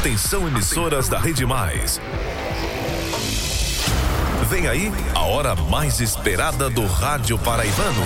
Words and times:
Atenção 0.00 0.46
emissoras 0.46 1.08
da 1.08 1.18
Rede 1.18 1.44
Mais. 1.44 2.00
Vem 4.48 4.68
aí 4.68 4.92
a 5.12 5.22
hora 5.22 5.56
mais 5.56 5.98
esperada 5.98 6.70
do 6.70 6.86
rádio 6.86 7.36
paraibano. 7.36 8.04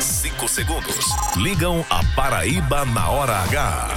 Cinco 0.00 0.48
segundos. 0.48 0.96
Ligam 1.36 1.84
a 1.90 2.04
Paraíba 2.14 2.84
na 2.84 3.10
hora 3.10 3.36
H. 3.42 3.88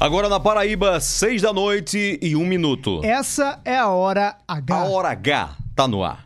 Agora 0.00 0.30
na 0.30 0.40
Paraíba, 0.40 0.98
seis 0.98 1.42
da 1.42 1.52
noite 1.52 2.18
e 2.22 2.34
um 2.34 2.46
minuto. 2.46 3.02
Essa 3.04 3.60
é 3.66 3.76
a 3.76 3.88
hora 3.88 4.34
H. 4.48 4.74
A 4.74 4.84
hora 4.84 5.10
H 5.10 5.50
tá 5.74 5.86
no 5.86 6.02
ar. 6.02 6.25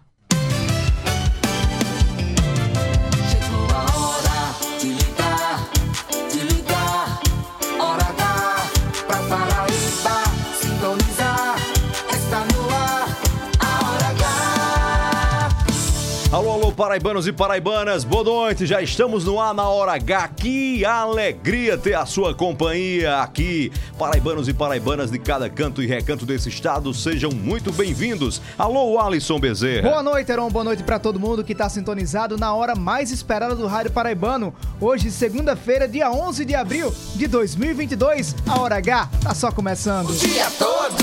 Paraibanos 16.80 17.26
e 17.26 17.32
paraibanas, 17.32 18.04
boa 18.04 18.24
noite, 18.24 18.64
já 18.64 18.80
estamos 18.80 19.26
no 19.26 19.38
ar 19.38 19.52
na 19.52 19.68
hora 19.68 19.92
H. 19.92 20.28
Que 20.28 20.82
alegria 20.82 21.76
ter 21.76 21.92
a 21.92 22.06
sua 22.06 22.34
companhia 22.34 23.18
aqui. 23.18 23.70
Paraibanos 23.98 24.48
e 24.48 24.54
paraibanas 24.54 25.10
de 25.10 25.18
cada 25.18 25.50
canto 25.50 25.82
e 25.82 25.86
recanto 25.86 26.24
desse 26.24 26.48
estado, 26.48 26.94
sejam 26.94 27.32
muito 27.32 27.70
bem-vindos. 27.70 28.40
Alô, 28.56 28.98
Alisson 28.98 29.38
Bezerra. 29.38 29.90
Boa 29.90 30.02
noite, 30.02 30.32
Heron. 30.32 30.48
Boa 30.48 30.64
noite 30.64 30.82
pra 30.82 30.98
todo 30.98 31.20
mundo 31.20 31.44
que 31.44 31.54
tá 31.54 31.68
sintonizado 31.68 32.38
na 32.38 32.54
hora 32.54 32.74
mais 32.74 33.10
esperada 33.10 33.54
do 33.54 33.66
Rádio 33.66 33.92
Paraibano. 33.92 34.54
Hoje, 34.80 35.10
segunda-feira, 35.10 35.86
dia 35.86 36.10
11 36.10 36.46
de 36.46 36.54
abril 36.54 36.90
de 37.14 37.26
2022. 37.26 38.34
A 38.48 38.58
Hora 38.58 38.76
H 38.76 39.06
tá 39.22 39.34
só 39.34 39.52
começando. 39.52 40.08
O 40.08 40.14
dia 40.14 40.50
todo, 40.52 40.96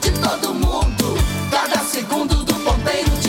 de 0.00 0.10
todo 0.10 0.54
mundo. 0.54 1.14
Cada 1.52 1.78
segundo 1.84 2.34
do 2.42 2.54
ponteiro, 2.54 3.12
o 3.12 3.20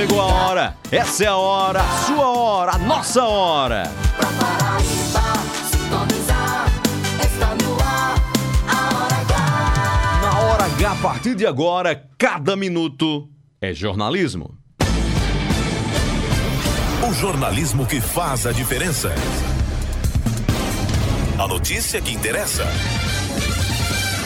Chegou 0.00 0.18
a 0.18 0.24
hora, 0.24 0.76
essa 0.90 1.24
é 1.24 1.26
a 1.26 1.36
hora, 1.36 1.82
a 1.82 2.06
sua 2.06 2.26
hora, 2.26 2.72
a 2.72 2.78
nossa 2.78 3.22
hora. 3.22 3.82
pra 4.16 4.28
Paraíba 4.28 4.88
sintonizar. 5.70 6.66
Está 7.22 7.54
no 7.62 7.78
ar 7.82 8.14
a 8.66 8.96
Hora 8.96 9.16
H. 9.16 10.20
Na 10.22 10.40
hora 10.40 10.64
H, 10.64 10.90
a 10.90 10.94
partir 11.02 11.34
de 11.34 11.46
agora, 11.46 12.08
cada 12.16 12.56
minuto 12.56 13.28
é 13.60 13.74
jornalismo. 13.74 14.56
O 17.06 17.12
jornalismo 17.12 17.84
que 17.84 18.00
faz 18.00 18.46
a 18.46 18.52
diferença. 18.52 19.14
A 21.38 21.46
notícia 21.46 22.00
que 22.00 22.10
interessa. 22.10 22.64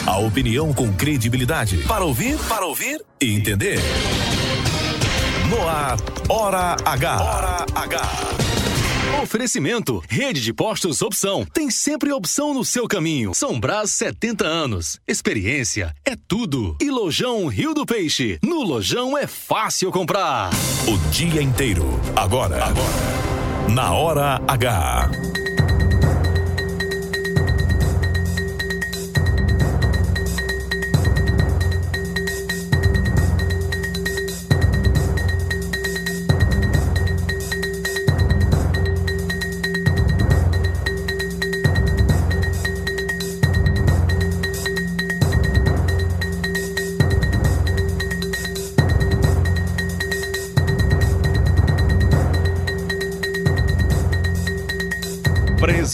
A 0.07 0.19
opinião 0.19 0.71
com 0.73 0.93
credibilidade. 0.93 1.79
Para 1.79 2.05
ouvir, 2.05 2.37
para 2.47 2.65
ouvir 2.65 3.03
e 3.19 3.35
entender. 3.35 3.81
No 5.49 5.67
ar, 5.67 5.97
Hora 6.27 6.75
H. 6.83 7.21
Hora 7.21 7.65
H. 7.75 8.01
Oferecimento. 9.21 10.03
Rede 10.09 10.41
de 10.41 10.53
Postos 10.53 11.01
Opção. 11.01 11.45
Tem 11.53 11.69
sempre 11.69 12.11
opção 12.11 12.53
no 12.53 12.65
seu 12.65 12.87
caminho. 12.87 13.33
São 13.33 13.59
Brás 13.59 13.91
70 13.91 14.45
anos. 14.45 14.99
Experiência 15.07 15.95
é 16.03 16.15
tudo. 16.15 16.75
E 16.81 16.89
Lojão 16.89 17.47
Rio 17.47 17.73
do 17.73 17.85
Peixe. 17.85 18.39
No 18.43 18.63
Lojão 18.63 19.17
é 19.17 19.27
fácil 19.27 19.91
comprar. 19.91 20.49
O 20.87 20.97
dia 21.11 21.41
inteiro. 21.41 21.85
Agora. 22.15 22.65
Agora. 22.65 23.69
Na 23.69 23.93
Hora 23.93 24.41
H. 24.47 25.44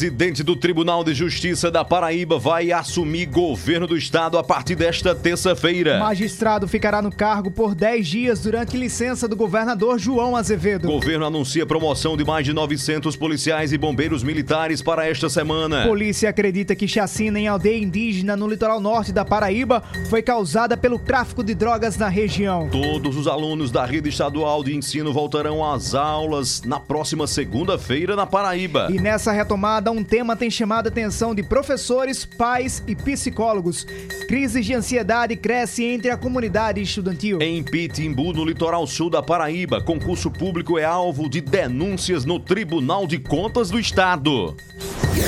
Presidente 0.02 0.42
do 0.42 0.56
Tribunal 0.56 1.04
de 1.04 1.14
Justiça 1.14 1.70
da 1.70 1.86
Paraíba 1.86 2.40
vai 2.40 2.72
assumir 2.72 3.28
governo 3.28 3.86
do 3.86 3.96
estado 3.96 4.36
a 4.36 4.44
partir 4.44 4.74
desta 4.74 5.14
terça-feira. 5.14 6.00
Magistrado 6.00 6.68
ficará 6.68 7.04
no 7.04 7.12
cargo 7.12 7.52
por 7.52 7.76
10 7.76 8.08
dias 8.08 8.40
durante 8.40 8.76
licença 8.76 9.28
do 9.28 9.36
governador 9.36 10.00
João 10.00 10.36
Azevedo. 10.36 10.88
O 10.88 10.94
governo 10.94 11.28
anuncia 11.28 11.68
promoção 11.68 12.18
de 12.18 12.26
mais 12.26 12.44
de 12.44 12.52
900 12.52 13.16
policiais 13.16 13.72
e 13.74 13.78
bombeiros 13.78 14.24
militares 14.24 14.82
para 14.82 15.08
esta 15.08 15.30
semana. 15.30 15.86
Polícia 15.86 16.32
acredita 16.32 16.76
que 16.76 16.88
chacina 16.88 17.40
em 17.40 17.48
aldeia 17.48 17.78
indígena 17.78 18.36
no 18.36 18.48
litoral 18.48 18.80
norte 18.80 19.12
da 19.12 19.24
Paraíba 19.24 19.84
foi 20.10 20.24
causada 20.24 20.76
pelo 20.76 20.98
tráfico 20.98 21.44
de 21.44 21.54
drogas 21.54 21.96
na 21.96 22.08
região. 22.08 22.68
Todos 22.72 23.16
os 23.16 23.28
alunos 23.28 23.70
da 23.70 23.86
rede 23.86 24.10
estadual 24.10 24.64
de 24.64 24.76
ensino 24.76 25.14
voltarão 25.14 25.64
às 25.64 25.94
aulas 25.94 26.64
na 26.64 26.80
próxima 26.80 27.28
segunda-feira 27.28 28.16
na 28.16 28.26
Paraíba. 28.26 28.88
E 28.90 29.00
nessa 29.00 29.32
retomada, 29.32 29.91
um 29.92 30.04
tema 30.04 30.36
tem 30.36 30.50
chamado 30.50 30.88
a 30.88 30.90
atenção 30.90 31.36
de 31.36 31.44
professores, 31.44 32.26
pais 32.26 32.84
e 32.88 32.96
psicólogos. 32.96 33.86
Crises 34.28 34.66
de 34.66 34.74
ansiedade 34.74 35.36
crescem 35.36 35.94
entre 35.94 36.10
a 36.10 36.18
comunidade 36.18 36.82
estudantil. 36.82 37.42
Em 37.42 37.64
Pitimbu, 37.64 38.34
no 38.34 38.46
litoral 38.46 38.88
sul 38.88 39.10
da 39.10 39.22
Paraíba, 39.22 39.82
concurso 39.82 40.32
público 40.32 40.78
é 40.80 40.86
alvo 40.86 41.30
de 41.30 41.42
denúncias 41.42 42.26
no 42.26 42.40
Tribunal 42.40 43.06
de 43.06 43.20
Contas 43.20 43.70
do 43.70 43.80
Estado. 43.80 44.56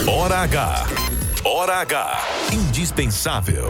Hora 0.08 0.38
H. 0.40 0.86
Hora 1.46 1.76
H. 1.82 2.22
Indispensável. 2.54 3.68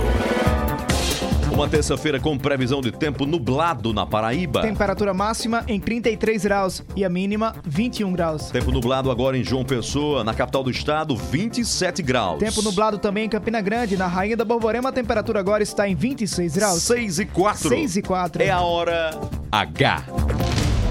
Uma 1.53 1.69
terça-feira 1.69 2.19
com 2.19 2.35
previsão 2.35 2.81
de 2.81 2.91
tempo 2.91 3.27
nublado 3.27 3.93
na 3.93 4.07
Paraíba. 4.07 4.61
Temperatura 4.61 5.13
máxima 5.13 5.63
em 5.67 5.79
33 5.79 6.43
graus 6.43 6.83
e 6.95 7.05
a 7.05 7.09
mínima 7.09 7.55
21 7.63 8.11
graus. 8.11 8.49
Tempo 8.49 8.71
nublado 8.71 9.11
agora 9.11 9.37
em 9.37 9.43
João 9.43 9.63
Pessoa, 9.63 10.23
na 10.23 10.33
capital 10.33 10.63
do 10.63 10.71
estado, 10.71 11.15
27 11.15 12.01
graus. 12.01 12.39
Tempo 12.39 12.63
nublado 12.63 12.97
também 12.97 13.25
em 13.25 13.29
Campina 13.29 13.61
Grande, 13.61 13.95
na 13.95 14.07
Rainha 14.07 14.35
da 14.35 14.43
Borborema, 14.43 14.89
a 14.89 14.91
temperatura 14.91 15.39
agora 15.39 15.61
está 15.61 15.87
em 15.87 15.93
26 15.93 16.55
graus. 16.55 16.81
6 16.81 17.19
e 17.19 17.25
4. 17.27 17.69
6 17.69 17.97
e 17.97 18.01
4. 18.01 18.41
É 18.41 18.49
a 18.49 18.61
hora 18.61 19.11
H. 19.51 20.05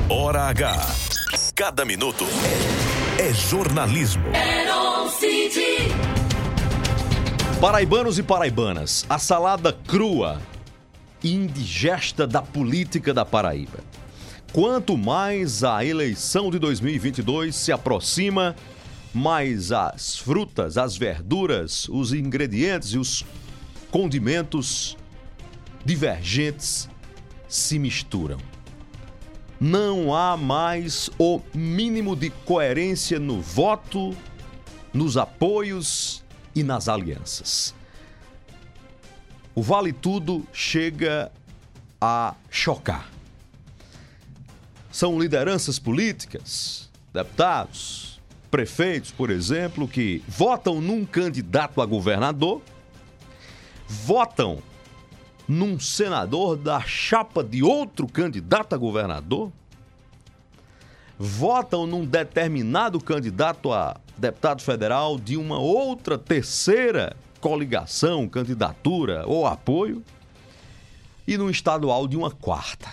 Hora 0.09 0.43
H. 0.43 0.77
Cada 1.57 1.85
minuto 1.85 2.25
é 3.19 3.33
jornalismo. 3.33 4.23
Heron 4.29 5.09
City. 5.09 5.91
Paraibanos 7.61 8.17
e 8.19 8.23
paraibanas, 8.23 9.05
a 9.09 9.19
salada 9.19 9.73
crua 9.73 10.41
indigesta 11.25 12.27
da 12.27 12.43
política 12.43 13.15
da 13.15 13.25
Paraíba. 13.25 13.79
Quanto 14.53 14.97
mais 14.97 15.65
a 15.65 15.85
eleição 15.85 16.51
de 16.51 16.59
2022 16.59 17.55
se 17.55 17.73
aproxima, 17.73 18.55
mais 19.15 19.73
as 19.73 20.19
frutas, 20.19 20.77
as 20.77 20.97
verduras, 20.97 21.89
os 21.89 22.13
ingredientes 22.13 22.91
e 22.91 22.99
os 22.99 23.25
condimentos 23.91 24.97
divergentes 25.85 26.89
se 27.49 27.79
misturam. 27.79 28.39
Não 29.61 30.15
há 30.15 30.37
mais 30.37 31.09
o 31.19 31.41
mínimo 31.55 32.17
de 32.17 32.31
coerência 32.31 33.19
no 33.19 33.41
voto, 33.41 34.17
nos 34.93 35.17
apoios 35.17 36.25
e 36.55 36.63
nas 36.63 36.89
alianças. 36.89 37.75
O 39.55 39.61
Vale 39.61 39.93
Tudo 39.93 40.47
chega 40.53 41.31
a 42.01 42.35
chocar. 42.51 43.11
São 44.91 45.19
lideranças 45.19 45.79
políticas, 45.79 46.91
deputados, 47.13 48.19
prefeitos, 48.51 49.11
por 49.11 49.31
exemplo, 49.31 49.87
que 49.87 50.23
votam 50.27 50.81
num 50.81 51.05
candidato 51.05 51.83
a 51.83 51.87
governador, 51.87 52.63
votam 53.87 54.59
num 55.47 55.79
senador 55.79 56.57
da 56.57 56.81
chapa 56.81 57.45
de 57.45 57.63
outro 57.63 58.07
candidato 58.07 58.75
a 58.75 58.79
governador, 58.79 59.53
votam 61.19 61.87
num 61.87 62.07
determinado 62.07 62.99
candidato 62.99 63.71
a 63.71 63.97
deputado 64.17 64.63
federal 64.63 65.19
de 65.19 65.37
uma 65.37 65.59
outra 65.59 66.17
terceira 66.17 67.15
coligação, 67.43 68.29
candidatura 68.29 69.25
ou 69.27 69.47
apoio, 69.47 70.03
e 71.27 71.37
no 71.37 71.51
estadual 71.51 72.07
de 72.07 72.17
uma 72.17 72.31
quarta. 72.31 72.89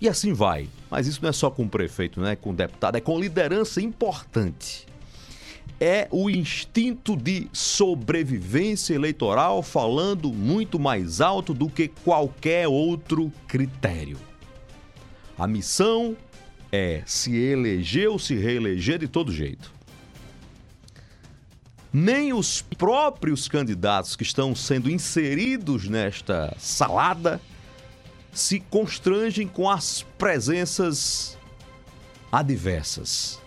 E 0.00 0.08
assim 0.08 0.32
vai. 0.32 0.68
Mas 0.88 1.08
isso 1.08 1.20
não 1.20 1.28
é 1.28 1.32
só 1.32 1.50
com 1.50 1.64
o 1.64 1.68
prefeito, 1.68 2.20
não 2.20 2.28
é 2.28 2.36
com 2.36 2.50
o 2.50 2.54
deputado, 2.54 2.96
é 2.96 3.00
com 3.00 3.18
liderança 3.18 3.80
importante. 3.80 4.86
É 5.80 6.06
o 6.10 6.30
instinto 6.30 7.16
de 7.16 7.48
sobrevivência 7.52 8.94
eleitoral 8.94 9.60
falando 9.60 10.32
muito 10.32 10.78
mais 10.78 11.20
alto 11.20 11.52
do 11.52 11.68
que 11.68 11.88
qualquer 11.88 12.68
outro 12.68 13.32
critério. 13.48 14.18
A 15.36 15.48
missão 15.48 16.16
é 16.70 17.02
se 17.04 17.36
eleger 17.36 18.08
ou 18.08 18.20
se 18.20 18.36
reeleger 18.36 19.00
de 19.00 19.08
todo 19.08 19.32
jeito. 19.32 19.73
Nem 21.96 22.32
os 22.32 22.60
próprios 22.60 23.46
candidatos 23.46 24.16
que 24.16 24.24
estão 24.24 24.52
sendo 24.52 24.90
inseridos 24.90 25.88
nesta 25.88 26.52
salada 26.58 27.40
se 28.32 28.58
constrangem 28.58 29.46
com 29.46 29.70
as 29.70 30.02
presenças 30.18 31.38
adversas, 32.32 33.40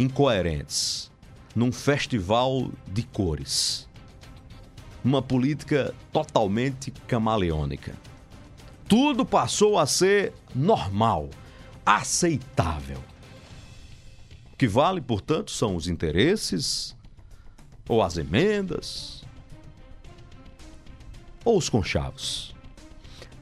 incoerentes, 0.00 1.12
num 1.54 1.70
festival 1.70 2.72
de 2.88 3.04
cores. 3.04 3.88
Uma 5.04 5.22
política 5.22 5.94
totalmente 6.12 6.90
camaleônica. 7.06 7.94
Tudo 8.88 9.24
passou 9.24 9.78
a 9.78 9.86
ser 9.86 10.32
normal, 10.52 11.30
aceitável. 11.86 12.98
O 14.52 14.56
que 14.56 14.66
vale, 14.66 15.00
portanto, 15.00 15.52
são 15.52 15.76
os 15.76 15.86
interesses, 15.86 16.98
ou 17.90 18.04
as 18.04 18.16
emendas, 18.16 19.24
ou 21.44 21.58
os 21.58 21.68
conchavos. 21.68 22.54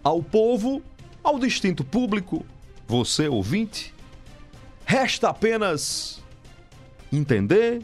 Ao 0.03 0.23
povo, 0.23 0.83
ao 1.23 1.39
distinto 1.39 1.85
público, 1.85 2.47
você 2.87 3.29
ouvinte, 3.29 3.95
resta 4.87 5.29
apenas 5.29 6.23
entender, 7.13 7.83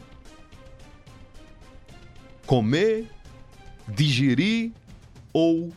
comer, 2.47 3.11
digerir 3.87 4.71
ou 5.31 5.71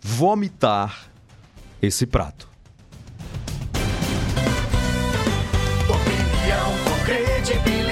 vomitar 0.00 1.08
esse 1.80 2.04
prato. 2.04 2.48
Opinião 5.88 6.72
com 6.82 7.04
credibilidade, 7.04 7.87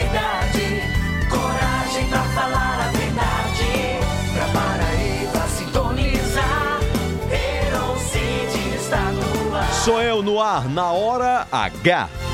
Sou 9.87 10.03
eu 10.03 10.21
no 10.21 10.41
ar, 10.41 10.69
na 10.69 10.91
hora 10.91 11.47
H. 11.53 12.26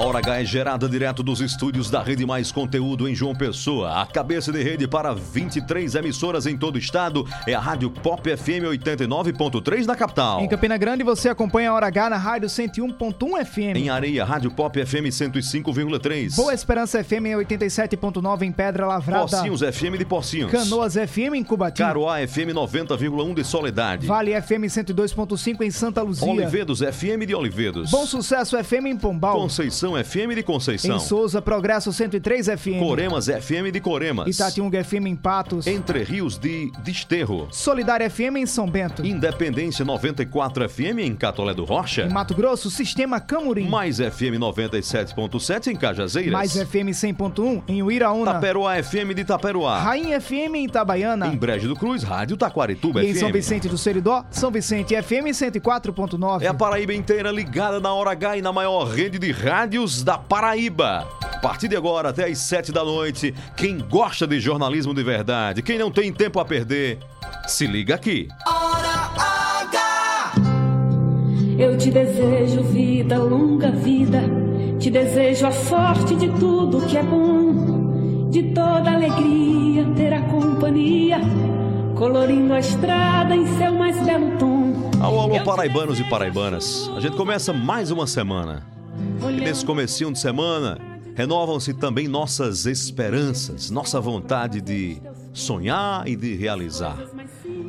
H! 0.00 0.02
A 0.02 0.06
Hora 0.06 0.18
H 0.18 0.40
é 0.40 0.44
gerada 0.44 0.88
direto 0.88 1.22
dos 1.22 1.40
estúdios 1.40 1.90
da 1.90 2.02
Rede 2.02 2.24
Mais 2.24 2.50
Conteúdo 2.50 3.06
em 3.08 3.14
João 3.14 3.34
Pessoa. 3.34 4.00
A 4.00 4.06
cabeça 4.06 4.50
de 4.50 4.62
rede 4.62 4.88
para 4.88 5.12
23 5.14 5.94
emissoras 5.94 6.46
em 6.46 6.56
todo 6.56 6.76
o 6.76 6.78
estado 6.78 7.26
é 7.46 7.54
a 7.54 7.60
Rádio 7.60 7.90
Pop 7.90 8.22
FM 8.36 8.64
89.3 8.70 9.84
na 9.84 9.94
capital. 9.94 10.40
Em 10.40 10.48
Campina 10.48 10.76
Grande 10.78 11.04
você 11.04 11.28
acompanha 11.28 11.70
a 11.70 11.74
Hora 11.74 11.86
H 11.86 12.10
na 12.10 12.16
rádio 12.16 12.48
101.1 12.48 13.44
FM. 13.44 13.76
Em 13.76 13.90
Areia, 13.90 14.24
Rádio 14.24 14.50
Pop 14.50 14.84
FM 14.84 15.10
105,3. 15.10 16.34
Boa 16.34 16.54
Esperança 16.54 17.02
FM 17.04 17.26
em 17.26 17.34
87.9 17.34 18.42
em 18.42 18.52
Pedra 18.52 18.86
Lavrada. 18.86 19.22
Pocinhos 19.26 19.60
FM 19.60 19.98
de 19.98 20.04
Pocinhos. 20.06 20.50
Canoas 20.50 20.94
FM 20.94 21.34
em 21.34 21.44
Cubatinho. 21.44 21.86
Caroá 21.86 22.26
FM 22.26 22.54
90,1 22.54 23.34
de 23.34 23.44
Soledade. 23.44 24.06
Vale 24.06 24.40
FM 24.40 24.64
102.5 24.66 25.60
em 25.62 25.70
Santa 25.70 26.02
Luzia. 26.02 26.26
Olivedos 26.26 26.80
FM 26.80 27.26
de 27.26 27.34
Olivedos. 27.34 27.90
Bom 27.90 28.06
Sucesso 28.06 28.56
FM 28.62 28.86
em 28.86 28.96
Pombal. 28.96 29.38
Conceição 29.38 29.89
FM 29.96 30.34
de 30.34 30.42
Conceição. 30.42 30.96
Em 30.96 31.00
Souza, 31.00 31.40
Progresso 31.40 31.92
103 31.92 32.46
FM. 32.46 32.78
Coremas 32.78 33.26
FM 33.26 33.70
de 33.72 33.80
Coremas. 33.80 34.34
Itatiunga 34.34 34.82
FM 34.82 35.06
em 35.06 35.16
Patos. 35.16 35.66
Entre 35.66 36.02
Rios 36.02 36.38
de 36.38 36.70
Desterro. 36.82 37.48
Solidária 37.50 38.08
FM 38.08 38.36
em 38.38 38.46
São 38.46 38.68
Bento. 38.68 39.04
Independência 39.06 39.84
94 39.84 40.68
FM 40.68 40.98
em 41.00 41.14
Catolé 41.14 41.54
do 41.54 41.64
Rocha. 41.64 42.02
Em 42.02 42.12
Mato 42.12 42.34
Grosso, 42.34 42.70
Sistema 42.70 43.20
Camurim. 43.20 43.68
Mais 43.68 43.98
FM 43.98 44.38
97.7 44.38 45.68
em 45.68 45.76
Cajazeiras. 45.76 46.32
Mais 46.32 46.52
FM 46.52 46.90
100.1 46.90 47.62
em 47.68 47.82
Uiraúna. 47.82 48.34
Taperoá 48.34 48.82
FM 48.82 49.14
de 49.14 49.24
Taperoá. 49.24 49.78
Rainha 49.80 50.20
FM 50.20 50.54
em 50.54 50.64
Itabaiana. 50.64 51.26
Em 51.28 51.36
Brejo 51.36 51.68
do 51.68 51.76
Cruz, 51.76 52.02
Rádio 52.02 52.36
Taquarituba 52.36 53.02
E 53.02 53.10
em 53.10 53.14
FM. 53.14 53.20
São 53.20 53.32
Vicente 53.32 53.68
do 53.68 53.78
Seridó, 53.78 54.24
São 54.30 54.50
Vicente 54.50 54.94
FM 55.00 55.30
104.9. 55.32 56.42
É 56.42 56.46
a 56.46 56.54
Paraíba 56.54 56.94
inteira 56.94 57.30
ligada 57.30 57.80
na 57.80 57.92
hora 57.92 58.10
H 58.12 58.36
e 58.38 58.42
na 58.42 58.52
maior 58.52 58.84
rede 58.84 59.18
de 59.18 59.32
rádios 59.70 60.02
da 60.02 60.18
Paraíba. 60.18 61.06
A 61.22 61.38
partir 61.38 61.68
de 61.68 61.76
agora 61.76 62.08
até 62.08 62.24
às 62.24 62.38
7 62.38 62.72
da 62.72 62.84
noite, 62.84 63.32
quem 63.56 63.78
gosta 63.78 64.26
de 64.26 64.40
jornalismo 64.40 64.92
de 64.92 65.02
verdade, 65.04 65.62
quem 65.62 65.78
não 65.78 65.92
tem 65.92 66.12
tempo 66.12 66.40
a 66.40 66.44
perder, 66.44 66.98
se 67.46 67.68
liga 67.68 67.94
aqui. 67.94 68.26
Hora 68.44 69.12
H! 69.62 70.32
Eu 71.56 71.78
te 71.78 71.88
desejo 71.88 72.64
vida, 72.64 73.16
longa 73.16 73.70
vida. 73.70 74.20
Te 74.80 74.90
desejo 74.90 75.46
a 75.46 75.52
sorte 75.52 76.16
de 76.16 76.28
tudo 76.30 76.84
que 76.86 76.98
é 76.98 77.02
bom. 77.04 78.28
De 78.28 78.52
toda 78.52 78.90
alegria 78.90 79.84
ter 79.94 80.12
a 80.12 80.22
companhia. 80.22 81.20
Colorindo 81.96 82.54
a 82.54 82.58
estrada 82.58 83.36
em 83.36 83.46
seu 83.56 83.72
mais 83.72 83.96
belo 84.04 84.36
tom. 84.36 84.90
Alô, 85.00 85.20
alô, 85.20 85.44
paraibanos 85.44 86.00
e 86.00 86.04
paraibanas. 86.10 86.90
A 86.96 87.00
gente 87.00 87.16
começa 87.16 87.52
mais 87.52 87.92
uma 87.92 88.08
semana. 88.08 88.79
E 89.30 89.40
nesse 89.40 89.64
comecinho 89.64 90.12
de 90.12 90.18
semana, 90.18 90.78
renovam-se 91.14 91.72
também 91.74 92.08
nossas 92.08 92.66
esperanças, 92.66 93.70
nossa 93.70 94.00
vontade 94.00 94.60
de 94.60 95.00
sonhar 95.32 96.06
e 96.08 96.16
de 96.16 96.34
realizar. 96.34 96.98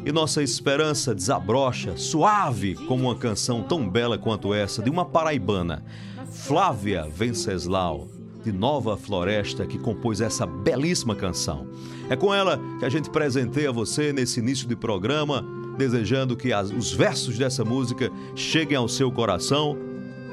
E 0.05 0.11
nossa 0.11 0.41
esperança 0.41 1.13
desabrocha, 1.13 1.95
suave 1.95 2.75
como 2.87 3.03
uma 3.05 3.15
canção 3.15 3.61
tão 3.61 3.87
bela 3.87 4.17
quanto 4.17 4.53
essa 4.53 4.81
de 4.81 4.89
uma 4.89 5.05
paraibana, 5.05 5.83
Flávia 6.31 7.07
Venceslau, 7.13 8.07
de 8.43 8.51
Nova 8.51 8.97
Floresta, 8.97 9.67
que 9.67 9.77
compôs 9.77 10.19
essa 10.19 10.47
belíssima 10.47 11.15
canção. 11.15 11.67
É 12.09 12.15
com 12.15 12.33
ela 12.33 12.59
que 12.79 12.85
a 12.85 12.89
gente 12.89 13.09
presenteia 13.11 13.71
você 13.71 14.11
nesse 14.11 14.39
início 14.39 14.67
de 14.67 14.75
programa, 14.75 15.45
desejando 15.77 16.35
que 16.35 16.51
as- 16.51 16.71
os 16.71 16.91
versos 16.91 17.37
dessa 17.37 17.63
música 17.63 18.09
cheguem 18.35 18.75
ao 18.77 18.87
seu 18.87 19.11
coração, 19.11 19.77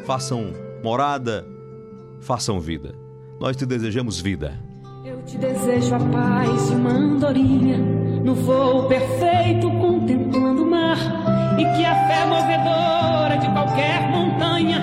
façam 0.06 0.54
morada, 0.82 1.46
façam 2.20 2.60
vida. 2.60 2.94
Nós 3.40 3.56
te 3.56 3.64
desejamos 3.64 4.20
vida. 4.20 4.58
Eu 5.04 5.22
te 5.22 5.38
desejo 5.38 5.94
a 5.94 5.98
paz 5.98 6.68
de 6.68 6.74
uma 6.74 6.90
andorinha 6.90 7.78
no 7.78 8.34
voo 8.34 8.88
perfeito 8.88 9.70
contemplando 9.70 10.64
o 10.64 10.70
mar 10.70 10.98
e 11.58 11.64
que 11.76 11.84
a 11.84 11.94
fé 12.06 12.26
movedora 12.26 13.38
de 13.38 13.50
qualquer 13.52 14.10
montanha 14.10 14.82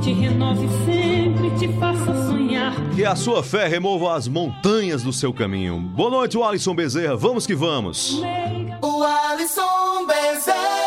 te 0.00 0.12
renove 0.12 0.66
sempre, 0.84 1.50
te 1.58 1.68
faça 1.78 2.26
sonhar. 2.26 2.74
Que 2.94 3.04
a 3.04 3.14
sua 3.14 3.42
fé 3.42 3.68
remova 3.68 4.16
as 4.16 4.26
montanhas 4.26 5.02
do 5.02 5.12
seu 5.12 5.32
caminho. 5.32 5.78
Boa 5.78 6.10
noite, 6.10 6.40
Alisson 6.42 6.74
Bezerra. 6.74 7.16
Vamos 7.16 7.46
que 7.46 7.54
vamos. 7.54 8.20
O 8.82 9.02
Alisson 9.02 10.06
Bezerra! 10.06 10.81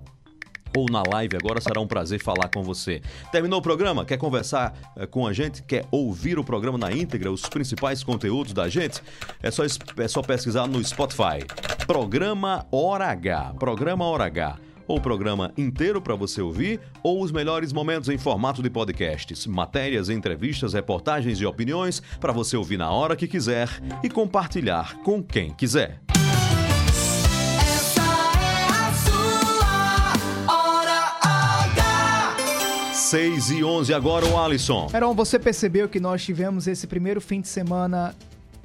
ou 0.77 0.87
na 0.91 1.03
live 1.03 1.37
agora, 1.37 1.61
será 1.61 1.81
um 1.81 1.87
prazer 1.87 2.21
falar 2.21 2.49
com 2.49 2.63
você. 2.63 3.01
Terminou 3.31 3.61
o 3.61 3.63
programa? 3.63 4.05
Quer 4.05 4.17
conversar 4.17 4.75
eh, 4.97 5.07
com 5.07 5.27
a 5.27 5.33
gente? 5.33 5.63
Quer 5.63 5.87
ouvir 5.91 6.39
o 6.39 6.45
programa 6.45 6.77
na 6.77 6.93
íntegra, 6.93 7.31
os 7.31 7.43
principais 7.43 8.03
conteúdos 8.03 8.53
da 8.53 8.69
gente? 8.69 9.01
É 9.43 9.51
só, 9.51 9.63
é 9.65 10.09
só 10.09 10.23
pesquisar 10.23 10.67
no 10.67 10.83
Spotify. 10.85 11.45
Programa 11.87 12.67
Hora 12.73 13.07
H. 13.07 13.55
Programa 13.59 14.05
Hora 14.05 14.25
H. 14.25 14.59
Ou 14.87 14.99
o 14.99 15.01
programa 15.01 15.51
inteiro 15.57 16.03
para 16.03 16.15
você 16.15 16.43
ouvir, 16.43 16.79
ou 17.03 17.23
os 17.23 17.33
melhores 17.33 17.73
momentos 17.73 18.11
em 18.11 18.19
formato 18.19 18.63
de 18.63 18.69
podcasts, 18.69 19.47
matérias, 19.47 20.11
entrevistas, 20.11 20.75
reportagens 20.75 21.41
e 21.41 21.47
opiniões 21.47 22.03
para 22.21 22.33
você 22.33 22.55
ouvir 22.55 22.77
na 22.77 22.91
hora 22.91 23.17
que 23.17 23.27
quiser 23.27 23.69
e 24.03 24.11
compartilhar 24.11 24.99
com 24.99 25.23
quem 25.23 25.55
quiser. 25.55 26.03
6 33.05 33.51
e 33.51 33.63
11 33.63 33.93
agora 33.93 34.25
o 34.25 34.41
Alisson. 34.41 34.89
Heron, 34.93 35.15
você 35.15 35.39
percebeu 35.39 35.91
que 35.91 36.01
nós 36.01 36.25
tivemos 36.25 36.67
esse 36.67 36.87
primeiro 36.87 37.21
fim 37.21 37.39
de 37.39 37.49
semana 37.49 38.15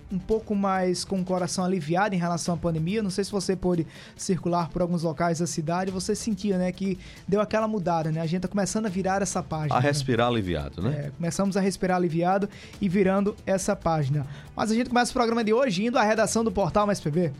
um 0.10 0.18
pouco 0.18 0.56
mais 0.56 1.04
com 1.04 1.20
o 1.20 1.26
coração 1.26 1.64
aliviado 1.64 2.16
em 2.16 2.18
relação 2.18 2.56
à 2.56 2.58
pandemia. 2.58 3.04
Não 3.04 3.10
sei 3.10 3.26
se 3.26 3.32
você 3.34 3.54
pôde 3.54 3.86
circular 4.16 4.70
por 4.70 4.82
alguns 4.82 5.04
locais 5.04 5.40
da 5.40 5.46
cidade, 5.46 5.92
você 5.92 6.16
sentia, 6.16 6.58
né, 6.58 6.72
que 6.72 6.98
deu 7.28 7.42
aquela 7.42 7.68
mudada, 7.68 8.14
né? 8.14 8.22
A 8.22 8.26
gente 8.26 8.44
tá 8.44 8.48
começando 8.48 8.86
a 8.86 8.90
virar 8.90 9.22
essa 9.22 9.44
página. 9.44 9.76
A 9.76 9.82
né? 9.82 9.88
respirar 9.88 10.30
aliviado, 10.30 10.82
né? 10.82 11.08
É, 11.08 11.12
começamos 11.12 11.58
a 11.58 11.60
respirar 11.60 11.98
aliviado 11.98 12.50
e 12.80 12.88
virando 12.88 13.36
essa 13.46 13.76
página. 13.76 14.26
Mas 14.56 14.72
a 14.72 14.74
gente 14.74 14.88
começa 14.88 15.12
o 15.12 15.14
programa 15.14 15.44
de 15.44 15.54
hoje 15.54 15.86
indo 15.86 16.00
à 16.00 16.04
redação 16.04 16.46
do 16.46 16.52
portal 16.52 16.88
Mais 16.88 17.02
PB. 17.02 17.34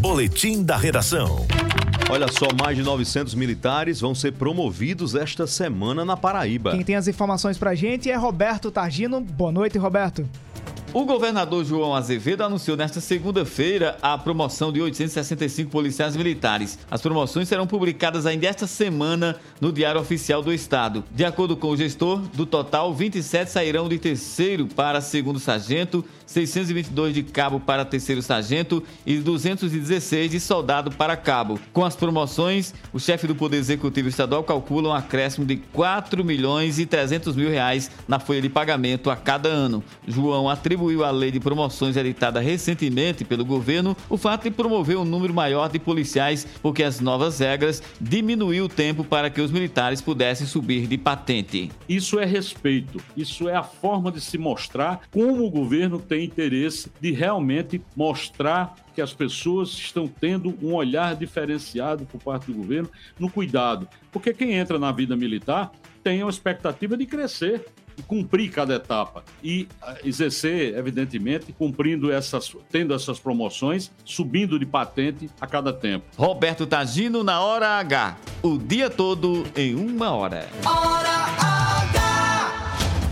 Boletim 0.00 0.64
da 0.64 0.78
redação. 0.78 1.46
Olha 2.10 2.26
só, 2.26 2.48
mais 2.60 2.76
de 2.76 2.82
900 2.82 3.36
militares 3.36 4.00
vão 4.00 4.16
ser 4.16 4.32
promovidos 4.32 5.14
esta 5.14 5.46
semana 5.46 6.04
na 6.04 6.16
Paraíba. 6.16 6.72
Quem 6.72 6.82
tem 6.82 6.96
as 6.96 7.06
informações 7.06 7.56
pra 7.56 7.72
gente 7.76 8.10
é 8.10 8.16
Roberto 8.16 8.68
Targino. 8.68 9.20
Boa 9.20 9.52
noite, 9.52 9.78
Roberto. 9.78 10.28
O 10.92 11.04
governador 11.04 11.64
João 11.64 11.94
Azevedo 11.94 12.42
anunciou 12.42 12.76
nesta 12.76 13.00
segunda-feira 13.00 13.96
a 14.02 14.18
promoção 14.18 14.72
de 14.72 14.82
865 14.82 15.70
policiais 15.70 16.16
militares. 16.16 16.80
As 16.90 17.00
promoções 17.00 17.46
serão 17.46 17.64
publicadas 17.64 18.26
ainda 18.26 18.48
esta 18.48 18.66
semana 18.66 19.36
no 19.60 19.70
Diário 19.72 20.00
Oficial 20.00 20.42
do 20.42 20.52
Estado. 20.52 21.04
De 21.12 21.24
acordo 21.24 21.56
com 21.56 21.68
o 21.68 21.76
gestor, 21.76 22.18
do 22.34 22.44
total, 22.44 22.92
27 22.92 23.52
sairão 23.52 23.88
de 23.88 24.00
terceiro 24.00 24.66
para 24.66 25.00
segundo 25.00 25.38
sargento, 25.38 26.04
622 26.26 27.14
de 27.14 27.22
cabo 27.22 27.60
para 27.60 27.84
terceiro 27.84 28.20
sargento 28.20 28.82
e 29.06 29.18
216 29.18 30.32
de 30.32 30.40
soldado 30.40 30.90
para 30.90 31.16
cabo. 31.16 31.60
Com 31.72 31.84
as 31.84 31.94
promoções, 31.94 32.74
o 32.92 32.98
chefe 32.98 33.28
do 33.28 33.34
Poder 33.36 33.58
Executivo 33.58 34.08
Estadual 34.08 34.42
calcula 34.42 34.88
um 34.88 34.92
acréscimo 34.92 35.46
de 35.46 35.56
4 35.56 36.24
milhões 36.24 36.80
e 36.80 36.86
300 36.86 37.36
mil 37.36 37.48
reais 37.48 37.92
na 38.08 38.18
folha 38.18 38.42
de 38.42 38.48
pagamento 38.48 39.08
a 39.08 39.14
cada 39.14 39.48
ano. 39.48 39.84
João 40.06 40.48
atribuiu 40.80 41.04
à 41.04 41.10
lei 41.10 41.30
de 41.30 41.38
promoções 41.38 41.96
editada 41.96 42.40
recentemente 42.40 43.22
pelo 43.22 43.44
governo 43.44 43.94
o 44.08 44.16
fato 44.16 44.44
de 44.44 44.50
promover 44.50 44.96
um 44.96 45.04
número 45.04 45.34
maior 45.34 45.68
de 45.68 45.78
policiais, 45.78 46.46
porque 46.62 46.82
as 46.82 47.00
novas 47.00 47.38
regras 47.38 47.82
diminuiu 48.00 48.64
o 48.64 48.68
tempo 48.68 49.04
para 49.04 49.28
que 49.28 49.42
os 49.42 49.50
militares 49.50 50.00
pudessem 50.00 50.46
subir 50.46 50.86
de 50.86 50.96
patente. 50.96 51.70
Isso 51.86 52.18
é 52.18 52.24
respeito, 52.24 52.98
isso 53.14 53.46
é 53.46 53.54
a 53.54 53.62
forma 53.62 54.10
de 54.10 54.20
se 54.22 54.38
mostrar 54.38 55.02
como 55.10 55.44
o 55.44 55.50
governo 55.50 55.98
tem 55.98 56.24
interesse 56.24 56.90
de 56.98 57.12
realmente 57.12 57.82
mostrar 57.94 58.74
que 58.94 59.02
as 59.02 59.12
pessoas 59.12 59.68
estão 59.70 60.08
tendo 60.08 60.54
um 60.62 60.74
olhar 60.74 61.14
diferenciado 61.14 62.06
por 62.06 62.22
parte 62.22 62.46
do 62.46 62.54
governo 62.54 62.88
no 63.18 63.30
cuidado. 63.30 63.86
Porque 64.10 64.32
quem 64.32 64.54
entra 64.54 64.78
na 64.78 64.90
vida 64.90 65.14
militar 65.14 65.70
tem 66.02 66.22
uma 66.22 66.30
expectativa 66.30 66.96
de 66.96 67.06
crescer 67.06 67.66
cumprir 68.02 68.50
cada 68.50 68.74
etapa 68.74 69.24
e 69.42 69.68
ah, 69.82 69.96
exercer, 70.04 70.76
evidentemente, 70.76 71.52
cumprindo 71.52 72.12
essas, 72.12 72.54
tendo 72.70 72.94
essas 72.94 73.18
promoções, 73.18 73.90
subindo 74.04 74.58
de 74.58 74.66
patente 74.66 75.30
a 75.40 75.46
cada 75.46 75.72
tempo. 75.72 76.06
Roberto 76.16 76.66
Tagino 76.66 77.22
na 77.24 77.40
hora 77.40 77.78
H. 77.78 78.16
O 78.42 78.58
dia 78.58 78.90
todo 78.90 79.46
em 79.56 79.74
uma 79.74 80.10
hora. 80.10 80.48
Hora 80.64 81.08
H. 81.08 81.49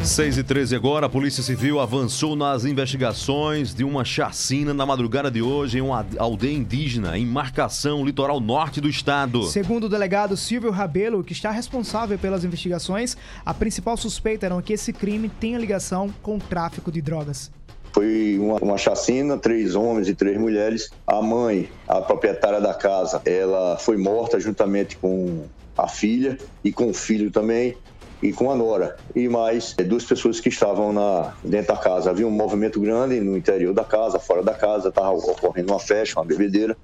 6 0.09 0.38
e 0.38 0.43
13 0.43 0.75
agora, 0.75 1.05
a 1.05 1.09
Polícia 1.09 1.43
Civil 1.43 1.79
avançou 1.79 2.35
nas 2.35 2.65
investigações 2.65 3.75
de 3.75 3.85
uma 3.85 4.07
chacina 4.07 4.73
na 4.73 4.87
madrugada 4.87 5.31
de 5.31 5.43
hoje 5.43 5.79
em 5.79 5.81
uma 5.83 6.05
aldeia 6.17 6.57
indígena 6.57 7.19
em 7.19 7.27
Marcação, 7.27 8.05
litoral 8.07 8.41
norte 8.41 8.81
do 8.81 8.88
estado. 8.88 9.45
Segundo 9.45 9.85
o 9.85 9.88
delegado 9.88 10.35
Silvio 10.35 10.71
Rabelo, 10.71 11.23
que 11.23 11.35
está 11.35 11.50
responsável 11.50 12.19
pelas 12.19 12.43
investigações, 12.43 13.19
a 13.45 13.53
principal 13.53 13.99
suspeita 13.99 14.47
era 14.47 14.62
que 14.62 14.73
esse 14.73 14.95
crime 14.95 15.29
tenha 15.29 15.59
ligação 15.59 16.12
com 16.23 16.37
o 16.37 16.41
tráfico 16.41 16.91
de 16.91 17.03
drogas. 17.03 17.50
Foi 17.93 18.38
uma, 18.41 18.57
uma 18.57 18.79
chacina, 18.79 19.37
três 19.37 19.75
homens 19.75 20.09
e 20.09 20.15
três 20.15 20.38
mulheres. 20.38 20.91
A 21.07 21.21
mãe, 21.21 21.69
a 21.87 22.00
proprietária 22.00 22.62
da 22.62 22.73
casa, 22.73 23.21
ela 23.27 23.77
foi 23.77 23.99
morta 23.99 24.41
juntamente 24.41 24.97
com 24.97 25.45
a 25.77 25.87
filha 25.87 26.38
e 26.65 26.73
com 26.73 26.88
o 26.88 26.95
filho 26.95 27.31
também 27.31 27.77
e 28.22 28.32
com 28.32 28.50
a 28.50 28.56
nora 28.56 28.96
e 29.14 29.28
mais 29.28 29.75
eh, 29.78 29.84
duas 29.84 30.04
pessoas 30.04 30.40
que 30.40 30.48
estavam 30.48 30.92
na, 30.92 31.34
dentro 31.44 31.75
da 31.75 31.80
casa. 31.80 32.10
Havia 32.10 32.26
um 32.26 32.30
movimento 32.30 32.80
grande 32.80 33.20
no 33.20 33.37
interior 33.37 33.72
da 33.72 33.84
casa, 33.84 34.18
fora 34.18 34.42
da 34.42 34.54
casa, 34.54 34.88
estava 34.88 35.10
ocorrendo 35.10 35.72
uma 35.72 35.78
festa, 35.78 36.18
uma 36.18 36.26
bebedeira. 36.26 36.76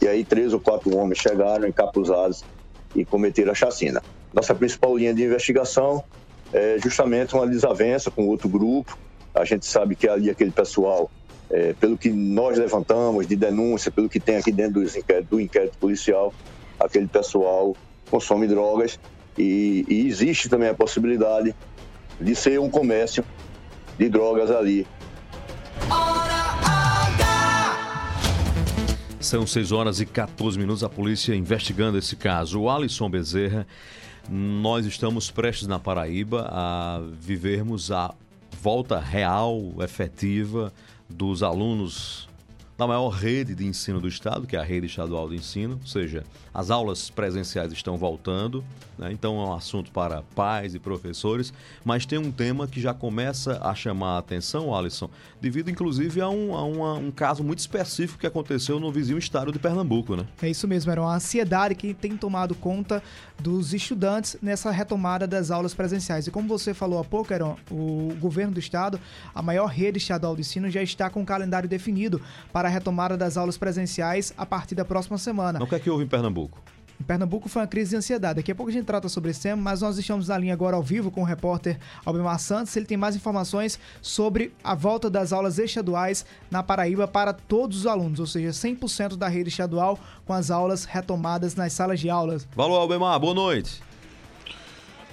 E 0.00 0.08
aí 0.08 0.24
três 0.24 0.52
ou 0.52 0.60
quatro 0.60 0.96
homens 0.96 1.18
chegaram 1.18 1.66
encapuzados 1.68 2.44
e 2.94 3.04
cometeram 3.04 3.52
a 3.52 3.54
chacina. 3.54 4.02
Nossa 4.32 4.54
principal 4.54 4.96
linha 4.96 5.14
de 5.14 5.22
investigação 5.24 6.02
é 6.52 6.76
justamente 6.82 7.34
uma 7.34 7.46
desavença 7.46 8.10
com 8.10 8.26
outro 8.26 8.48
grupo. 8.48 8.98
A 9.34 9.44
gente 9.44 9.64
sabe 9.64 9.94
que 9.94 10.08
ali 10.08 10.28
aquele 10.28 10.50
pessoal, 10.50 11.10
é, 11.50 11.72
pelo 11.74 11.96
que 11.96 12.10
nós 12.10 12.58
levantamos 12.58 13.26
de 13.26 13.36
denúncia, 13.36 13.90
pelo 13.90 14.08
que 14.08 14.18
tem 14.18 14.36
aqui 14.36 14.50
dentro 14.50 14.82
do 14.82 14.98
inquérito, 14.98 15.28
do 15.30 15.40
inquérito 15.40 15.78
policial, 15.78 16.34
aquele 16.78 17.06
pessoal 17.06 17.76
consome 18.10 18.46
drogas 18.48 18.98
e, 19.36 19.84
e 19.88 20.06
existe 20.06 20.48
também 20.48 20.68
a 20.68 20.74
possibilidade 20.74 21.54
de 22.20 22.34
ser 22.34 22.60
um 22.60 22.70
comércio 22.70 23.24
de 23.98 24.08
drogas 24.08 24.50
ali. 24.50 24.86
São 29.20 29.46
6 29.46 29.72
horas 29.72 30.00
e 30.00 30.06
14 30.06 30.58
minutos, 30.58 30.82
a 30.82 30.88
polícia 30.88 31.34
investigando 31.34 31.96
esse 31.96 32.16
caso. 32.16 32.60
O 32.60 32.68
Alisson 32.68 33.08
Bezerra, 33.08 33.66
nós 34.28 34.84
estamos 34.84 35.30
prestes 35.30 35.66
na 35.68 35.78
Paraíba 35.78 36.48
a 36.50 37.00
vivermos 37.20 37.90
a 37.90 38.14
volta 38.60 38.98
real, 38.98 39.72
efetiva 39.80 40.72
dos 41.08 41.42
alunos 41.42 42.28
da 42.82 42.86
maior 42.88 43.10
rede 43.10 43.54
de 43.54 43.64
ensino 43.64 44.00
do 44.00 44.08
estado, 44.08 44.44
que 44.44 44.56
é 44.56 44.58
a 44.58 44.62
rede 44.64 44.86
estadual 44.86 45.28
de 45.28 45.36
ensino, 45.36 45.78
ou 45.80 45.86
seja, 45.86 46.24
as 46.52 46.68
aulas 46.68 47.08
presenciais 47.10 47.72
estão 47.72 47.96
voltando, 47.96 48.64
né? 48.98 49.10
então 49.12 49.40
é 49.40 49.46
um 49.46 49.54
assunto 49.54 49.92
para 49.92 50.22
pais 50.34 50.74
e 50.74 50.80
professores, 50.80 51.52
mas 51.84 52.04
tem 52.04 52.18
um 52.18 52.32
tema 52.32 52.66
que 52.66 52.80
já 52.80 52.92
começa 52.92 53.58
a 53.62 53.72
chamar 53.74 54.16
a 54.16 54.18
atenção, 54.18 54.74
Alisson, 54.74 55.08
devido 55.40 55.70
inclusive 55.70 56.20
a 56.20 56.28
um, 56.28 56.54
a 56.56 56.64
uma- 56.64 56.94
um 56.94 57.10
caso 57.12 57.44
muito 57.44 57.60
específico 57.60 58.18
que 58.18 58.26
aconteceu 58.26 58.80
no 58.80 58.90
vizinho 58.90 59.16
estado 59.18 59.52
de 59.52 59.58
Pernambuco, 59.60 60.16
né? 60.16 60.26
É 60.42 60.50
isso 60.50 60.66
mesmo, 60.66 60.90
era 60.90 61.00
uma 61.00 61.14
ansiedade 61.14 61.76
que 61.76 61.94
tem 61.94 62.16
tomado 62.16 62.54
conta 62.56 63.00
dos 63.40 63.72
estudantes 63.72 64.36
nessa 64.42 64.70
retomada 64.70 65.26
das 65.26 65.50
aulas 65.50 65.72
presenciais. 65.74 66.26
E 66.26 66.30
como 66.30 66.46
você 66.48 66.74
falou 66.74 66.98
há 67.00 67.04
pouco, 67.04 67.32
Heron, 67.32 67.56
o 67.70 68.12
governo 68.20 68.52
do 68.52 68.60
estado, 68.60 69.00
a 69.34 69.40
maior 69.42 69.66
rede 69.66 69.98
estadual 69.98 70.34
de 70.34 70.40
ensino, 70.42 70.68
já 70.70 70.82
está 70.82 71.08
com 71.08 71.22
o 71.22 71.26
calendário 71.26 71.68
definido 71.68 72.20
para 72.52 72.68
retomada 72.72 73.16
das 73.16 73.36
aulas 73.36 73.56
presenciais 73.56 74.32
a 74.36 74.44
partir 74.44 74.74
da 74.74 74.84
próxima 74.84 75.18
semana. 75.18 75.62
O 75.62 75.66
que 75.66 75.74
é 75.74 75.78
que 75.78 75.90
houve 75.90 76.04
em 76.04 76.08
Pernambuco? 76.08 76.60
Em 77.00 77.04
Pernambuco 77.04 77.48
foi 77.48 77.62
uma 77.62 77.68
crise 77.68 77.90
de 77.90 77.96
ansiedade. 77.96 78.36
Daqui 78.36 78.52
a 78.52 78.54
pouco 78.54 78.70
a 78.70 78.72
gente 78.72 78.84
trata 78.84 79.08
sobre 79.08 79.32
esse 79.32 79.40
tema, 79.40 79.60
mas 79.60 79.80
nós 79.80 79.98
estamos 79.98 80.28
na 80.28 80.38
linha 80.38 80.52
agora 80.52 80.76
ao 80.76 80.82
vivo 80.82 81.10
com 81.10 81.22
o 81.22 81.24
repórter 81.24 81.76
Albemar 82.04 82.38
Santos. 82.38 82.76
Ele 82.76 82.86
tem 82.86 82.96
mais 82.96 83.16
informações 83.16 83.76
sobre 84.00 84.54
a 84.62 84.76
volta 84.76 85.10
das 85.10 85.32
aulas 85.32 85.58
estaduais 85.58 86.24
na 86.48 86.62
Paraíba 86.62 87.08
para 87.08 87.32
todos 87.32 87.78
os 87.78 87.86
alunos, 87.88 88.20
ou 88.20 88.26
seja, 88.26 88.50
100% 88.50 89.16
da 89.16 89.26
rede 89.26 89.48
estadual 89.48 89.98
com 90.24 90.32
as 90.32 90.48
aulas 90.50 90.84
retomadas 90.84 91.56
nas 91.56 91.72
salas 91.72 91.98
de 91.98 92.08
aulas. 92.08 92.46
Valeu, 92.54 92.76
Albemar, 92.76 93.18
boa 93.18 93.34
noite. 93.34 93.82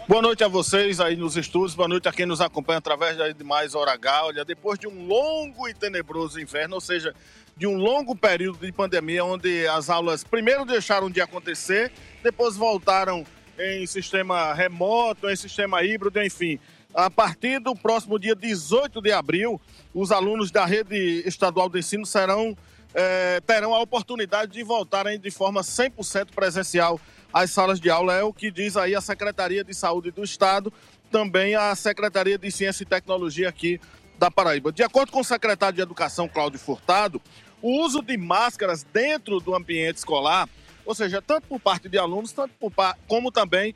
Boa 0.09 0.23
noite 0.23 0.43
a 0.43 0.47
vocês 0.47 0.99
aí 0.99 1.15
nos 1.15 1.37
estúdios, 1.37 1.75
boa 1.75 1.87
noite 1.87 2.09
a 2.09 2.11
quem 2.11 2.25
nos 2.25 2.41
acompanha 2.41 2.79
através 2.79 3.15
de 3.37 3.43
mais 3.43 3.75
Hora 3.75 3.91
H. 3.91 4.25
Olha, 4.25 4.43
depois 4.43 4.79
de 4.79 4.87
um 4.87 5.05
longo 5.05 5.69
e 5.69 5.73
tenebroso 5.75 6.41
inverno, 6.41 6.73
ou 6.73 6.81
seja, 6.81 7.13
de 7.55 7.67
um 7.67 7.77
longo 7.77 8.15
período 8.15 8.57
de 8.57 8.71
pandemia, 8.71 9.23
onde 9.23 9.67
as 9.67 9.87
aulas 9.87 10.23
primeiro 10.23 10.65
deixaram 10.65 11.11
de 11.11 11.21
acontecer, 11.21 11.91
depois 12.23 12.57
voltaram 12.57 13.23
em 13.59 13.85
sistema 13.85 14.51
remoto, 14.51 15.29
em 15.29 15.35
sistema 15.35 15.83
híbrido, 15.83 16.19
enfim. 16.23 16.59
A 16.91 17.11
partir 17.11 17.59
do 17.59 17.75
próximo 17.75 18.17
dia 18.17 18.35
18 18.35 19.03
de 19.03 19.11
abril, 19.11 19.61
os 19.93 20.11
alunos 20.11 20.49
da 20.49 20.65
rede 20.65 21.21
estadual 21.23 21.69
de 21.69 21.77
ensino 21.77 22.03
serão, 22.03 22.57
eh, 22.95 23.41
terão 23.45 23.75
a 23.75 23.79
oportunidade 23.79 24.53
de 24.53 24.63
voltarem 24.63 25.19
de 25.19 25.29
forma 25.29 25.61
100% 25.61 26.33
presencial 26.33 26.99
às 27.33 27.51
salas 27.51 27.79
de 27.79 27.89
aula. 27.89 28.13
É 28.15 28.23
o 28.23 28.33
que 28.33 28.51
diz 28.51 28.77
aí 28.77 28.95
a 28.95 29.01
Secretaria 29.01 29.63
de 29.63 29.73
Saúde 29.73 30.11
do 30.11 30.23
Estado, 30.23 30.71
também 31.11 31.55
a 31.55 31.73
Secretaria 31.75 32.37
de 32.37 32.51
Ciência 32.51 32.83
e 32.83 32.85
Tecnologia 32.85 33.49
aqui 33.49 33.79
da 34.17 34.29
Paraíba. 34.29 34.71
De 34.71 34.83
acordo 34.83 35.11
com 35.11 35.21
o 35.21 35.23
secretário 35.23 35.75
de 35.75 35.81
Educação, 35.81 36.27
Cláudio 36.27 36.59
Furtado, 36.59 37.21
o 37.61 37.81
uso 37.81 38.01
de 38.01 38.17
máscaras 38.17 38.83
dentro 38.83 39.39
do 39.39 39.55
ambiente 39.55 39.97
escolar, 39.97 40.47
ou 40.85 40.93
seja, 40.93 41.21
tanto 41.21 41.47
por 41.47 41.59
parte 41.59 41.87
de 41.87 41.97
alunos, 41.97 42.31
tanto 42.31 42.53
por, 42.59 42.73
como 43.07 43.31
também 43.31 43.73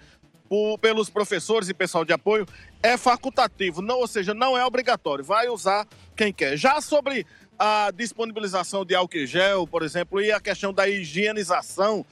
por, 0.50 0.78
pelos 0.78 1.10
professores 1.10 1.70
e 1.70 1.74
pessoal 1.74 2.04
de 2.04 2.14
apoio, 2.14 2.46
é 2.82 2.98
facultativo, 2.98 3.82
não, 3.82 4.00
ou 4.00 4.08
seja, 4.08 4.34
não 4.34 4.58
é 4.58 4.66
obrigatório, 4.66 5.24
vai 5.24 5.48
usar 5.48 5.88
quem 6.16 6.34
quer. 6.34 6.58
Já 6.58 6.82
sobre 6.82 7.26
a 7.58 7.92
disponibilização 7.92 8.84
de 8.86 8.94
álcool 8.96 9.26
gel, 9.26 9.66
por 9.66 9.84
exemplo, 9.84 10.22
e 10.22 10.32
a 10.32 10.40
questão 10.40 10.74
da 10.74 10.88
higienização, 10.88 12.06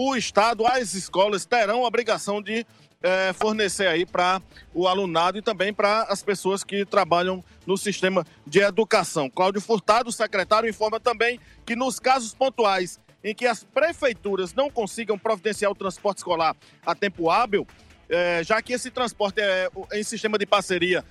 o 0.00 0.14
Estado, 0.14 0.64
as 0.64 0.94
escolas 0.94 1.44
terão 1.44 1.82
a 1.82 1.88
obrigação 1.88 2.40
de 2.40 2.64
é, 3.02 3.32
fornecer 3.32 3.88
aí 3.88 4.06
para 4.06 4.40
o 4.72 4.86
alunado 4.86 5.38
e 5.38 5.42
também 5.42 5.74
para 5.74 6.02
as 6.02 6.22
pessoas 6.22 6.62
que 6.62 6.86
trabalham 6.86 7.44
no 7.66 7.76
sistema 7.76 8.24
de 8.46 8.60
educação. 8.60 9.28
Cláudio 9.28 9.60
Furtado, 9.60 10.12
secretário, 10.12 10.70
informa 10.70 11.00
também 11.00 11.40
que 11.66 11.74
nos 11.74 11.98
casos 11.98 12.32
pontuais 12.32 13.00
em 13.24 13.34
que 13.34 13.44
as 13.44 13.64
prefeituras 13.64 14.54
não 14.54 14.70
consigam 14.70 15.18
providenciar 15.18 15.72
o 15.72 15.74
transporte 15.74 16.18
escolar 16.18 16.54
a 16.86 16.94
tempo 16.94 17.28
hábil, 17.28 17.66
é, 18.08 18.44
já 18.44 18.62
que 18.62 18.72
esse 18.72 18.92
transporte 18.92 19.40
é 19.40 19.68
em 19.92 20.04
sistema 20.04 20.38
de 20.38 20.46
parceria 20.46 21.04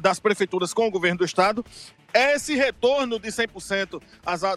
das 0.00 0.20
prefeituras 0.20 0.72
com 0.72 0.86
o 0.86 0.90
governo 0.92 1.18
do 1.18 1.24
estado, 1.24 1.64
esse 2.12 2.54
retorno 2.54 3.18
de 3.18 3.28
100% 3.28 4.00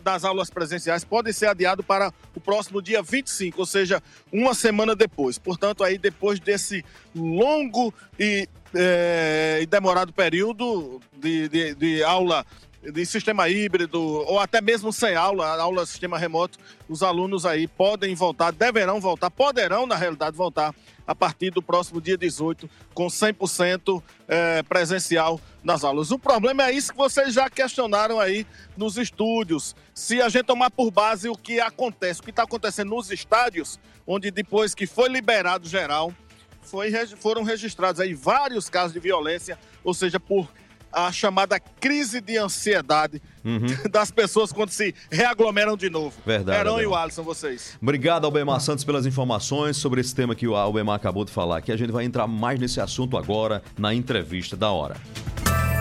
das 0.02 0.24
aulas 0.24 0.50
presenciais 0.50 1.04
pode 1.04 1.34
ser 1.34 1.48
adiado 1.48 1.84
para 1.84 2.14
o 2.36 2.40
próximo 2.40 2.82
dia 2.82 3.02
25, 3.02 3.60
ou 3.60 3.66
seja, 3.66 4.02
uma 4.32 4.54
semana 4.54 4.96
depois. 4.96 5.38
Portanto, 5.38 5.84
aí 5.84 5.98
depois 5.98 6.40
desse 6.40 6.84
longo 7.14 7.94
e, 8.18 8.48
é, 8.74 9.60
e 9.62 9.66
demorado 9.66 10.14
período 10.14 11.02
de, 11.14 11.50
de, 11.50 11.76
de 11.76 12.04
aula 12.04 12.46
de 12.82 13.06
sistema 13.06 13.48
híbrido 13.48 14.02
ou 14.02 14.40
até 14.40 14.60
mesmo 14.60 14.92
sem 14.92 15.16
aula, 15.16 15.48
aula 15.62 15.86
sistema 15.86 16.18
remoto, 16.18 16.58
os 16.90 17.04
alunos 17.04 17.46
aí 17.46 17.68
podem 17.68 18.16
voltar, 18.16 18.52
deverão 18.52 19.00
voltar, 19.00 19.30
poderão 19.30 19.86
na 19.86 19.96
realidade 19.96 20.36
voltar 20.36 20.74
a 21.12 21.16
partir 21.16 21.52
do 21.52 21.62
próximo 21.62 22.00
dia 22.00 22.18
18 22.18 22.70
com 22.94 23.08
100% 23.08 24.02
é, 24.30 24.64
presencial 24.64 25.42
nas 25.62 25.84
aulas. 25.84 26.10
O 26.10 26.18
problema 26.18 26.64
é 26.64 26.72
isso 26.72 26.94
que 26.94 26.98
vocês 26.98 27.34
já 27.34 27.50
questionaram 27.50 28.18
aí 28.18 28.48
nos 28.78 28.98
estúdios. 28.98 29.76
Se 29.94 30.22
a 30.22 30.30
gente 30.30 30.46
tomar 30.46 30.72
por 30.72 30.90
base 30.90 31.28
o 31.28 31.36
que 31.36 31.60
acontece, 31.60 32.22
o 32.22 32.24
que 32.24 32.30
está 32.30 32.44
acontecendo 32.44 32.92
nos 32.92 33.12
estádios, 33.12 33.78
onde 34.08 34.32
depois 34.32 34.74
que 34.74 34.88
foi 34.88 35.10
liberado 35.10 35.68
geral, 35.68 36.14
foi, 36.62 36.90
foram 37.18 37.44
registrados 37.44 38.00
aí 38.00 38.14
vários 38.14 38.70
casos 38.70 38.94
de 38.94 39.00
violência, 39.00 39.60
ou 39.84 39.94
seja, 39.94 40.18
por 40.18 40.48
a 40.92 41.12
chamada 41.12 41.60
crise 41.60 42.22
de 42.22 42.38
ansiedade 42.38 43.22
uhum. 43.44 43.68
das 43.90 44.12
pessoas 44.12 44.52
quando 44.52 44.70
se 44.70 44.94
reaglomeram 45.10 45.78
de 45.78 45.90
novo. 45.90 46.14
Verdade. 46.26 46.60
Herão 46.60 46.82
e 46.82 46.86
o 46.86 46.96
Alisson, 46.96 47.24
vocês. 47.24 47.78
Obrigado, 47.82 48.26
Albemar 48.26 48.60
Santos, 48.60 48.84
pelas 48.84 49.06
informações 49.06 49.78
sobre 49.78 50.02
esse 50.02 50.14
tema 50.14 50.36
que 50.36 50.48
o 50.48 50.56
Albemar 50.56 50.96
acabou 50.96 51.26
de 51.26 51.32
falar, 51.32 51.62
que 51.62 51.72
a 51.72 51.78
gente 51.78 51.92
vai 51.92 52.04
entrar 52.04 52.28
mais 52.28 52.60
nesse 52.60 52.80
assunto 52.82 53.18
agora 53.18 53.64
na 53.78 53.94
entrevista 53.94 54.56
da 54.56 54.72
hora. 54.72 54.96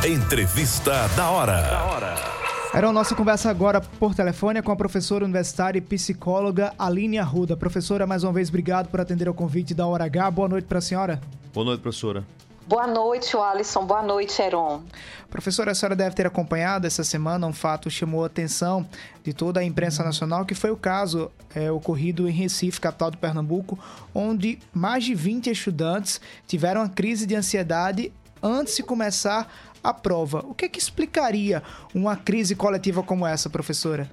Entrevista 0.06 1.08
da 1.16 1.30
hora. 1.30 1.61
Da 1.61 1.84
hora. 1.84 2.40
Era 2.72 2.88
a 2.88 2.92
nossa 2.92 3.16
conversa 3.16 3.50
agora 3.50 3.80
por 3.80 4.14
telefone 4.14 4.62
com 4.62 4.70
a 4.70 4.76
professora 4.76 5.24
universitária 5.24 5.78
e 5.78 5.82
psicóloga 5.82 6.72
Aline 6.78 7.18
Arruda. 7.18 7.56
Professora, 7.56 8.06
mais 8.06 8.22
uma 8.22 8.32
vez, 8.32 8.48
obrigado 8.48 8.88
por 8.88 9.00
atender 9.00 9.26
ao 9.26 9.34
convite 9.34 9.74
da 9.74 9.87
Hora 9.87 10.04
H. 10.04 10.30
Boa 10.30 10.48
noite 10.48 10.66
para 10.66 10.78
a 10.78 10.80
senhora. 10.80 11.20
Boa 11.52 11.64
noite, 11.64 11.80
professora. 11.80 12.24
Boa 12.70 12.87
noite, 12.87 13.37
Alisson. 13.37 13.85
Boa 13.85 14.00
noite, 14.00 14.40
Heron. 14.40 14.85
Professora, 15.28 15.72
a 15.72 15.74
senhora 15.74 15.96
deve 15.96 16.14
ter 16.14 16.24
acompanhado 16.24 16.87
essa 16.87 17.02
semana 17.02 17.44
um 17.44 17.52
fato 17.52 17.88
que 17.88 17.90
chamou 17.90 18.22
a 18.22 18.28
atenção 18.28 18.87
de 19.24 19.33
toda 19.33 19.59
a 19.59 19.64
imprensa 19.64 20.04
nacional, 20.04 20.46
que 20.46 20.54
foi 20.54 20.70
o 20.70 20.76
caso 20.76 21.33
é, 21.52 21.68
ocorrido 21.68 22.28
em 22.28 22.30
Recife, 22.30 22.80
capital 22.80 23.11
do 23.11 23.18
Pernambuco, 23.18 23.76
onde 24.14 24.61
mais 24.72 25.02
de 25.02 25.16
20 25.16 25.50
estudantes 25.50 26.20
tiveram 26.46 26.83
uma 26.83 26.88
crise 26.88 27.26
de 27.26 27.35
ansiedade 27.35 28.12
antes 28.40 28.76
de 28.76 28.85
começar 28.85 29.52
a 29.83 29.92
prova. 29.92 30.44
O 30.46 30.54
que, 30.54 30.66
é 30.66 30.68
que 30.68 30.78
explicaria 30.78 31.64
uma 31.92 32.14
crise 32.14 32.54
coletiva 32.54 33.02
como 33.02 33.26
essa, 33.26 33.50
professora? 33.50 34.09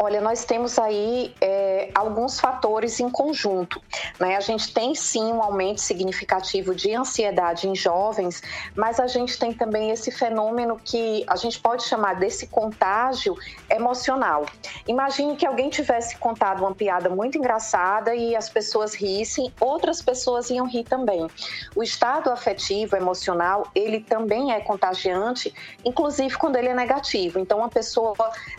Olha, 0.00 0.20
nós 0.20 0.44
temos 0.44 0.78
aí 0.78 1.34
é, 1.40 1.90
alguns 1.94 2.40
fatores 2.40 3.00
em 3.00 3.08
conjunto. 3.08 3.80
Né? 4.18 4.36
A 4.36 4.40
gente 4.40 4.72
tem 4.72 4.94
sim 4.94 5.32
um 5.32 5.42
aumento 5.42 5.80
significativo 5.80 6.74
de 6.74 6.94
ansiedade 6.94 7.68
em 7.68 7.74
jovens, 7.74 8.42
mas 8.74 8.98
a 8.98 9.06
gente 9.06 9.38
tem 9.38 9.52
também 9.52 9.90
esse 9.90 10.10
fenômeno 10.10 10.80
que 10.82 11.24
a 11.26 11.36
gente 11.36 11.58
pode 11.58 11.84
chamar 11.84 12.14
desse 12.14 12.46
contágio 12.46 13.36
emocional. 13.70 14.46
Imagine 14.86 15.36
que 15.36 15.46
alguém 15.46 15.70
tivesse 15.70 16.16
contado 16.16 16.60
uma 16.60 16.74
piada 16.74 17.08
muito 17.08 17.38
engraçada 17.38 18.14
e 18.14 18.34
as 18.34 18.48
pessoas 18.48 18.94
rissem, 18.94 19.52
outras 19.60 20.02
pessoas 20.02 20.50
iam 20.50 20.66
rir 20.66 20.84
também. 20.84 21.28
O 21.74 21.82
estado 21.82 22.30
afetivo, 22.30 22.96
emocional, 22.96 23.66
ele 23.74 24.00
também 24.00 24.52
é 24.52 24.60
contagiante, 24.60 25.54
inclusive 25.84 26.36
quando 26.36 26.56
ele 26.56 26.68
é 26.68 26.74
negativo. 26.74 27.38
Então, 27.38 27.58
uma 27.58 27.68
pessoa 27.68 28.14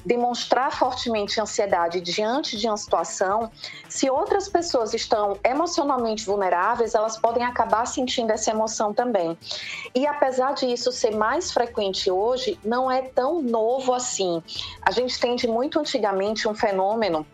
demonstrar 0.06 0.72
fortemente 0.94 1.42
ansiedade 1.42 2.00
diante 2.00 2.56
de 2.56 2.68
uma 2.68 2.78
situação, 2.78 3.52
se 3.90 4.10
outras 4.10 4.48
pessoas 4.48 4.94
estão 4.94 5.38
emocionalmente 5.44 6.24
vulneráveis, 6.24 6.94
elas 6.94 7.18
podem 7.18 7.44
acabar 7.44 7.86
sentindo 7.86 8.32
essa 8.32 8.52
emoção 8.52 8.94
também. 8.94 9.36
E 9.96 10.06
apesar 10.06 10.54
de 10.54 10.68
isso 10.68 10.92
ser 10.92 11.16
mais 11.16 11.52
frequente 11.52 12.12
hoje, 12.12 12.60
não 12.64 12.92
é 12.92 13.02
tão 13.02 13.42
novo 13.42 13.94
assim. 13.94 14.42
A 14.84 14.92
gente 14.92 15.20
tem 15.20 15.36
de 15.36 15.48
muito 15.48 15.80
antigamente 15.80 16.48
um 16.48 16.54
fenômeno 16.54 17.26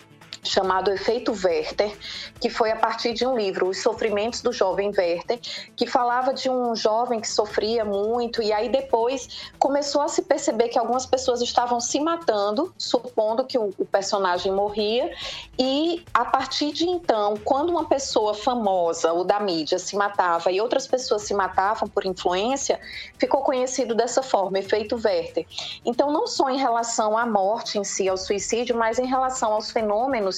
chamado 0.43 0.91
Efeito 0.91 1.31
Werther, 1.31 1.95
que 2.39 2.49
foi 2.49 2.71
a 2.71 2.75
partir 2.75 3.13
de 3.13 3.25
um 3.25 3.37
livro, 3.37 3.67
Os 3.67 3.81
Sofrimentos 3.81 4.41
do 4.41 4.51
Jovem 4.51 4.91
Werther, 4.95 5.39
que 5.75 5.85
falava 5.85 6.33
de 6.33 6.49
um 6.49 6.75
jovem 6.75 7.19
que 7.19 7.29
sofria 7.29 7.83
muito 7.83 8.41
e 8.41 8.51
aí 8.51 8.69
depois 8.69 9.51
começou 9.57 10.01
a 10.01 10.07
se 10.07 10.21
perceber 10.21 10.69
que 10.69 10.79
algumas 10.79 11.05
pessoas 11.05 11.41
estavam 11.41 11.79
se 11.79 11.99
matando, 11.99 12.73
supondo 12.77 13.45
que 13.45 13.57
o, 13.57 13.73
personagem 13.91 14.51
morria, 14.51 15.11
e 15.57 16.05
a 16.13 16.23
partir 16.23 16.71
de 16.71 16.85
então, 16.85 17.35
quando 17.43 17.69
uma 17.69 17.85
pessoa 17.85 18.33
famosa 18.33 19.11
ou 19.11 19.23
da 19.23 19.39
mídia 19.39 19.79
se 19.79 19.95
matava 19.95 20.51
e 20.51 20.61
outras 20.61 20.87
pessoas 20.87 21.23
se 21.23 21.33
matavam 21.33 21.87
por 21.87 22.05
influência, 22.05 22.79
ficou 23.17 23.41
conhecido 23.41 23.95
dessa 23.95 24.21
forma, 24.21 24.59
Efeito 24.59 24.95
Werther. 24.95 25.45
Então, 25.83 26.11
não 26.11 26.27
só 26.27 26.49
em 26.49 26.57
relação 26.57 27.17
à 27.17 27.25
morte 27.25 27.77
em 27.77 27.83
si, 27.83 28.07
ao 28.07 28.17
suicídio, 28.17 28.75
mas 28.75 28.99
em 28.99 29.05
relação 29.05 29.53
aos 29.53 29.71
fenômenos 29.71 30.28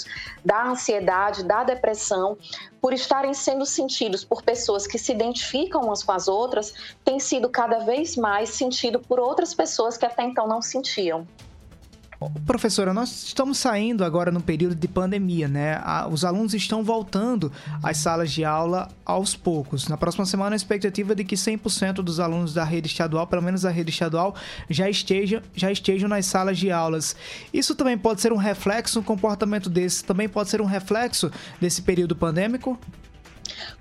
da 0.44 0.66
ansiedade, 0.66 1.44
da 1.44 1.64
depressão, 1.64 2.38
por 2.80 2.94
estarem 2.94 3.34
sendo 3.34 3.66
sentidos 3.66 4.24
por 4.24 4.42
pessoas 4.42 4.88
que 4.88 4.98
se 4.98 5.12
identificam 5.12 5.82
umas 5.82 6.04
com 6.04 6.12
as 6.12 6.28
outras, 6.28 6.74
tem 7.06 7.20
sido 7.20 7.50
cada 7.50 7.80
vez 7.80 8.16
mais 8.16 8.50
sentido 8.50 9.00
por 9.00 9.20
outras 9.20 9.54
pessoas 9.54 9.98
que 9.98 10.06
até 10.06 10.24
então 10.24 10.48
não 10.48 10.62
sentiam. 10.62 11.28
Professora, 12.46 12.94
nós 12.94 13.24
estamos 13.24 13.58
saindo 13.58 14.06
agora 14.06 14.32
no 14.32 14.40
período 14.40 14.76
de 14.76 14.88
pandemia, 14.88 15.48
né? 15.48 15.82
Os 16.12 16.24
alunos 16.24 16.54
estão 16.54 16.84
voltando 16.84 17.52
às 17.82 17.98
salas 17.98 18.32
de 18.32 18.46
aula 18.46 18.90
aos 19.04 19.36
poucos. 19.36 19.88
Na 19.88 19.98
próxima 19.98 20.26
semana, 20.26 20.56
a 20.56 20.58
expectativa 20.58 21.14
é 21.14 21.16
de 21.16 21.24
que 21.24 21.36
100% 21.36 21.96
dos 21.96 22.20
alunos 22.20 22.54
da 22.54 22.64
rede 22.64 22.88
estadual, 22.88 23.26
pelo 23.26 23.42
menos 23.42 23.64
da 23.64 23.72
rede 23.72 23.90
estadual, 23.90 24.36
já 24.70 24.88
estejam, 24.88 25.42
já 25.56 25.72
estejam 25.72 26.08
nas 26.08 26.28
salas 26.28 26.60
de 26.60 26.72
aulas. 26.72 27.16
Isso 27.52 27.74
também 27.74 27.98
pode 27.98 28.22
ser 28.22 28.32
um 28.32 28.38
reflexo, 28.38 29.00
um 29.00 29.04
comportamento 29.04 29.70
desse 29.70 30.04
também 30.04 30.30
pode 30.30 30.50
ser 30.50 30.62
um 30.62 30.66
reflexo 30.66 31.32
desse 31.60 31.82
período 31.82 32.16
pandêmico? 32.16 32.80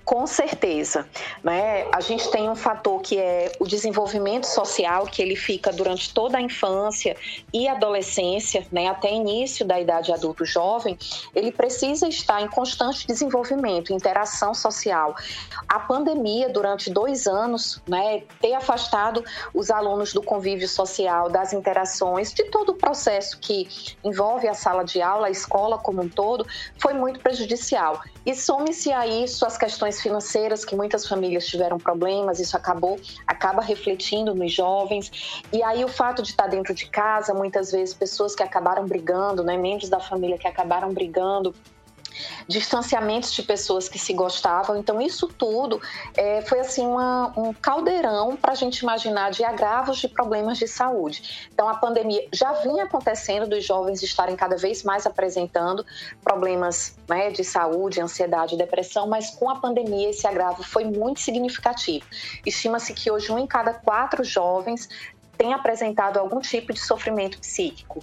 Com 0.04 0.26
certeza, 0.26 1.06
né? 1.44 1.86
A 1.92 2.00
gente 2.00 2.28
tem 2.32 2.50
um 2.50 2.56
fator 2.56 3.00
que 3.00 3.16
é 3.16 3.52
o 3.60 3.64
desenvolvimento 3.64 4.44
social, 4.44 5.04
que 5.04 5.22
ele 5.22 5.36
fica 5.36 5.70
durante 5.72 6.12
toda 6.12 6.36
a 6.38 6.40
infância 6.40 7.16
e 7.52 7.68
adolescência, 7.68 8.66
né? 8.72 8.88
Até 8.88 9.12
início 9.12 9.64
da 9.64 9.78
idade 9.78 10.12
adulto 10.12 10.44
jovem, 10.44 10.98
ele 11.32 11.52
precisa 11.52 12.08
estar 12.08 12.42
em 12.42 12.48
constante 12.48 13.06
desenvolvimento, 13.06 13.92
interação 13.92 14.52
social. 14.52 15.14
A 15.68 15.78
pandemia 15.78 16.48
durante 16.48 16.90
dois 16.90 17.28
anos, 17.28 17.80
né? 17.86 18.24
Ter 18.40 18.54
afastado 18.54 19.24
os 19.54 19.70
alunos 19.70 20.12
do 20.12 20.22
convívio 20.22 20.66
social, 20.66 21.28
das 21.28 21.52
interações, 21.52 22.32
de 22.32 22.44
todo 22.44 22.70
o 22.70 22.74
processo 22.74 23.38
que 23.38 23.68
envolve 24.02 24.48
a 24.48 24.54
sala 24.54 24.82
de 24.82 25.00
aula, 25.00 25.28
a 25.28 25.30
escola 25.30 25.78
como 25.78 26.02
um 26.02 26.08
todo, 26.08 26.44
foi 26.80 26.94
muito 26.94 27.20
prejudicial. 27.20 28.00
E 28.24 28.34
some-se 28.34 28.92
a 28.92 29.06
isso 29.06 29.46
as 29.46 29.56
questões 29.56 30.00
financeiras 30.00 30.64
que 30.64 30.76
muitas 30.76 31.06
famílias 31.06 31.46
tiveram 31.46 31.78
problemas, 31.78 32.38
isso 32.38 32.56
acabou 32.56 32.98
acaba 33.26 33.62
refletindo 33.62 34.34
nos 34.34 34.52
jovens. 34.52 35.42
E 35.52 35.62
aí 35.62 35.84
o 35.84 35.88
fato 35.88 36.22
de 36.22 36.30
estar 36.30 36.46
dentro 36.46 36.74
de 36.74 36.86
casa, 36.86 37.32
muitas 37.32 37.72
vezes 37.72 37.94
pessoas 37.94 38.34
que 38.34 38.42
acabaram 38.42 38.86
brigando, 38.86 39.42
né, 39.42 39.56
membros 39.56 39.88
da 39.88 40.00
família 40.00 40.36
que 40.36 40.46
acabaram 40.46 40.92
brigando, 40.92 41.54
distanciamentos 42.46 43.32
de 43.32 43.42
pessoas 43.42 43.88
que 43.88 43.98
se 43.98 44.12
gostavam. 44.12 44.76
Então, 44.76 45.00
isso 45.00 45.28
tudo 45.28 45.80
é, 46.16 46.42
foi 46.42 46.60
assim 46.60 46.86
uma, 46.86 47.32
um 47.36 47.52
caldeirão 47.52 48.36
para 48.36 48.52
a 48.52 48.54
gente 48.54 48.78
imaginar 48.78 49.30
de 49.30 49.44
agravos 49.44 49.98
de 49.98 50.08
problemas 50.08 50.58
de 50.58 50.66
saúde. 50.66 51.48
Então, 51.52 51.68
a 51.68 51.74
pandemia 51.74 52.26
já 52.32 52.52
vinha 52.52 52.84
acontecendo 52.84 53.48
dos 53.48 53.64
jovens 53.64 54.02
estarem 54.02 54.36
cada 54.36 54.56
vez 54.56 54.82
mais 54.82 55.06
apresentando 55.06 55.84
problemas 56.22 56.96
né, 57.08 57.30
de 57.30 57.44
saúde, 57.44 58.00
ansiedade, 58.00 58.56
depressão, 58.56 59.06
mas 59.06 59.30
com 59.30 59.50
a 59.50 59.56
pandemia 59.56 60.10
esse 60.10 60.26
agravo 60.26 60.62
foi 60.62 60.84
muito 60.84 61.20
significativo. 61.20 62.06
Estima-se 62.44 62.92
que 62.94 63.10
hoje 63.10 63.30
um 63.32 63.38
em 63.38 63.46
cada 63.46 63.74
quatro 63.74 64.24
jovens 64.24 64.88
tem 65.36 65.54
apresentado 65.54 66.18
algum 66.18 66.40
tipo 66.40 66.72
de 66.72 66.80
sofrimento 66.80 67.38
psíquico. 67.38 68.00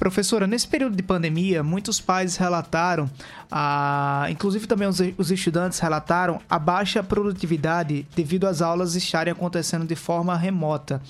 Professora, 0.00 0.46
nesse 0.46 0.66
período 0.66 0.96
de 0.96 1.02
pandemia, 1.02 1.62
muitos 1.62 2.00
pais 2.00 2.36
relataram, 2.36 3.10
ah, 3.50 4.26
inclusive 4.30 4.66
também 4.66 4.88
os, 4.88 4.98
os 5.18 5.30
estudantes 5.30 5.78
relataram, 5.78 6.40
a 6.48 6.58
baixa 6.58 7.02
produtividade 7.02 8.08
devido 8.16 8.46
às 8.46 8.62
aulas 8.62 8.94
estarem 8.94 9.30
acontecendo 9.30 9.84
de 9.84 9.94
forma 9.94 10.34
remota. 10.34 11.02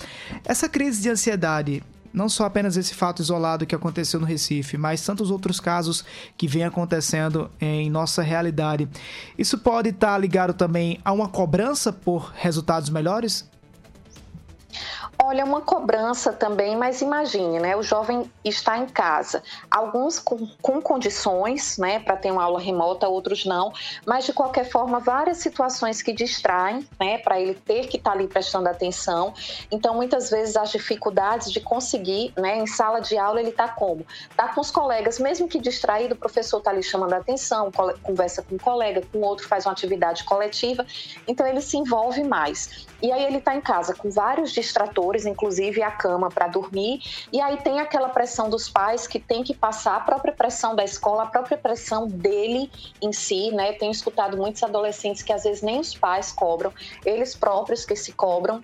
Essa 0.44 0.68
crise 0.68 1.02
de 1.02 1.08
ansiedade, 1.08 1.84
não 2.12 2.28
só 2.28 2.46
apenas 2.46 2.76
esse 2.76 2.92
fato 2.92 3.22
isolado 3.22 3.64
que 3.64 3.76
aconteceu 3.76 4.18
no 4.18 4.26
Recife, 4.26 4.76
mas 4.76 5.06
tantos 5.06 5.30
outros 5.30 5.60
casos 5.60 6.04
que 6.36 6.48
vêm 6.48 6.64
acontecendo 6.64 7.48
em 7.60 7.88
nossa 7.88 8.22
realidade, 8.22 8.88
isso 9.38 9.56
pode 9.56 9.90
estar 9.90 10.18
ligado 10.18 10.52
também 10.52 10.98
a 11.04 11.12
uma 11.12 11.28
cobrança 11.28 11.92
por 11.92 12.32
resultados 12.34 12.90
melhores? 12.90 13.48
Olha, 15.22 15.44
uma 15.44 15.60
cobrança 15.60 16.32
também, 16.32 16.74
mas 16.74 17.02
imagine, 17.02 17.60
né? 17.60 17.76
O 17.76 17.82
jovem 17.82 18.32
está 18.42 18.78
em 18.78 18.86
casa, 18.86 19.42
alguns 19.70 20.18
com, 20.18 20.48
com 20.62 20.80
condições, 20.80 21.76
né, 21.76 22.00
para 22.00 22.16
ter 22.16 22.30
uma 22.30 22.42
aula 22.42 22.58
remota, 22.58 23.06
outros 23.06 23.44
não, 23.44 23.70
mas 24.06 24.24
de 24.24 24.32
qualquer 24.32 24.64
forma, 24.64 24.98
várias 24.98 25.36
situações 25.36 26.00
que 26.00 26.14
distraem, 26.14 26.88
né, 26.98 27.18
para 27.18 27.38
ele 27.38 27.52
ter 27.52 27.86
que 27.86 27.98
estar 27.98 28.12
ali 28.12 28.26
prestando 28.26 28.70
atenção. 28.70 29.34
Então, 29.70 29.94
muitas 29.94 30.30
vezes, 30.30 30.56
as 30.56 30.70
dificuldades 30.70 31.52
de 31.52 31.60
conseguir, 31.60 32.32
né, 32.38 32.56
em 32.56 32.66
sala 32.66 32.98
de 32.98 33.18
aula, 33.18 33.40
ele 33.40 33.50
está 33.50 33.68
como? 33.68 34.06
Está 34.30 34.48
com 34.48 34.62
os 34.62 34.70
colegas, 34.70 35.18
mesmo 35.18 35.46
que 35.46 35.58
distraído, 35.58 36.14
o 36.14 36.18
professor 36.18 36.58
está 36.58 36.70
ali 36.70 36.82
chamando 36.82 37.12
a 37.12 37.18
atenção, 37.18 37.70
conversa 38.02 38.42
com 38.42 38.54
um 38.54 38.58
colega, 38.58 39.02
com 39.12 39.20
outro, 39.20 39.46
faz 39.46 39.66
uma 39.66 39.72
atividade 39.72 40.24
coletiva, 40.24 40.86
então 41.28 41.46
ele 41.46 41.60
se 41.60 41.76
envolve 41.76 42.24
mais. 42.24 42.88
E 43.02 43.10
aí 43.10 43.24
ele 43.24 43.38
está 43.38 43.54
em 43.54 43.60
casa 43.60 43.94
com 43.94 44.10
vários 44.10 44.52
distratores, 44.52 45.24
inclusive 45.24 45.82
a 45.82 45.90
cama 45.90 46.28
para 46.28 46.48
dormir, 46.48 47.00
e 47.32 47.40
aí 47.40 47.56
tem 47.58 47.80
aquela 47.80 48.08
pressão 48.08 48.50
dos 48.50 48.68
pais 48.68 49.06
que 49.06 49.18
tem 49.18 49.42
que 49.42 49.54
passar 49.54 49.96
a 49.96 50.00
própria 50.00 50.32
pressão 50.32 50.74
da 50.74 50.84
escola, 50.84 51.22
a 51.22 51.26
própria 51.26 51.56
pressão 51.56 52.06
dele 52.06 52.70
em 53.00 53.12
si, 53.12 53.50
né? 53.52 53.72
Tenho 53.72 53.92
escutado 53.92 54.36
muitos 54.36 54.62
adolescentes 54.62 55.22
que 55.22 55.32
às 55.32 55.44
vezes 55.44 55.62
nem 55.62 55.80
os 55.80 55.94
pais 55.94 56.30
cobram, 56.32 56.72
eles 57.04 57.34
próprios 57.34 57.84
que 57.84 57.96
se 57.96 58.12
cobram. 58.12 58.60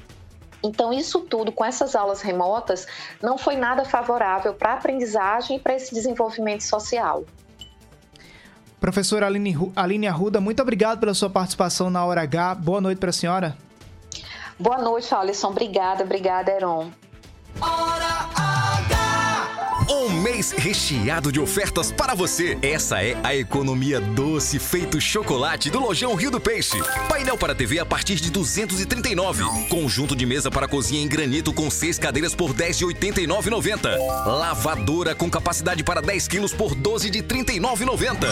Então, 0.62 0.92
isso 0.92 1.20
tudo, 1.20 1.52
com 1.52 1.64
essas 1.64 1.94
aulas 1.94 2.20
remotas, 2.20 2.86
não 3.22 3.38
foi 3.38 3.56
nada 3.56 3.84
favorável 3.84 4.54
para 4.54 4.70
a 4.70 4.74
aprendizagem 4.74 5.56
e 5.56 5.60
para 5.60 5.74
esse 5.74 5.94
desenvolvimento 5.94 6.62
social. 6.62 7.24
Professora 8.80 9.26
Aline, 9.26 9.56
Aline 9.74 10.06
Arruda, 10.06 10.40
muito 10.40 10.60
obrigado 10.60 11.00
pela 11.00 11.14
sua 11.14 11.30
participação 11.30 11.88
na 11.88 12.04
Hora 12.04 12.22
H. 12.22 12.56
Boa 12.56 12.80
noite 12.80 12.98
para 12.98 13.10
a 13.10 13.12
senhora. 13.12 13.56
Boa 14.58 14.78
noite, 14.78 15.14
Alisson. 15.14 15.48
Obrigada, 15.48 16.02
obrigada, 16.02 16.50
Heron. 16.50 16.92
Um 19.88 20.10
mês 20.10 20.50
recheado 20.50 21.30
de 21.30 21.38
ofertas 21.38 21.92
para 21.92 22.12
você. 22.12 22.58
Essa 22.60 23.04
é 23.04 23.16
a 23.22 23.36
economia 23.36 24.00
doce 24.00 24.58
feito 24.58 25.00
chocolate 25.00 25.70
do 25.70 25.78
Lojão 25.78 26.14
Rio 26.16 26.28
do 26.28 26.40
Peixe. 26.40 26.76
Painel 27.08 27.38
para 27.38 27.54
TV 27.54 27.78
a 27.78 27.86
partir 27.86 28.16
de 28.16 28.28
239. 28.30 29.44
Conjunto 29.68 30.16
de 30.16 30.26
mesa 30.26 30.50
para 30.50 30.66
cozinha 30.66 31.00
em 31.00 31.06
granito 31.06 31.52
com 31.52 31.70
seis 31.70 32.00
cadeiras 32.00 32.34
por 32.34 32.52
10 32.52 32.78
de 32.78 32.84
89,90. 32.84 33.96
Lavadora 34.26 35.14
com 35.14 35.30
capacidade 35.30 35.84
para 35.84 36.02
10 36.02 36.26
quilos 36.26 36.52
por 36.52 36.74
12 36.74 37.08
de 37.08 37.22
39,90. 37.22 38.26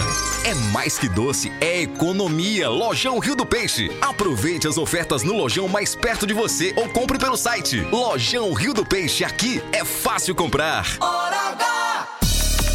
É 0.44 0.54
mais 0.72 0.98
que 0.98 1.08
doce, 1.08 1.52
é 1.60 1.82
economia. 1.82 2.68
Lojão 2.68 3.20
Rio 3.20 3.36
do 3.36 3.46
Peixe. 3.46 3.92
Aproveite 4.00 4.66
as 4.66 4.76
ofertas 4.76 5.22
no 5.22 5.36
lojão 5.36 5.68
mais 5.68 5.94
perto 5.94 6.26
de 6.26 6.34
você 6.34 6.74
ou 6.76 6.88
compre 6.88 7.16
pelo 7.16 7.36
site. 7.36 7.80
Lojão 7.92 8.52
Rio 8.52 8.74
do 8.74 8.84
Peixe. 8.84 9.24
Aqui 9.24 9.62
é 9.70 9.84
fácil 9.84 10.34
comprar. 10.34 10.98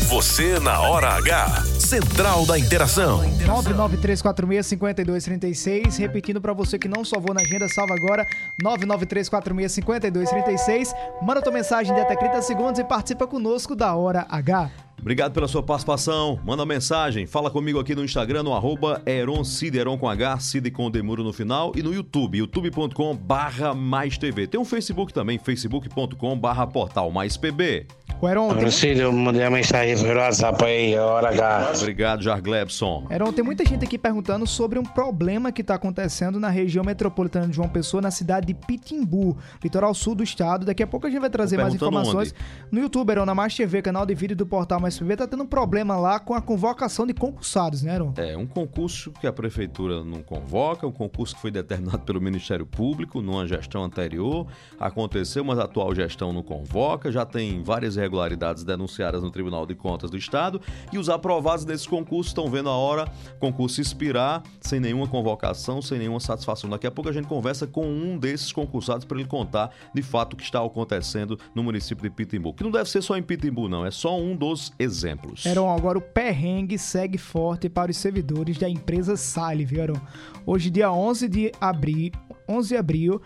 Você 0.09 0.59
na 0.59 0.81
hora 0.81 1.17
H. 1.17 1.68
Central 1.79 2.45
da 2.45 2.59
Interação. 2.59 3.21
993465236, 3.45 5.97
repetindo 5.97 6.41
para 6.41 6.51
você 6.53 6.77
que 6.77 6.87
não 6.87 7.03
salvou 7.05 7.33
na 7.33 7.41
agenda, 7.41 7.67
salva 7.69 7.95
agora 7.95 8.27
993465236. 8.63 10.93
Manda 11.21 11.41
tua 11.41 11.53
mensagem 11.53 11.95
de 11.95 12.01
até 12.01 12.15
30 12.15 12.41
segundos 12.41 12.79
e 12.79 12.83
participa 12.83 13.25
conosco 13.25 13.75
da 13.75 13.95
Hora 13.95 14.27
H. 14.29 14.69
Obrigado 14.99 15.31
pela 15.31 15.47
sua 15.47 15.63
participação. 15.63 16.39
Manda 16.43 16.65
mensagem, 16.65 17.25
fala 17.25 17.49
comigo 17.49 17.79
aqui 17.79 17.95
no 17.95 18.03
Instagram, 18.03 18.43
no 18.43 18.53
arroba 18.53 19.01
Eron 19.05 19.43
Cid, 19.43 19.77
Eron 19.77 19.97
com 19.97 20.09
H, 20.09 20.39
Cid 20.39 20.71
com 20.71 20.91
Demuro 20.91 21.23
no 21.23 21.31
final, 21.31 21.71
e 21.75 21.81
no 21.81 21.93
YouTube, 21.93 22.39
youtube.com 22.39 23.15
barra 23.15 23.73
mais 23.73 24.17
TV. 24.17 24.45
Tem 24.45 24.59
um 24.59 24.65
Facebook 24.65 25.13
também, 25.13 25.39
facebook.com 25.39 26.37
barra 26.37 26.67
portal 26.67 27.09
mais 27.11 27.37
PB. 27.37 27.87
O 28.21 28.27
Heron, 28.27 28.53
tem, 28.55 28.69
Cílio, 28.69 29.03
eu 29.03 29.13
mandei 29.13 29.45
a 29.45 29.49
mensagem 29.49 29.97
pelo 29.97 30.19
WhatsApp 30.19 30.65
aí, 30.65 30.97
hora 30.97 31.29
H. 31.29 31.68
Obrigado, 31.77 32.23
Jarglebson. 32.23 33.07
Heron, 33.09 33.31
tem 33.31 33.43
muita 33.43 33.65
gente 33.65 33.85
aqui 33.85 33.97
perguntando 33.97 34.45
sobre 34.47 34.79
um 34.79 34.83
problema 34.83 35.51
que 35.51 35.61
está 35.61 35.75
acontecendo 35.75 36.39
na 36.39 36.49
região 36.49 36.83
metropolitana 36.83 37.47
de 37.47 37.55
João 37.55 37.69
Pessoa, 37.69 38.01
na 38.01 38.11
cidade 38.11 38.47
de 38.47 38.53
Pitimbu, 38.53 39.37
litoral 39.63 39.93
sul 39.93 40.15
do 40.15 40.23
estado. 40.23 40.65
Daqui 40.65 40.81
a 40.81 40.87
pouco 40.87 41.07
a 41.07 41.09
gente 41.09 41.19
vai 41.19 41.29
trazer 41.29 41.57
mais 41.57 41.73
perguntando 41.73 41.99
informações. 41.99 42.35
No 42.71 42.79
YouTube, 42.79 43.11
Heron, 43.11 43.25
na 43.25 43.35
Mais 43.35 43.55
TV, 43.55 43.81
canal 43.81 44.05
de 44.05 44.15
vídeo 44.15 44.35
do 44.35 44.45
portal 44.45 44.79
Mais 44.79 44.97
PB, 44.97 45.15
tá 45.15 45.27
tendo 45.27 45.43
um 45.43 45.47
problema 45.47 45.95
lá 45.97 46.19
com 46.19 46.33
a 46.33 46.41
convocação 46.41 47.05
de 47.05 47.13
concursados, 47.13 47.83
né, 47.83 47.95
Heron? 47.95 48.13
É 48.17 48.37
um 48.37 48.47
concurso 48.47 49.11
que 49.19 49.27
a 49.27 49.33
prefeitura 49.33 50.03
não 50.03 50.21
convoca, 50.21 50.87
um 50.87 50.91
concurso 50.91 51.35
que 51.35 51.41
foi 51.41 51.51
determinado 51.51 51.99
pelo 51.99 52.19
Ministério 52.19 52.65
Público 52.65 53.21
numa 53.21 53.47
gestão 53.47 53.83
anterior. 53.83 54.47
Aconteceu, 54.79 55.43
mas 55.43 55.59
a 55.59 55.63
atual 55.63 55.93
gestão 55.93 56.33
não 56.33 56.43
convoca. 56.43 57.11
Já 57.11 57.25
tem 57.25 57.63
várias 57.63 57.95
irregularidades 57.95 58.63
denunciadas 58.63 59.21
no 59.21 59.31
Tribunal 59.31 59.65
de 59.65 59.75
Contas 59.75 60.09
do 60.09 60.17
Estado. 60.17 60.61
E 60.91 60.97
os 60.97 61.09
aprovados 61.09 61.58
desse 61.65 61.87
concurso 61.87 62.29
estão 62.29 62.49
vendo 62.49 62.69
a 62.69 62.75
hora 62.75 63.11
concurso 63.39 63.81
expirar 63.81 64.43
sem 64.61 64.79
nenhuma 64.79 65.07
convocação, 65.07 65.81
sem 65.81 65.99
nenhuma 65.99 66.19
satisfação. 66.19 66.69
Daqui 66.69 66.87
a 66.87 66.91
pouco 66.91 67.09
a 67.09 67.13
gente 67.13 67.27
conversa 67.27 67.65
com 67.67 67.85
um 67.85 68.17
desses 68.17 68.51
concursados 68.51 69.05
para 69.05 69.19
ele 69.19 69.27
contar 69.27 69.71
de 69.93 70.01
fato 70.01 70.33
o 70.33 70.37
que 70.37 70.43
está 70.43 70.63
acontecendo 70.63 71.39
no 71.53 71.63
município 71.63 72.03
de 72.03 72.09
Pitimbu. 72.09 72.53
Que 72.53 72.63
não 72.63 72.71
deve 72.71 72.89
ser 72.89 73.01
só 73.01 73.17
em 73.17 73.23
Pitimbu, 73.23 73.67
não. 73.67 73.85
É 73.85 73.91
só 73.91 74.19
um 74.19 74.35
dos 74.35 74.71
exemplos. 74.79 75.45
Heron, 75.45 75.69
agora 75.69 75.97
o 75.97 76.01
perrengue 76.01 76.77
segue 76.77 77.17
forte 77.17 77.69
para 77.69 77.91
os 77.91 77.97
servidores 77.97 78.57
da 78.57 78.69
empresa 78.69 79.15
Sale, 79.15 79.65
viu, 79.65 79.81
Heron? 79.81 80.01
Hoje, 80.45 80.69
dia 80.69 80.91
11 80.91 81.27
de 81.27 81.51
abril, 81.59 82.11
11 82.47 82.69
de 82.69 82.77
abril, 82.77 83.21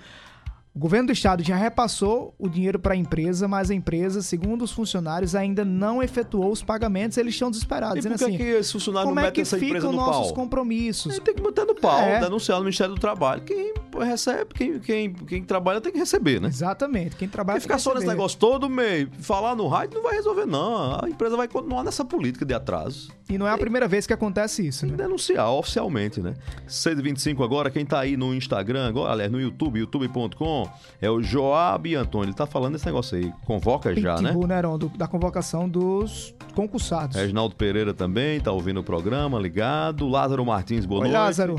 O 0.76 0.80
governo 0.80 1.08
do 1.08 1.14
estado 1.14 1.44
já 1.44 1.56
repassou 1.56 2.34
o 2.40 2.50
dinheiro 2.50 2.80
para 2.80 2.96
a 2.96 2.98
empresa, 2.98 3.48
mas 3.48 3.70
a 3.70 3.76
empresa, 3.76 4.24
segundo 4.24 4.64
os 4.64 4.72
funcionários, 4.72 5.36
ainda 5.36 5.64
não 5.64 6.02
efetuou 6.02 6.52
os 6.52 6.64
pagamentos. 6.64 7.16
Eles 7.16 7.36
estão 7.36 7.52
desesperados, 7.52 8.04
E 8.04 8.10
por 8.10 8.18
que, 8.18 8.24
assim: 8.24 8.38
que 8.38 8.44
esse 8.44 8.72
funcionário 8.74 9.06
como 9.06 9.16
não 9.16 9.22
é 9.22 9.26
mete 9.26 9.36
que 9.36 9.42
essa 9.42 9.56
empresa 9.56 9.76
ficam 9.76 9.92
no 9.92 9.98
nossos 9.98 10.28
pau? 10.28 10.34
compromissos? 10.34 11.20
Tem 11.20 11.36
que 11.36 11.44
botar 11.44 11.66
no 11.66 11.76
pau, 11.76 12.00
É. 12.00 12.20
denunciar 12.22 12.58
no 12.58 12.64
Ministério 12.64 12.96
do 12.96 13.00
Trabalho. 13.00 13.44
Quem 13.44 13.72
recebe, 14.00 14.52
quem, 14.56 14.80
quem, 14.80 15.14
quem 15.14 15.44
trabalha 15.44 15.80
tem 15.80 15.92
que 15.92 16.00
receber, 16.00 16.42
né? 16.42 16.48
Exatamente. 16.48 17.16
Quem 17.18 17.28
trabalha 17.30 17.60
Porque 17.60 17.64
ficar 17.72 17.76
tem 17.76 17.78
que 17.78 17.84
só 17.84 17.94
nesse 17.94 18.08
negócio 18.08 18.40
todo 18.40 18.68
mês, 18.68 19.08
falar 19.20 19.56
no 19.56 19.68
rádio 19.68 19.98
não 19.98 20.04
vai 20.04 20.16
resolver, 20.16 20.48
não. 20.48 20.98
A 21.04 21.08
empresa 21.08 21.38
vai 21.38 21.48
continuar 21.48 21.84
nessa 21.84 22.04
política 22.04 22.44
de 22.44 22.54
atraso. 22.56 23.12
E 23.30 23.38
não 23.38 23.48
é 23.48 23.52
a 23.52 23.58
primeira 23.60 23.88
vez 23.88 24.08
que 24.08 24.14
acontece 24.14 24.66
isso, 24.68 24.88
né? 24.88 24.96
Denunciar 24.96 25.52
oficialmente, 25.52 26.20
né? 26.20 26.34
6h25 26.68 27.44
agora, 27.44 27.70
quem 27.70 27.86
tá 27.86 28.00
aí 28.00 28.18
no 28.18 28.34
Instagram 28.34 28.88
agora, 28.88 29.12
aliás, 29.14 29.32
no 29.32 29.40
YouTube, 29.40 29.80
youtube.com, 29.80 30.62
é 31.02 31.10
o 31.10 31.21
Joab 31.21 31.93
Antônio. 31.95 32.28
Ele 32.28 32.34
tá 32.34 32.45
falando 32.45 32.76
esse 32.76 32.86
negócio 32.86 33.17
aí. 33.17 33.32
Convoca 33.45 33.95
já, 33.95 34.15
né? 34.21 34.30
Pitbull, 34.30 34.47
né, 34.47 34.58
Heron, 34.60 34.78
do- 34.78 34.89
da 34.89 35.08
convocação 35.08 35.67
dos 35.69 36.34
concursados. 36.56 37.15
Reginaldo 37.15 37.56
Pereira 37.56 37.93
também 37.93 38.39
tá 38.39 38.52
ouvindo 38.52 38.80
o 38.80 38.84
programa, 38.84 39.39
ligado. 39.39 40.08
Lázaro 40.08 40.45
Martins, 40.45 40.86
boa 40.86 41.02
Oi, 41.02 41.08
noite. 41.08 41.19
Lázaro. 41.19 41.56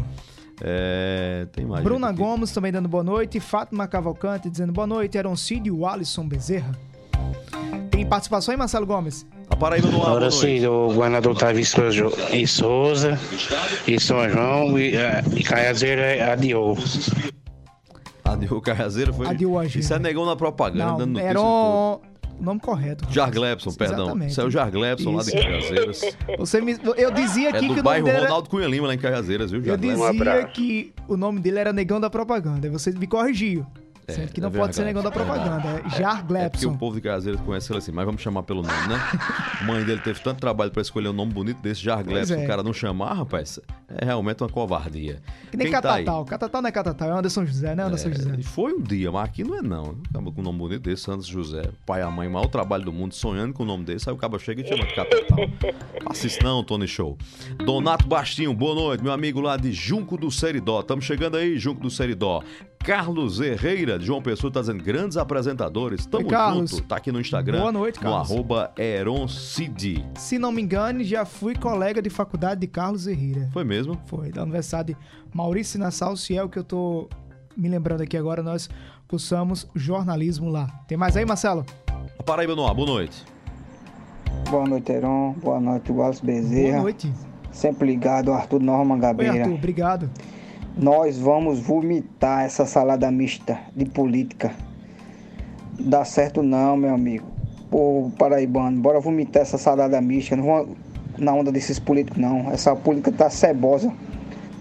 É, 0.62 1.46
tem 1.52 1.64
mais. 1.66 1.82
Bruna 1.82 2.08
aqui. 2.10 2.18
Gomes 2.18 2.52
também 2.52 2.70
dando 2.70 2.88
boa 2.88 3.02
noite. 3.02 3.40
Fátima 3.40 3.86
Cavalcante 3.88 4.48
dizendo 4.48 4.72
boa 4.72 4.86
noite. 4.86 5.18
Eroncídio 5.18 5.74
e 5.74 5.78
o 5.80 5.86
Alisson 5.86 6.26
Bezerra. 6.28 6.72
Tem 7.90 8.06
participação 8.06 8.52
aí, 8.52 8.58
Marcelo 8.58 8.86
Gomes? 8.86 9.26
A 9.48 9.56
Paraíba 9.56 9.88
no 9.88 9.98
ar, 9.98 10.04
boa 10.04 10.10
Agora 10.16 10.30
sim, 10.30 10.64
o 10.66 10.88
governador 10.88 11.36
Tavis 11.36 11.74
e 12.32 12.46
Souza, 12.46 13.18
e 13.86 14.00
São 14.00 14.28
João, 14.28 14.78
e, 14.78 14.96
eh, 14.96 15.22
e 15.36 15.42
Caiazeira 15.42 16.32
adiou. 16.32 16.76
Adiou 18.24 18.60
Carrazeiro 18.60 19.12
foi. 19.12 19.26
Adiou 19.28 19.58
a 19.58 19.64
gente. 19.64 19.80
Isso 19.80 19.92
é 19.94 19.98
negão 19.98 20.24
na 20.26 20.34
propaganda, 20.37 20.84
Não, 20.87 20.96
dando 20.98 21.10
notícia 21.12 21.28
era 21.30 21.40
o 21.40 22.00
o 22.37 22.42
nome 22.42 22.58
correto. 22.58 23.06
Jarglebson, 23.12 23.70
perdão. 23.74 24.06
Exatamente. 24.06 24.30
Isso 24.32 24.40
é 24.40 24.44
o 24.44 24.50
Jarglebson 24.50 25.12
lá 25.14 25.22
de. 25.22 25.30
Cajazeiras. 25.32 26.16
Você 26.38 26.60
me- 26.60 26.76
eu 26.96 27.10
dizia 27.12 27.50
É 27.50 27.50
aqui 27.50 27.60
que 27.60 27.66
do 27.66 27.72
o 27.72 27.74
nome 27.76 27.82
bairro 27.84 28.08
era... 28.08 28.22
Ronaldo 28.22 28.48
Cunha 28.50 28.66
Lima, 28.66 28.88
lá 28.88 28.94
em 28.94 28.98
Cajazeiras, 28.98 29.52
viu, 29.52 29.60
Eu 29.60 29.66
Jarglebson? 29.66 30.10
dizia 30.12 30.44
que 30.46 30.92
o 31.06 31.16
nome 31.16 31.38
dele 31.38 31.60
era 31.60 31.72
Negão 31.72 32.00
da 32.00 32.10
Propaganda. 32.10 32.66
e 32.66 32.70
Você 32.70 32.90
me 32.90 33.06
corrigiu. 33.06 33.64
Sendo 34.08 34.32
que 34.32 34.40
não 34.40 34.48
é 34.48 34.52
pode 34.52 34.76
ser. 34.76 34.84
Negão 34.84 35.02
da 35.02 35.10
Propaganda. 35.10 35.82
É 35.84 35.90
Jar 35.98 36.24
É 36.34 36.48
porque 36.48 36.66
o 36.66 36.76
povo 36.76 36.96
de 36.96 37.00
Cajazeiras 37.00 37.40
conhece 37.40 37.72
ele 37.72 37.78
assim, 37.78 37.92
mas 37.92 38.04
vamos 38.04 38.20
chamar 38.20 38.42
pelo 38.42 38.62
nome, 38.62 38.88
né? 38.88 38.98
Mãe 39.66 39.82
dele 39.84 40.00
teve 40.00 40.20
tanto 40.20 40.40
trabalho 40.40 40.70
pra 40.70 40.82
escolher 40.82 41.08
um 41.08 41.12
nome 41.12 41.32
bonito 41.32 41.60
desse, 41.60 41.82
Jarglebson, 41.82 42.34
Pois 42.34 42.42
é. 42.42 42.44
o 42.44 42.48
cara 42.48 42.62
não 42.62 42.72
chamar, 42.72 43.14
rapaz, 43.14 43.58
é 43.88 44.04
realmente 44.04 44.42
uma 44.42 44.48
covardia. 44.48 45.22
Que 45.50 45.56
nem 45.56 45.66
Quem 45.66 45.72
tá? 45.72 45.82
Catatal. 45.82 46.24
Catatal 46.24 46.62
não 46.62 46.68
é 46.68 46.72
Catatal, 46.72 47.08
é 47.08 47.18
Anderson 47.18 47.46
José, 47.46 47.74
né, 47.74 47.84
Anderson 47.84 48.12
José? 48.12 48.42
Foi 48.42 48.72
um 48.72 48.80
dia, 48.80 49.10
mas 49.10 49.24
aqui 49.24 49.42
não 49.42 49.56
é 49.56 49.62
não. 49.62 49.96
Acaba 50.10 50.30
com 50.30 50.40
um 50.40 50.44
nome 50.44 50.58
bonito 50.58 50.82
desse, 50.82 51.02
Santos 51.02 51.26
José. 51.26 51.62
Pai 51.86 52.00
e 52.00 52.02
a 52.02 52.10
mãe, 52.10 52.28
maior 52.28 52.46
trabalho 52.46 52.84
do 52.84 52.92
mundo, 52.92 53.14
sonhando 53.14 53.54
com 53.54 53.62
o 53.62 53.66
nome 53.66 53.84
desse. 53.84 54.08
Aí 54.08 54.14
o 54.14 54.18
cabo 54.18 54.38
chega 54.38 54.60
e 54.62 54.68
chama 54.68 54.84
de 54.84 54.94
Catatal. 54.94 55.38
Faça 56.04 56.26
isso 56.26 56.42
não, 56.42 56.62
Tony 56.62 56.86
Show. 56.86 57.16
Donato 57.64 58.06
Bastinho, 58.06 58.52
boa 58.52 58.74
noite, 58.74 59.02
meu 59.02 59.12
amigo 59.12 59.40
lá 59.40 59.56
de 59.56 59.72
Junco 59.72 60.16
do 60.16 60.30
Seridó. 60.30 60.80
Estamos 60.80 61.04
chegando 61.04 61.36
aí, 61.36 61.58
Junco 61.58 61.80
do 61.80 61.90
Seridó. 61.90 62.42
Carlos 62.84 63.40
Herreira, 63.40 63.98
de 63.98 64.04
João 64.04 64.20
Pessoa, 64.20 64.52
tá 64.52 64.60
dizendo 64.60 64.84
grandes 64.84 65.16
apresentadores. 65.16 66.04
Tamo 66.04 66.24
Oi, 66.24 66.30
Carlos. 66.30 66.70
junto. 66.70 66.82
Tá 66.82 66.96
aqui 66.96 67.10
no 67.10 67.18
Instagram. 67.18 67.60
Boa 67.60 67.72
noite, 67.72 67.98
Carlos. 67.98 68.28
No 68.28 68.34
arroba 68.34 68.72
Eroncid. 68.76 70.04
Se 70.18 70.38
não 70.38 70.52
me 70.52 70.60
engane, 70.60 71.02
já 71.02 71.24
fui 71.24 71.54
colega 71.54 72.02
de 72.02 72.10
faculdade 72.10 72.60
de 72.60 72.66
Carlos 72.66 73.06
Herrera. 73.06 73.48
Foi 73.54 73.64
mesmo? 73.64 73.98
Foi, 74.04 74.30
da 74.30 74.42
Universidade 74.42 74.92
de 74.92 74.98
Maurício 75.32 75.80
Nassau 75.80 76.14
Ciel, 76.14 76.46
que 76.50 76.58
eu 76.58 76.64
tô 76.64 77.08
me 77.56 77.70
lembrando 77.70 78.02
aqui 78.02 78.18
agora, 78.18 78.42
nós 78.42 78.68
cursamos 79.08 79.66
jornalismo 79.74 80.50
lá. 80.50 80.66
Tem 80.86 80.98
mais 80.98 81.16
aí, 81.16 81.24
Marcelo? 81.24 81.64
Paraíba 82.26 82.54
no 82.54 82.66
ar, 82.66 82.74
boa 82.74 82.86
noite. 82.86 83.24
Boa 84.50 84.66
noite, 84.66 84.92
Heron. 84.92 85.32
Boa 85.42 85.58
noite, 85.58 85.90
Wallace 85.90 86.22
Bezerra. 86.22 86.72
Boa 86.72 86.82
noite. 86.82 87.10
Sempre 87.50 87.86
ligado, 87.86 88.30
Arthur 88.30 88.60
Norma 88.60 88.94
Oi, 88.96 89.00
Gabeira. 89.00 89.40
Arthur, 89.40 89.54
obrigado. 89.54 90.10
Nós 90.76 91.18
vamos 91.18 91.60
vomitar 91.60 92.44
essa 92.44 92.66
salada 92.66 93.10
mista 93.10 93.58
de 93.74 93.84
política. 93.84 94.52
Dá 95.78 96.04
certo 96.04 96.42
não, 96.42 96.76
meu 96.76 96.92
amigo. 96.94 97.26
Pô, 97.70 98.10
paraibano, 98.18 98.80
bora 98.80 99.00
vomitar 99.00 99.42
essa 99.42 99.58
salada 99.58 100.00
mista. 100.00 100.37
Não 100.37 100.44
vamos 100.44 100.76
na 101.18 101.32
onda 101.32 101.52
desses 101.52 101.78
políticos, 101.78 102.20
não. 102.20 102.50
Essa 102.50 102.74
política 102.74 103.12
tá 103.12 103.30
cebosa. 103.30 103.92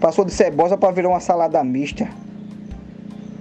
Passou 0.00 0.24
de 0.24 0.32
cebosa 0.32 0.76
pra 0.76 0.90
virar 0.90 1.08
uma 1.08 1.20
salada 1.20 1.62
mista. 1.64 2.08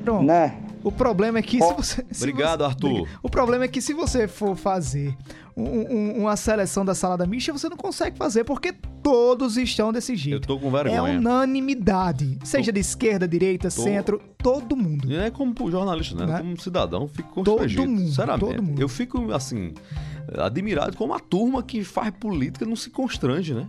Pronto. 0.04 0.24
Né? 0.24 0.54
O 0.84 0.92
problema 0.92 1.40
é 1.40 1.42
que 1.42 1.62
se 1.62 1.74
você. 1.74 2.06
se 2.12 2.24
Obrigado, 2.24 2.60
você- 2.60 2.66
Arthur. 2.66 3.08
O 3.22 3.30
problema 3.30 3.66
é 3.66 3.68
que 3.68 3.82
se 3.82 3.94
você 3.94 4.28
for 4.28 4.56
fazer 4.56 5.16
um- 5.56 5.96
um- 5.96 6.22
uma 6.22 6.36
seleção 6.36 6.84
da 6.84 6.96
salada 6.96 7.26
mista, 7.28 7.52
você 7.54 7.70
não 7.70 7.78
consegue 7.78 8.18
fazer, 8.18 8.44
porque 8.44 8.74
todos 9.04 9.58
estão 9.58 9.92
desse 9.92 10.14
Eu 10.14 10.18
jeito. 10.18 10.48
tô 10.48 10.58
com 10.60 10.68
É 10.78 10.84
vergonha. 10.84 11.20
unanimidade. 11.20 12.38
Seja 12.44 12.72
de 12.72 12.80
esquerda, 12.80 13.28
direita, 13.28 13.70
Tô- 13.70 13.82
centro, 13.84 14.22
todo 14.38 14.76
mundo. 14.76 15.12
E 15.12 15.16
não 15.16 15.24
é 15.24 15.30
como 15.32 15.54
jornalista, 15.70 16.16
né? 16.26 16.34
Né? 16.34 16.38
Como 16.40 16.60
cidadão, 16.60 17.08
fico 17.08 17.30
Todo 17.44 17.58
constrangido. 17.60 17.86
mundo, 17.88 18.00
sinceramente. 18.02 18.40
todo 18.40 18.64
mundo. 18.64 18.82
Eu 18.82 18.90
fico, 18.90 19.32
assim, 19.32 19.74
admirado 20.38 20.96
como 20.98 21.14
a 21.14 21.20
turma 21.20 21.62
que 21.62 21.84
faz 21.84 22.12
política 22.12 22.66
não 22.66 22.76
se 22.76 22.90
constrange, 22.90 23.54
né? 23.54 23.68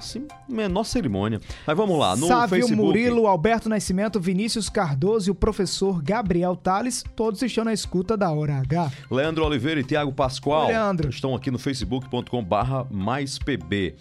Assim, 0.00 0.26
menor 0.48 0.84
cerimônia. 0.84 1.40
Mas 1.66 1.76
vamos 1.76 1.98
lá, 1.98 2.16
no 2.16 2.26
Sávio 2.26 2.56
Facebook. 2.56 2.74
Murilo, 2.74 3.26
Alberto 3.26 3.68
Nascimento, 3.68 4.18
Vinícius 4.18 4.70
Cardoso 4.70 5.28
e 5.28 5.30
o 5.30 5.34
professor 5.34 6.02
Gabriel 6.02 6.56
Tales, 6.56 7.04
todos 7.14 7.42
estão 7.42 7.64
na 7.64 7.72
escuta 7.74 8.16
da 8.16 8.30
Hora 8.30 8.56
H. 8.56 8.90
Leandro 9.10 9.44
Oliveira 9.44 9.80
e 9.80 9.84
Tiago 9.84 10.10
Pascoal 10.10 10.68
Leandro. 10.68 11.10
estão 11.10 11.34
aqui 11.34 11.50
no 11.50 11.58
facebook.com 11.58 12.42
barra 12.42 12.86
mais 12.90 13.38
pb. 13.38 13.94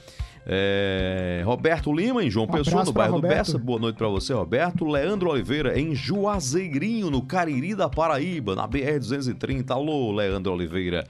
É, 0.51 1.43
Roberto 1.45 1.93
Lima, 1.93 2.23
em 2.23 2.29
João 2.31 2.45
Um 2.45 2.51
Pessoa, 2.51 2.83
no 2.83 2.91
bairro 2.91 3.21
do. 3.21 3.27
Bessa. 3.27 3.57
Boa 3.57 3.77
noite 3.79 3.97
pra 3.97 4.07
você, 4.07 4.33
Roberto. 4.33 4.85
Leandro 4.85 5.29
Oliveira, 5.29 5.79
em 5.79 5.93
Juazeirinho, 5.93 7.11
no 7.11 7.21
Cariri 7.21 7.75
da 7.75 7.89
Paraíba, 7.89 8.55
na 8.55 8.67
BR-230. 8.67 9.69
Alô, 9.69 10.11
Leandro 10.11 10.53
Oliveira. 10.53 11.05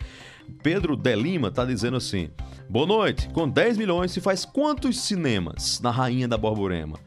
Pedro 0.49 0.95
De 0.95 1.15
Lima 1.15 1.51
tá 1.51 1.63
dizendo 1.65 1.97
assim: 1.97 2.29
Boa 2.69 2.85
noite. 2.85 3.29
Com 3.29 3.47
10 3.47 3.77
milhões 3.77 4.11
se 4.11 4.21
faz 4.21 4.45
quantos 4.45 4.99
cinemas 5.01 5.79
na 5.81 5.91
Rainha 5.91 6.27
da 6.27 6.37
Borborema? 6.37 6.97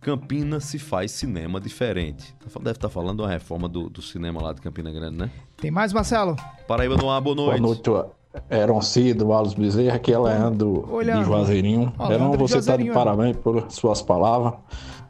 Campina 0.00 0.60
se 0.60 0.78
faz 0.78 1.10
cinema 1.10 1.60
diferente. 1.60 2.34
Tá 2.34 2.60
Deve 2.60 2.72
estar 2.72 2.88
falando 2.88 3.22
da 3.22 3.28
reforma 3.28 3.68
do, 3.68 3.90
do 3.90 4.00
cinema 4.00 4.40
lá 4.40 4.52
de 4.52 4.60
Campina 4.60 4.92
Grande, 4.92 5.16
né? 5.16 5.30
Tem 5.56 5.70
mais, 5.70 5.92
Marcelo? 5.92 6.36
Paraíba 6.68 6.96
no 6.96 7.10
ar, 7.10 7.20
boa 7.20 7.34
noite. 7.34 7.60
Boa 7.60 8.02
noite, 8.02 8.12
Eron 8.50 8.80
Cido, 8.82 9.28
Wallace 9.28 9.56
Bezerra, 9.56 9.96
aqui 9.96 10.12
é 10.12 10.18
Leandro 10.18 10.86
Oi, 10.90 11.04
de. 11.04 11.24
Juazeirinho. 11.24 11.92
Ó, 11.98 12.12
Eron, 12.12 12.32
você 12.36 12.58
está 12.58 12.76
de 12.76 12.90
parabéns 12.90 13.36
por 13.36 13.70
suas 13.70 14.02
palavras, 14.02 14.54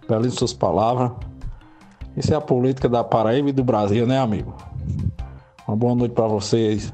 belíssimas 0.09 0.35
suas 0.35 0.53
palavras. 0.53 1.13
Isso 2.17 2.33
é 2.33 2.37
a 2.37 2.41
política 2.41 2.89
da 2.89 3.05
Paraíba 3.05 3.51
e 3.51 3.53
do 3.53 3.63
Brasil, 3.63 4.07
né, 4.07 4.19
amigo? 4.19 4.55
Uma 5.69 5.77
boa 5.77 5.95
noite 5.95 6.13
para 6.13 6.29
vocês. 6.29 6.93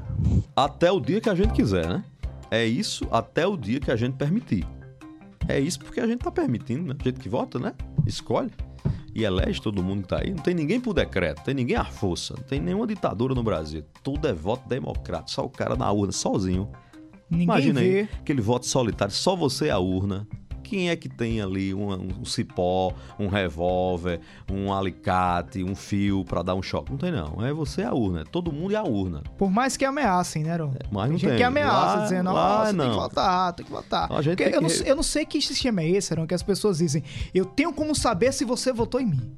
Até 0.55 0.91
o 0.91 0.99
dia 0.99 1.19
que 1.19 1.29
a 1.29 1.35
gente 1.35 1.53
quiser, 1.53 1.87
né? 1.87 2.03
É 2.51 2.65
isso 2.65 3.07
até 3.11 3.47
o 3.47 3.57
dia 3.57 3.79
que 3.79 3.89
a 3.89 3.95
gente 3.95 4.15
permitir. 4.15 4.67
É 5.47 5.59
isso 5.59 5.79
porque 5.79 5.99
a 5.99 6.07
gente 6.07 6.19
tá 6.19 6.31
permitindo, 6.31 6.83
né? 6.83 6.95
A 6.99 7.03
gente 7.03 7.19
que 7.19 7.27
vota, 7.27 7.57
né? 7.57 7.73
Escolhe. 8.05 8.51
E 9.15 9.23
elege 9.23 9.61
todo 9.61 9.83
mundo 9.83 10.03
que 10.03 10.09
tá 10.09 10.19
aí. 10.19 10.31
Não 10.31 10.41
tem 10.41 10.53
ninguém 10.53 10.79
por 10.79 10.93
decreto, 10.93 11.37
não 11.37 11.43
tem 11.43 11.55
ninguém 11.55 11.75
à 11.75 11.85
força, 11.85 12.35
não 12.37 12.43
tem 12.43 12.59
nenhuma 12.59 12.87
ditadura 12.87 13.33
no 13.33 13.43
Brasil. 13.43 13.83
Tudo 14.03 14.27
é 14.27 14.33
voto 14.33 14.67
democrático. 14.67 15.31
Só 15.31 15.45
o 15.45 15.49
cara 15.49 15.75
na 15.75 15.91
urna, 15.91 16.11
sozinho. 16.11 16.69
Ninguém 17.29 17.45
Imagina 17.45 17.79
vê. 17.79 17.85
aí, 17.85 18.09
aquele 18.19 18.41
voto 18.41 18.65
solitário, 18.67 19.13
só 19.13 19.35
você 19.35 19.69
a 19.69 19.79
urna. 19.79 20.27
Quem 20.73 20.89
é 20.89 20.95
que 20.95 21.07
tem 21.07 21.39
ali 21.39 21.71
um, 21.71 21.91
um 21.93 22.25
cipó, 22.25 22.91
um 23.19 23.27
revólver, 23.27 24.19
um 24.51 24.73
alicate, 24.73 25.63
um 25.63 25.75
fio 25.75 26.25
pra 26.25 26.41
dar 26.41 26.55
um 26.55 26.63
choque? 26.63 26.89
Não 26.89 26.97
tem 26.97 27.11
não. 27.11 27.45
É 27.45 27.53
você 27.53 27.81
e 27.81 27.83
a 27.83 27.93
urna. 27.93 28.21
É 28.21 28.23
todo 28.23 28.51
mundo 28.51 28.71
e 28.71 28.75
a 28.75 28.81
urna. 28.81 29.21
Por 29.37 29.51
mais 29.51 29.77
que 29.77 29.85
ameacem, 29.85 30.43
né, 30.43 30.55
Ron? 30.55 30.71
mas 30.91 31.03
tem 31.03 31.11
não 31.11 31.17
gente 31.19 31.27
tem. 31.27 31.37
que 31.37 31.43
ameaça, 31.43 31.95
Lá- 31.97 32.03
dizendo, 32.03 32.23
nossa, 32.31 32.65
tem 32.69 32.73
não. 32.73 32.89
que 32.89 32.95
votar, 32.95 33.53
tem 33.53 33.65
que 33.67 33.71
votar. 33.71 34.11
A 34.11 34.21
gente 34.23 34.37
tem 34.37 34.47
eu, 34.47 34.53
que 34.53 34.59
não, 34.61 34.85
eu 34.87 34.95
não 34.95 35.03
sei 35.03 35.27
que 35.27 35.39
sistema 35.39 35.83
é 35.83 35.89
esse, 35.91 36.11
Ron, 36.15 36.25
que 36.25 36.33
as 36.33 36.41
pessoas 36.41 36.79
dizem, 36.79 37.03
eu 37.35 37.45
tenho 37.45 37.71
como 37.71 37.93
saber 37.93 38.33
se 38.33 38.43
você 38.43 38.73
votou 38.73 38.99
em 38.99 39.05
mim. 39.05 39.35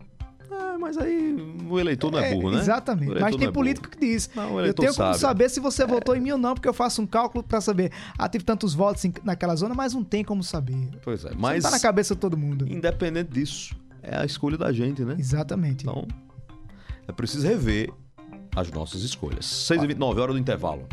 É, 0.75 0.77
mas 0.77 0.97
aí 0.97 1.35
o 1.69 1.79
eleitor 1.79 2.11
não 2.11 2.19
é 2.19 2.33
burro, 2.33 2.51
né? 2.51 2.59
Exatamente. 2.59 3.19
Mas 3.19 3.35
tem 3.35 3.47
é 3.47 3.51
político 3.51 3.89
que 3.89 3.97
diz, 3.99 4.29
Não, 4.35 4.59
eu 4.59 4.73
tenho 4.73 4.93
como 4.93 5.05
sabe. 5.07 5.15
É. 5.15 5.19
saber 5.19 5.49
se 5.49 5.59
você 5.59 5.85
votou 5.85 6.15
em 6.15 6.19
mim 6.19 6.31
ou 6.31 6.37
não, 6.37 6.53
porque 6.53 6.67
eu 6.67 6.73
faço 6.73 7.01
um 7.01 7.07
cálculo 7.07 7.43
pra 7.43 7.61
saber, 7.61 7.91
ah, 8.17 8.27
teve 8.27 8.43
tantos 8.43 8.73
votos 8.73 9.03
naquela 9.23 9.55
zona, 9.55 9.73
mas 9.73 9.93
não 9.93 10.03
tem 10.03 10.23
como 10.23 10.43
saber. 10.43 10.89
Pois 11.03 11.23
é, 11.25 11.29
Isso 11.29 11.37
mas 11.39 11.63
não 11.63 11.71
tá 11.71 11.75
na 11.77 11.81
cabeça 11.81 12.13
de 12.13 12.21
todo 12.21 12.37
mundo. 12.37 12.67
independente 12.71 13.31
disso, 13.31 13.75
é 14.03 14.17
a 14.17 14.25
escolha 14.25 14.57
da 14.57 14.71
gente, 14.71 15.03
né? 15.03 15.15
Exatamente. 15.17 15.83
Então, 15.83 16.07
é 17.07 17.11
preciso 17.11 17.47
rever 17.47 17.89
as 18.55 18.71
nossas 18.71 19.01
escolhas. 19.01 19.45
6h29, 19.45 20.17
hora 20.19 20.33
do 20.33 20.39
intervalo. 20.39 20.87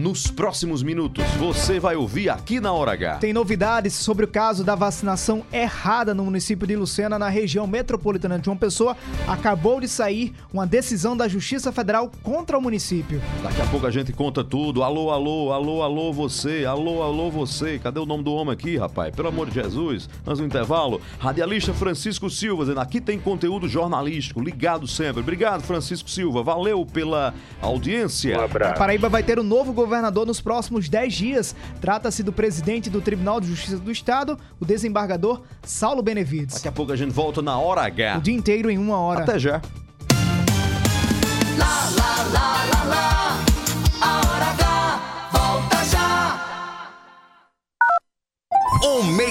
Nos 0.00 0.28
próximos 0.28 0.82
minutos, 0.82 1.22
você 1.38 1.78
vai 1.78 1.94
ouvir 1.94 2.30
aqui 2.30 2.58
na 2.58 2.72
Hora 2.72 2.92
H. 2.92 3.16
Tem 3.16 3.34
novidades 3.34 3.92
sobre 3.92 4.24
o 4.24 4.28
caso 4.28 4.64
da 4.64 4.74
vacinação 4.74 5.44
errada 5.52 6.14
no 6.14 6.24
município 6.24 6.66
de 6.66 6.74
Lucena, 6.74 7.18
na 7.18 7.28
região 7.28 7.66
metropolitana 7.66 8.38
de 8.38 8.46
João 8.46 8.56
Pessoa. 8.56 8.96
Acabou 9.28 9.78
de 9.78 9.86
sair 9.86 10.32
uma 10.50 10.66
decisão 10.66 11.14
da 11.14 11.28
Justiça 11.28 11.70
Federal 11.70 12.10
contra 12.22 12.56
o 12.56 12.62
município. 12.62 13.20
Daqui 13.42 13.60
a 13.60 13.66
pouco 13.66 13.86
a 13.86 13.90
gente 13.90 14.10
conta 14.10 14.42
tudo. 14.42 14.82
Alô, 14.82 15.10
alô, 15.10 15.52
alô, 15.52 15.82
alô, 15.82 16.12
você. 16.14 16.64
Alô, 16.64 17.02
alô, 17.02 17.30
você. 17.30 17.78
Cadê 17.78 18.00
o 18.00 18.06
nome 18.06 18.24
do 18.24 18.32
homem 18.32 18.54
aqui, 18.54 18.78
rapaz? 18.78 19.14
Pelo 19.14 19.28
amor 19.28 19.50
de 19.50 19.54
Jesus. 19.56 20.08
Antes 20.26 20.40
do 20.40 20.46
intervalo, 20.46 20.98
radialista 21.18 21.74
Francisco 21.74 22.30
Silva 22.30 22.62
dizendo 22.62 22.80
aqui 22.80 23.02
tem 23.02 23.20
conteúdo 23.20 23.68
jornalístico. 23.68 24.40
Ligado 24.40 24.88
sempre. 24.88 25.20
Obrigado, 25.20 25.60
Francisco 25.60 26.08
Silva. 26.08 26.42
Valeu 26.42 26.86
pela 26.86 27.34
audiência. 27.60 28.42
A 28.42 28.72
Paraíba 28.72 29.10
vai 29.10 29.22
ter 29.22 29.38
um 29.38 29.42
novo 29.42 29.74
governador 29.90 30.24
nos 30.24 30.40
próximos 30.40 30.88
10 30.88 31.12
dias. 31.12 31.56
Trata-se 31.80 32.22
do 32.22 32.32
presidente 32.32 32.88
do 32.88 33.00
Tribunal 33.00 33.40
de 33.40 33.48
Justiça 33.48 33.78
do 33.78 33.90
Estado, 33.90 34.38
o 34.60 34.64
desembargador 34.64 35.42
Saulo 35.62 36.00
Benevides. 36.00 36.54
Daqui 36.54 36.68
a 36.68 36.72
pouco 36.72 36.92
a 36.92 36.96
gente 36.96 37.10
volta 37.10 37.42
na 37.42 37.58
Hora 37.58 37.82
H. 37.82 38.18
O 38.18 38.20
dia 38.20 38.34
inteiro 38.34 38.70
em 38.70 38.78
uma 38.78 38.98
hora. 38.98 39.22
Até 39.24 39.38
já. 39.38 39.60
Lá, 41.58 41.90
lá, 41.98 42.22
lá, 42.32 43.29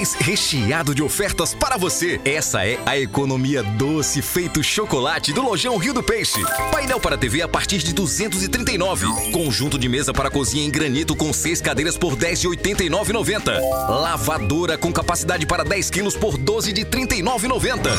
mês 0.10 0.16
recheado 0.20 0.96
de 0.96 1.04
ofertas 1.04 1.54
para 1.54 1.78
você. 1.78 2.20
Essa 2.24 2.66
é 2.66 2.80
a 2.86 2.98
economia 2.98 3.62
doce 3.64 4.22
feito 4.22 4.64
chocolate 4.64 5.34
do 5.34 5.42
Lojão 5.42 5.78
Rio 5.78 5.94
do 5.94 6.02
Peixe. 6.02 6.42
Painel 6.72 7.00
para 7.00 7.18
TV 7.18 7.42
a 7.42 7.48
partir 7.48 7.80
de 7.80 7.94
239. 7.94 9.32
Conjunto 9.32 9.78
de 9.78 9.90
mesa 9.90 10.14
para 10.14 10.30
cozinha 10.30 10.66
em 10.66 10.70
granito 10.70 11.16
com 11.16 11.34
seis 11.34 11.62
cadeiras 11.62 11.98
por 11.98 12.16
10 12.16 12.42
de 12.42 12.48
89,90. 12.48 13.60
Lavadora 13.90 14.78
com 14.78 14.92
capacidade 14.92 15.46
para 15.46 15.64
10 15.64 15.90
quilos 15.90 16.16
por 16.16 16.38
12 16.38 16.72
de 16.72 16.86
39,90. 16.86 17.90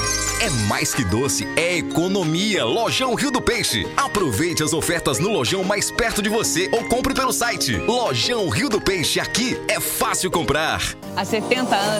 É 0.40 0.50
mais 0.68 0.94
que 0.94 1.04
doce, 1.04 1.46
é 1.56 1.78
economia. 1.78 2.64
Lojão 2.64 3.14
Rio 3.14 3.30
do 3.30 3.42
Peixe. 3.42 3.86
Aproveite 3.96 4.62
as 4.62 4.72
ofertas 4.72 5.18
no 5.18 5.30
lojão 5.30 5.62
mais 5.64 5.90
perto 5.90 6.22
de 6.22 6.28
você 6.28 6.68
ou 6.72 6.84
compre 6.84 7.14
pelo 7.14 7.32
site. 7.32 7.76
Lojão 7.76 8.48
Rio 8.48 8.68
do 8.68 8.80
Peixe. 8.80 9.20
Aqui 9.20 9.60
é 9.68 9.78
fácil 9.80 10.30
comprar. 10.30 10.80
Há 11.16 11.24
70 11.24 11.76
anos 11.76 11.99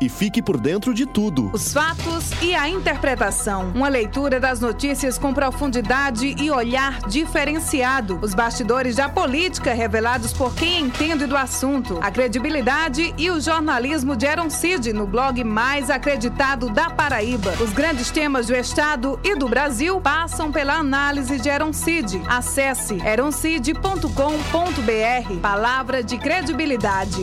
e 0.00 0.08
fique 0.08 0.40
por 0.40 0.58
dentro 0.58 0.94
de 0.94 1.06
tudo. 1.06 1.50
Os 1.52 1.72
fatos 1.72 2.30
e 2.42 2.54
a 2.54 2.68
interpretação. 2.68 3.72
Uma 3.74 3.88
leitura 3.88 4.40
das 4.40 4.60
notícias 4.60 5.18
com 5.18 5.34
profundidade 5.34 6.34
e 6.38 6.50
olhar 6.50 7.00
diferenciado. 7.08 8.18
Os 8.22 8.34
bastidores 8.34 8.96
da 8.96 9.08
política 9.08 9.72
revelados 9.72 10.32
por 10.32 10.54
quem 10.54 10.80
entende 10.80 11.26
do 11.26 11.36
assunto. 11.36 11.98
A 12.02 12.10
credibilidade 12.10 13.14
e 13.16 13.30
o 13.30 13.40
jornalismo 13.40 14.16
de 14.16 14.26
Aaron 14.26 14.50
Cid 14.50 14.92
no 14.92 15.06
blog 15.06 15.42
mais 15.44 15.90
acreditado 15.90 16.70
da 16.70 16.90
Paraíba. 16.90 17.54
Os 17.60 17.72
grandes 17.72 18.10
temas 18.10 18.46
do 18.46 18.54
Estado 18.54 19.18
e 19.24 19.36
do 19.36 19.48
Brasil 19.48 20.00
passam 20.00 20.52
pela 20.52 20.74
análise 20.74 21.38
de 21.38 21.50
Aaron 21.50 21.72
Cid. 21.72 22.20
Acesse 22.28 22.98
eroncid.com.br. 23.04 25.40
Palavra 25.40 26.02
de 26.02 26.18
credibilidade. 26.18 27.22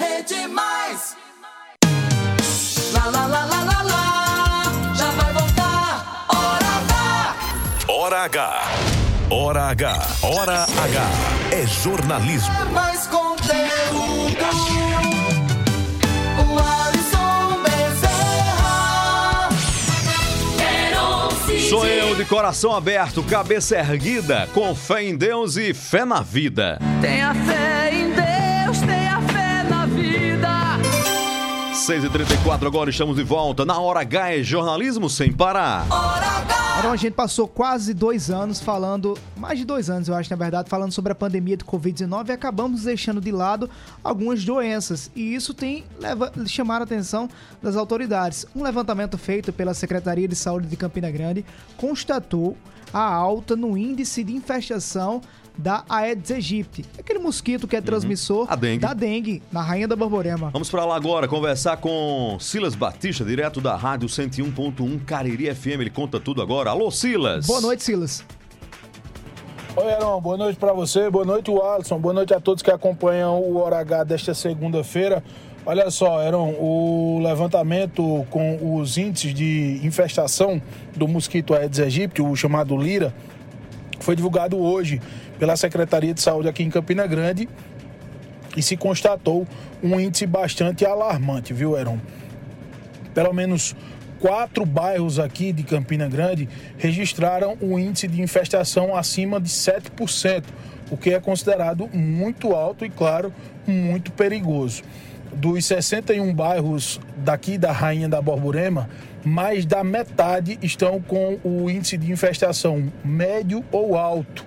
Rede 0.00 0.48
Mais. 0.48 1.14
Lá, 2.94 3.04
lá, 3.04 3.26
lá, 3.26 3.44
lá, 3.44 3.60
lá, 3.64 3.82
lá. 3.82 4.94
Já 4.96 5.10
vai 5.10 5.32
voltar. 5.34 6.26
Hora 6.28 6.66
H. 6.78 7.36
Hora 7.86 8.22
H. 8.24 8.62
Hora 9.30 9.62
H. 9.68 10.06
Hora 10.22 10.62
H. 10.62 11.10
É 11.52 11.66
jornalismo. 11.66 12.50
É 12.60 12.64
mais 12.72 13.06
conteúdo. 13.08 13.60
O 16.38 16.58
Alisson 16.86 17.62
Bezerra. 17.62 19.48
Quero 20.56 21.30
se 21.46 21.68
Sou 21.68 21.86
eu 21.86 22.14
de 22.14 22.24
coração 22.24 22.74
aberto, 22.74 23.22
cabeça 23.22 23.76
erguida, 23.76 24.48
com 24.54 24.74
fé 24.74 25.02
em 25.04 25.14
Deus 25.14 25.56
e 25.58 25.74
fé 25.74 26.06
na 26.06 26.22
vida. 26.22 26.78
Tenha 27.02 27.34
fé 27.34 27.90
em 27.92 28.10
Deus, 28.12 28.29
6h34, 31.90 32.68
agora 32.68 32.88
estamos 32.88 33.16
de 33.16 33.24
volta. 33.24 33.64
Na 33.64 33.80
Hora 33.80 34.02
H 34.02 34.34
é 34.36 34.42
jornalismo 34.44 35.10
sem 35.10 35.32
parar. 35.32 35.84
Então, 36.78 36.92
a 36.92 36.96
gente 36.96 37.14
passou 37.14 37.48
quase 37.48 37.92
dois 37.92 38.30
anos 38.30 38.60
falando, 38.60 39.18
mais 39.36 39.58
de 39.58 39.64
dois 39.64 39.90
anos 39.90 40.06
eu 40.06 40.14
acho, 40.14 40.30
na 40.30 40.36
verdade, 40.36 40.70
falando 40.70 40.92
sobre 40.92 41.10
a 41.10 41.16
pandemia 41.16 41.56
de 41.56 41.64
Covid-19 41.64 42.28
e 42.28 42.32
acabamos 42.32 42.84
deixando 42.84 43.20
de 43.20 43.32
lado 43.32 43.68
algumas 44.04 44.44
doenças. 44.44 45.10
E 45.16 45.34
isso 45.34 45.52
tem 45.52 45.84
leva, 45.98 46.32
chamado 46.46 46.82
a 46.82 46.84
atenção 46.84 47.28
das 47.60 47.74
autoridades. 47.74 48.46
Um 48.54 48.62
levantamento 48.62 49.18
feito 49.18 49.52
pela 49.52 49.74
Secretaria 49.74 50.28
de 50.28 50.36
Saúde 50.36 50.68
de 50.68 50.76
Campina 50.76 51.10
Grande 51.10 51.44
constatou 51.76 52.56
a 52.94 53.02
alta 53.02 53.56
no 53.56 53.76
índice 53.76 54.22
de 54.22 54.32
infestação 54.32 55.20
da 55.60 55.84
Aedes 55.88 56.30
aegypti, 56.30 56.84
aquele 56.98 57.18
mosquito 57.18 57.68
que 57.68 57.76
é 57.76 57.80
transmissor 57.80 58.46
A 58.48 58.56
dengue. 58.56 58.78
da 58.78 58.94
dengue, 58.94 59.42
na 59.52 59.60
Rainha 59.60 59.86
da 59.86 59.94
Borborema. 59.94 60.50
Vamos 60.50 60.70
pra 60.70 60.84
lá 60.86 60.96
agora 60.96 61.28
conversar 61.28 61.76
com 61.80 62.36
Silas 62.38 62.74
Batista, 62.74 63.24
direto 63.24 63.60
da 63.60 63.74
Rádio 63.74 64.08
101.1 64.08 65.04
Cariri 65.04 65.52
FM. 65.54 65.80
Ele 65.80 65.90
conta 65.90 66.20
tudo 66.20 66.42
agora. 66.42 66.70
Alô, 66.70 66.90
Silas. 66.90 67.46
Boa 67.46 67.60
noite, 67.60 67.82
Silas. 67.82 68.24
Oi, 69.76 69.90
Heron, 69.90 70.20
boa 70.20 70.36
noite 70.36 70.58
para 70.58 70.72
você, 70.72 71.08
boa 71.08 71.24
noite, 71.24 71.50
Alisson, 71.50 71.98
boa 71.98 72.12
noite 72.12 72.34
a 72.34 72.40
todos 72.40 72.60
que 72.60 72.72
acompanham 72.72 73.40
o 73.40 73.56
Hora 73.56 73.78
H 73.78 74.02
desta 74.04 74.34
segunda-feira. 74.34 75.22
Olha 75.64 75.90
só, 75.90 76.20
Heron, 76.20 76.56
o 76.58 77.20
levantamento 77.22 78.26
com 78.30 78.76
os 78.76 78.98
índices 78.98 79.32
de 79.32 79.80
infestação 79.84 80.60
do 80.96 81.06
mosquito 81.06 81.54
Aedes 81.54 81.78
aegypti, 81.78 82.20
o 82.20 82.34
chamado 82.34 82.76
Lira, 82.76 83.14
foi 84.00 84.16
divulgado 84.16 84.58
hoje 84.58 85.00
pela 85.38 85.56
Secretaria 85.56 86.12
de 86.12 86.20
Saúde 86.20 86.48
aqui 86.48 86.62
em 86.62 86.70
Campina 86.70 87.06
Grande 87.06 87.48
e 88.56 88.62
se 88.62 88.76
constatou 88.76 89.46
um 89.82 89.98
índice 89.98 90.26
bastante 90.26 90.84
alarmante, 90.84 91.52
viu, 91.52 91.76
Heron? 91.76 91.98
Pelo 93.14 93.32
menos 93.32 93.74
quatro 94.18 94.66
bairros 94.66 95.18
aqui 95.18 95.52
de 95.52 95.62
Campina 95.62 96.08
Grande 96.08 96.48
registraram 96.76 97.56
um 97.60 97.78
índice 97.78 98.06
de 98.06 98.20
infestação 98.20 98.94
acima 98.94 99.40
de 99.40 99.48
7%, 99.48 100.44
o 100.90 100.96
que 100.96 101.10
é 101.10 101.20
considerado 101.20 101.88
muito 101.92 102.52
alto 102.52 102.84
e, 102.84 102.90
claro, 102.90 103.32
muito 103.66 104.12
perigoso. 104.12 104.82
Dos 105.32 105.64
61 105.64 106.34
bairros 106.34 107.00
daqui 107.16 107.56
da 107.56 107.70
Rainha 107.70 108.08
da 108.08 108.20
Borborema, 108.20 108.90
mais 109.24 109.64
da 109.64 109.84
metade 109.84 110.58
estão 110.60 111.00
com 111.00 111.38
o 111.44 111.70
índice 111.70 111.96
de 111.96 112.10
infestação 112.10 112.92
médio 113.04 113.64
ou 113.70 113.96
alto. 113.96 114.44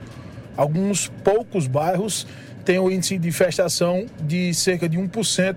Alguns 0.58 1.08
poucos 1.24 1.68
bairros 1.68 2.28
têm 2.66 2.80
o 2.80 2.92
índice 2.92 3.18
de 3.18 3.28
infestação 3.28 4.06
de 4.22 4.54
cerca 4.54 4.88
de 4.88 4.98
1%, 4.98 5.56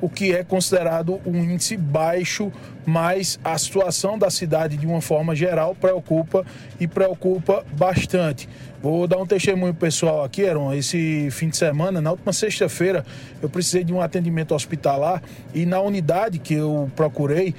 o 0.00 0.08
que 0.08 0.32
é 0.32 0.44
considerado 0.44 1.20
um 1.26 1.36
índice 1.42 1.76
baixo, 1.76 2.52
mas 2.86 3.38
a 3.42 3.58
situação 3.58 4.18
da 4.18 4.30
cidade, 4.30 4.76
de 4.76 4.86
uma 4.86 5.00
forma 5.00 5.34
geral, 5.34 5.74
preocupa 5.74 6.44
e 6.78 6.86
preocupa 6.86 7.64
bastante. 7.72 8.48
Vou 8.80 9.08
dar 9.08 9.18
um 9.18 9.26
testemunho 9.26 9.74
pessoal 9.74 10.22
aqui, 10.22 10.46
Aaron. 10.46 10.72
Esse 10.72 11.28
fim 11.32 11.48
de 11.48 11.56
semana, 11.56 12.00
na 12.00 12.12
última 12.12 12.32
sexta-feira, 12.32 13.04
eu 13.42 13.48
precisei 13.48 13.82
de 13.82 13.92
um 13.92 14.00
atendimento 14.00 14.54
hospitalar 14.54 15.20
e 15.52 15.66
na 15.66 15.80
unidade 15.80 16.38
que 16.38 16.54
eu 16.54 16.88
procurei, 16.94 17.54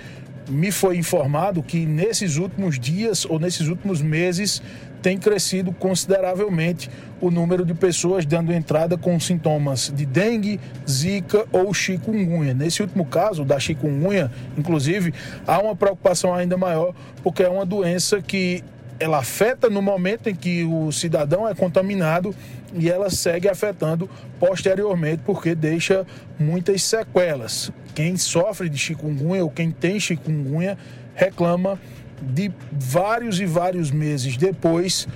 me 0.49 0.71
foi 0.71 0.97
informado 0.97 1.61
que 1.61 1.85
nesses 1.85 2.37
últimos 2.37 2.79
dias 2.79 3.25
ou 3.25 3.37
nesses 3.37 3.67
últimos 3.67 4.01
meses 4.01 4.63
tem 5.01 5.17
crescido 5.17 5.71
consideravelmente 5.71 6.89
o 7.21 7.29
número 7.29 7.65
de 7.65 7.73
pessoas 7.73 8.25
dando 8.25 8.53
entrada 8.53 8.97
com 8.97 9.19
sintomas 9.19 9.91
de 9.93 10.05
dengue, 10.05 10.59
zika 10.89 11.45
ou 11.51 11.73
chikungunya. 11.73 12.53
Nesse 12.53 12.81
último 12.81 13.05
caso, 13.05 13.43
da 13.43 13.59
chikungunya, 13.59 14.31
inclusive, 14.57 15.13
há 15.45 15.59
uma 15.59 15.75
preocupação 15.75 16.33
ainda 16.33 16.57
maior, 16.57 16.93
porque 17.23 17.43
é 17.43 17.49
uma 17.49 17.65
doença 17.65 18.21
que 18.21 18.63
ela 18.99 19.19
afeta 19.19 19.69
no 19.69 19.81
momento 19.81 20.29
em 20.29 20.35
que 20.35 20.63
o 20.65 20.91
cidadão 20.91 21.47
é 21.47 21.55
contaminado 21.55 22.35
e 22.73 22.89
ela 22.89 23.09
segue 23.09 23.47
afetando 23.47 24.09
posteriormente 24.39 25.21
porque 25.25 25.55
deixa 25.55 26.05
muitas 26.37 26.83
sequelas. 26.83 27.71
Quem 27.95 28.17
sofre 28.17 28.67
de 28.67 28.77
chikungunya 28.77 29.43
ou 29.43 29.49
quem 29.49 29.71
tem 29.71 29.99
chikungunya 29.99 30.77
reclama 31.15 31.79
de 32.21 32.51
vários 32.71 33.39
e 33.39 33.45
vários 33.45 33.91
meses 33.91 34.37
depois 34.37 35.07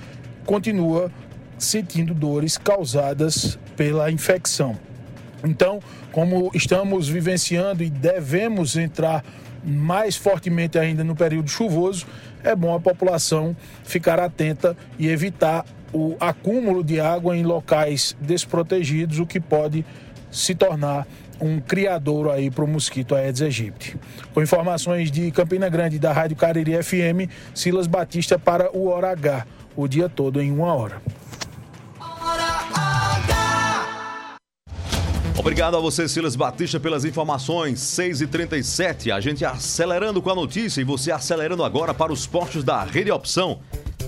continua 0.44 1.10
sentindo 1.58 2.14
dores 2.14 2.58
causadas 2.58 3.58
pela 3.76 4.10
infecção. 4.10 4.76
Então, 5.42 5.80
como 6.10 6.50
estamos 6.54 7.08
vivenciando 7.08 7.82
e 7.82 7.90
devemos 7.90 8.76
entrar 8.76 9.24
mais 9.64 10.16
fortemente 10.16 10.78
ainda 10.78 11.02
no 11.02 11.14
período 11.14 11.48
chuvoso, 11.48 12.06
é 12.42 12.54
bom 12.54 12.74
a 12.74 12.80
população 12.80 13.56
ficar 13.82 14.20
atenta 14.20 14.76
e 14.98 15.08
evitar 15.08 15.64
o 15.92 16.16
acúmulo 16.18 16.82
de 16.82 17.00
água 17.00 17.36
em 17.36 17.44
locais 17.44 18.16
desprotegidos, 18.20 19.18
o 19.18 19.26
que 19.26 19.40
pode 19.40 19.84
se 20.30 20.54
tornar 20.54 21.06
um 21.40 21.60
criadouro 21.60 22.30
aí 22.30 22.50
para 22.50 22.64
o 22.64 22.68
mosquito 22.68 23.14
Aedes 23.14 23.42
aegypti. 23.42 23.96
Com 24.32 24.42
informações 24.42 25.10
de 25.10 25.30
Campina 25.30 25.68
Grande 25.68 25.98
da 25.98 26.12
Rádio 26.12 26.36
Cariri 26.36 26.82
FM, 26.82 27.30
Silas 27.54 27.86
Batista 27.86 28.38
para 28.38 28.74
o 28.76 28.88
Hora 28.88 29.10
H, 29.10 29.46
o 29.76 29.88
dia 29.88 30.08
todo 30.08 30.40
em 30.40 30.50
uma 30.52 30.72
hora. 30.74 31.02
Obrigado 35.44 35.76
a 35.76 35.80
você, 35.80 36.08
Silas 36.08 36.34
Batista, 36.34 36.80
pelas 36.80 37.04
informações. 37.04 37.78
6h37, 37.78 39.14
a 39.14 39.20
gente 39.20 39.44
acelerando 39.44 40.22
com 40.22 40.30
a 40.30 40.34
notícia 40.34 40.80
e 40.80 40.84
você 40.84 41.12
acelerando 41.12 41.62
agora 41.62 41.92
para 41.92 42.10
os 42.10 42.26
postos 42.26 42.64
da 42.64 42.82
Rede 42.82 43.10
Opção. 43.10 43.60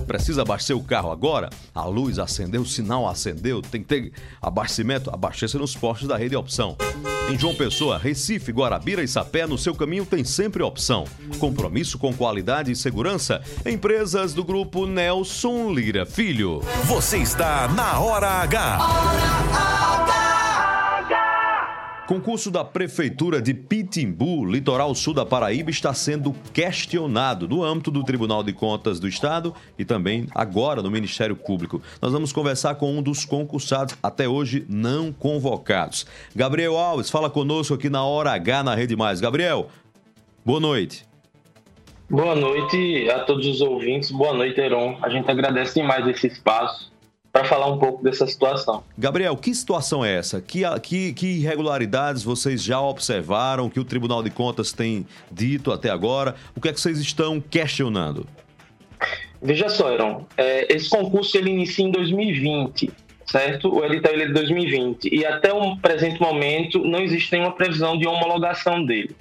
Precisa 0.05 0.41
abastecer 0.41 0.75
o 0.75 0.83
carro 0.83 1.11
agora? 1.11 1.49
A 1.73 1.85
luz 1.85 2.19
acendeu, 2.19 2.61
o 2.61 2.65
sinal 2.65 3.07
acendeu, 3.07 3.61
tem 3.61 3.81
que 3.81 3.87
ter 3.87 4.11
abastecimento? 4.41 5.09
Abasteça 5.09 5.57
nos 5.57 5.75
postos 5.75 6.07
da 6.07 6.17
Rede 6.17 6.35
Opção. 6.35 6.77
Em 7.29 7.37
João 7.37 7.53
Pessoa, 7.53 7.97
Recife, 7.97 8.51
Guarabira 8.51 9.03
e 9.03 9.07
Sapé, 9.07 9.45
no 9.45 9.57
seu 9.57 9.75
caminho 9.75 10.05
tem 10.05 10.23
sempre 10.23 10.63
opção. 10.63 11.03
Compromisso 11.39 11.97
com 11.97 12.13
qualidade 12.13 12.71
e 12.71 12.75
segurança. 12.75 13.41
Empresas 13.65 14.33
do 14.33 14.43
grupo 14.43 14.85
Nelson 14.85 15.71
Lira 15.73 16.05
Filho. 16.05 16.61
Você 16.85 17.17
está 17.17 17.67
na 17.67 17.99
Hora 17.99 18.29
H. 18.29 20.26
Concurso 22.07 22.49
da 22.49 22.63
Prefeitura 22.63 23.41
de 23.41 23.53
Pitimbu, 23.53 24.45
litoral 24.45 24.95
sul 24.95 25.13
da 25.13 25.25
Paraíba, 25.25 25.69
está 25.69 25.93
sendo 25.93 26.33
questionado 26.53 27.49
no 27.49 27.61
âmbito 27.61 27.91
do 27.91 28.01
Tribunal 28.01 28.41
de 28.43 28.53
Contas 28.53 28.97
do 28.97 29.09
Estado 29.09 29.53
e 29.77 29.83
também 29.83 30.25
agora 30.33 30.81
no 30.81 30.89
Ministério 30.89 31.35
Público. 31.35 31.81
Nós 32.01 32.13
vamos 32.13 32.31
conversar 32.31 32.75
com 32.75 32.97
um 32.97 33.01
dos 33.01 33.25
concursados, 33.25 33.97
até 34.01 34.25
hoje 34.25 34.65
não 34.69 35.11
convocados. 35.11 36.05
Gabriel 36.33 36.77
Alves, 36.77 37.09
fala 37.09 37.29
conosco 37.29 37.73
aqui 37.73 37.89
na 37.89 38.05
Hora 38.05 38.31
H 38.31 38.63
na 38.63 38.73
Rede 38.73 38.95
Mais. 38.95 39.19
Gabriel, 39.19 39.67
boa 40.45 40.61
noite. 40.61 41.05
Boa 42.09 42.35
noite 42.35 43.09
a 43.11 43.19
todos 43.19 43.45
os 43.45 43.59
ouvintes. 43.59 44.11
Boa 44.11 44.33
noite, 44.33 44.61
Heron. 44.61 44.97
A 45.01 45.09
gente 45.09 45.29
agradece 45.29 45.81
demais 45.81 46.07
esse 46.07 46.27
espaço 46.27 46.89
para 47.37 47.43
falar 47.45 47.67
um 47.67 47.77
pouco 47.77 48.03
dessa 48.03 48.25
situação. 48.25 48.83
Gabriel, 48.97 49.37
que 49.37 49.53
situação 49.53 50.03
é 50.03 50.15
essa? 50.15 50.41
Que, 50.41 50.63
que, 50.81 51.13
que 51.13 51.27
irregularidades 51.37 52.23
vocês 52.23 52.63
já 52.63 52.81
observaram, 52.81 53.69
que 53.69 53.79
o 53.79 53.85
Tribunal 53.85 54.23
de 54.23 54.31
Contas 54.31 54.71
tem 54.71 55.05
dito 55.31 55.71
até 55.71 55.91
agora? 55.91 56.33
O 56.55 56.61
que 56.61 56.69
é 56.69 56.73
que 56.73 56.81
vocês 56.81 56.97
estão 56.97 57.39
questionando? 57.39 58.25
Veja 59.39 59.69
só, 59.69 59.91
Heron, 59.91 60.25
é, 60.35 60.73
esse 60.73 60.89
concurso 60.89 61.37
ele 61.37 61.51
inicia 61.51 61.85
em 61.85 61.91
2020, 61.91 62.89
certo? 63.27 63.71
O 63.71 63.85
edital 63.85 64.13
ele 64.13 64.23
é 64.23 64.27
de 64.27 64.33
2020 64.33 65.09
e 65.13 65.23
até 65.23 65.53
o 65.53 65.77
presente 65.77 66.19
momento 66.19 66.79
não 66.79 67.01
existe 67.01 67.33
nenhuma 67.33 67.51
previsão 67.51 67.99
de 67.99 68.07
homologação 68.07 68.83
dele. 68.83 69.15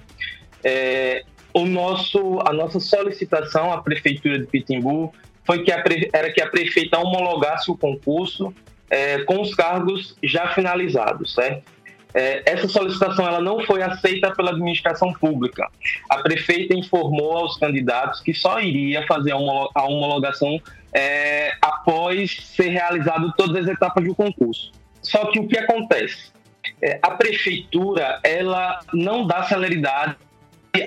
É, 0.64 1.22
o 1.52 1.66
nosso, 1.66 2.38
a 2.46 2.52
nossa 2.54 2.80
solicitação 2.80 3.70
à 3.70 3.82
Prefeitura 3.82 4.38
de 4.38 4.46
Pitimbu 4.46 5.12
foi 5.46 5.62
que 5.62 5.72
a, 5.72 5.82
era 6.12 6.32
que 6.32 6.42
a 6.42 6.48
prefeita 6.48 6.98
homologasse 6.98 7.70
o 7.70 7.76
concurso 7.76 8.52
é, 8.90 9.22
com 9.24 9.40
os 9.40 9.54
cargos 9.54 10.16
já 10.22 10.48
finalizados, 10.48 11.34
certo? 11.34 11.76
É, 12.14 12.42
essa 12.46 12.66
solicitação 12.66 13.26
ela 13.26 13.42
não 13.42 13.60
foi 13.60 13.82
aceita 13.82 14.34
pela 14.34 14.50
administração 14.50 15.12
pública. 15.12 15.68
A 16.08 16.18
prefeita 16.18 16.74
informou 16.74 17.36
aos 17.36 17.58
candidatos 17.58 18.20
que 18.20 18.32
só 18.32 18.58
iria 18.58 19.06
fazer 19.06 19.32
a 19.32 19.84
homologação 19.84 20.58
é, 20.94 21.52
após 21.60 22.38
ser 22.54 22.68
realizado 22.68 23.34
todas 23.36 23.64
as 23.64 23.68
etapas 23.68 24.02
do 24.02 24.14
concurso. 24.14 24.72
Só 25.02 25.26
que 25.26 25.38
o 25.38 25.46
que 25.46 25.58
acontece? 25.58 26.32
É, 26.80 26.98
a 27.02 27.10
prefeitura 27.10 28.18
ela 28.24 28.80
não 28.94 29.26
dá 29.26 29.42
celeridade 29.42 30.16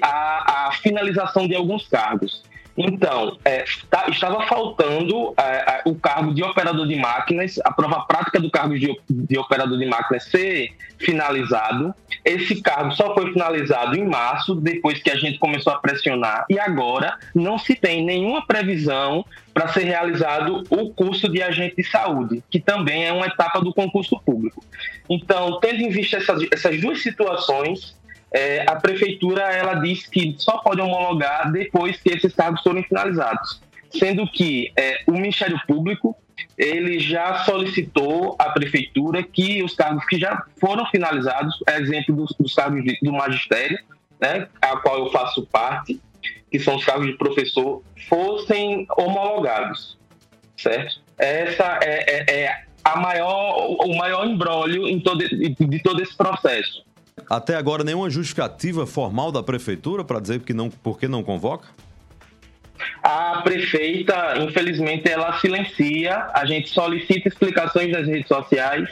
à, 0.02 0.68
à 0.68 0.72
finalização 0.72 1.48
de 1.48 1.56
alguns 1.56 1.88
cargos. 1.88 2.44
Então, 2.82 3.38
é, 3.44 3.66
tá, 3.90 4.06
estava 4.08 4.48
faltando 4.48 5.34
é, 5.38 5.42
é, 5.42 5.82
o 5.84 5.94
cargo 5.96 6.34
de 6.34 6.42
operador 6.42 6.88
de 6.88 6.96
máquinas, 6.96 7.60
a 7.66 7.74
prova 7.74 8.06
prática 8.06 8.40
do 8.40 8.50
cargo 8.50 8.80
de, 8.80 8.98
de, 9.10 9.38
operador 9.38 9.78
de 9.78 9.86
máquinas 9.86 10.24
ser 10.24 10.74
finalizado. 10.98 11.94
Esse 12.24 12.62
cargo 12.62 12.94
só 12.94 13.14
foi 13.14 13.34
finalizado 13.34 13.98
em 13.98 14.08
março, 14.08 14.56
depois 14.56 15.04
que 15.04 15.12
a 15.12 15.18
gente 15.18 15.38
começou 15.40 15.74
a 15.74 15.80
pressionar, 15.80 16.46
e 16.50 16.58
agora 16.58 17.18
não 17.36 17.60
se 17.60 17.76
tem 17.76 18.06
nenhuma 18.06 18.48
previsão 18.48 19.26
para 19.54 19.68
ser 19.68 19.84
realizado 19.84 20.64
o 20.70 20.90
curso 20.94 21.28
de 21.28 21.44
agente 21.44 21.76
de 21.76 21.84
saúde, 21.84 22.42
que 22.50 22.62
também 22.62 23.06
é 23.06 23.12
uma 23.12 23.26
etapa 23.26 23.60
do 23.60 23.74
concurso 23.74 24.18
público. 24.26 24.64
Então, 25.10 25.60
tendo 25.60 25.82
em 25.82 25.90
vista 25.90 26.16
essas, 26.16 26.48
essas 26.50 26.80
duas 26.80 27.02
situações, 27.02 28.00
é, 28.32 28.64
a 28.68 28.76
prefeitura 28.76 29.42
ela 29.42 29.76
diz 29.76 30.06
que 30.08 30.36
só 30.38 30.58
pode 30.60 30.82
homologar 30.82 31.52
depois 31.52 32.00
que 32.02 32.10
esses 32.10 32.34
cargos 32.34 32.62
forem 32.62 32.84
finalizados, 32.84 33.62
sendo 33.92 34.28
que 34.28 34.72
é, 34.78 35.02
o 35.08 35.12
Ministério 35.14 35.60
Público 35.68 36.16
ele 36.58 37.00
já 37.00 37.44
solicitou 37.44 38.36
à 38.38 38.50
prefeitura 38.52 39.24
que 39.24 39.64
os 39.64 39.74
cargos 39.74 40.06
que 40.06 40.20
já 40.20 40.44
foram 40.60 40.86
finalizados, 40.88 41.56
exemplo 41.80 42.16
dos, 42.16 42.36
dos 42.38 42.54
cargos 42.54 42.84
de, 42.84 42.98
do 43.02 43.12
magistério, 43.12 43.80
né, 44.20 44.48
a 44.62 44.78
qual 44.78 45.00
eu 45.00 45.12
faço 45.12 45.46
parte, 45.48 46.00
que 46.52 46.60
são 46.60 46.76
os 46.76 46.86
cargos 46.86 47.08
de 47.08 47.14
professor, 47.14 47.82
fossem 48.08 48.86
homologados, 48.98 49.98
certo? 50.58 51.02
essa 51.18 51.80
é, 51.84 52.32
é, 52.32 52.44
é 52.44 52.64
a 52.84 52.98
maior, 52.98 53.76
o 53.86 53.98
maior 53.98 54.26
embrólio 54.26 54.88
em 54.88 55.00
todo, 55.00 55.20
de 55.20 55.84
todo 55.84 56.02
esse 56.02 56.16
processo. 56.16 56.84
Até 57.30 57.56
agora, 57.56 57.84
nenhuma 57.84 58.10
justificativa 58.10 58.86
formal 58.86 59.32
da 59.32 59.42
prefeitura 59.42 60.04
para 60.04 60.20
dizer 60.20 60.42
que 60.42 60.54
não, 60.54 60.70
por 60.70 61.00
que 61.00 61.08
não 61.08 61.24
convoca? 61.24 61.68
A 63.04 63.42
prefeita, 63.44 64.38
infelizmente, 64.38 65.10
ela 65.10 65.38
silencia, 65.40 66.28
a 66.34 66.46
gente 66.46 66.70
solicita 66.70 67.28
explicações 67.28 67.92
nas 67.92 68.08
redes 68.08 68.28
sociais, 68.28 68.90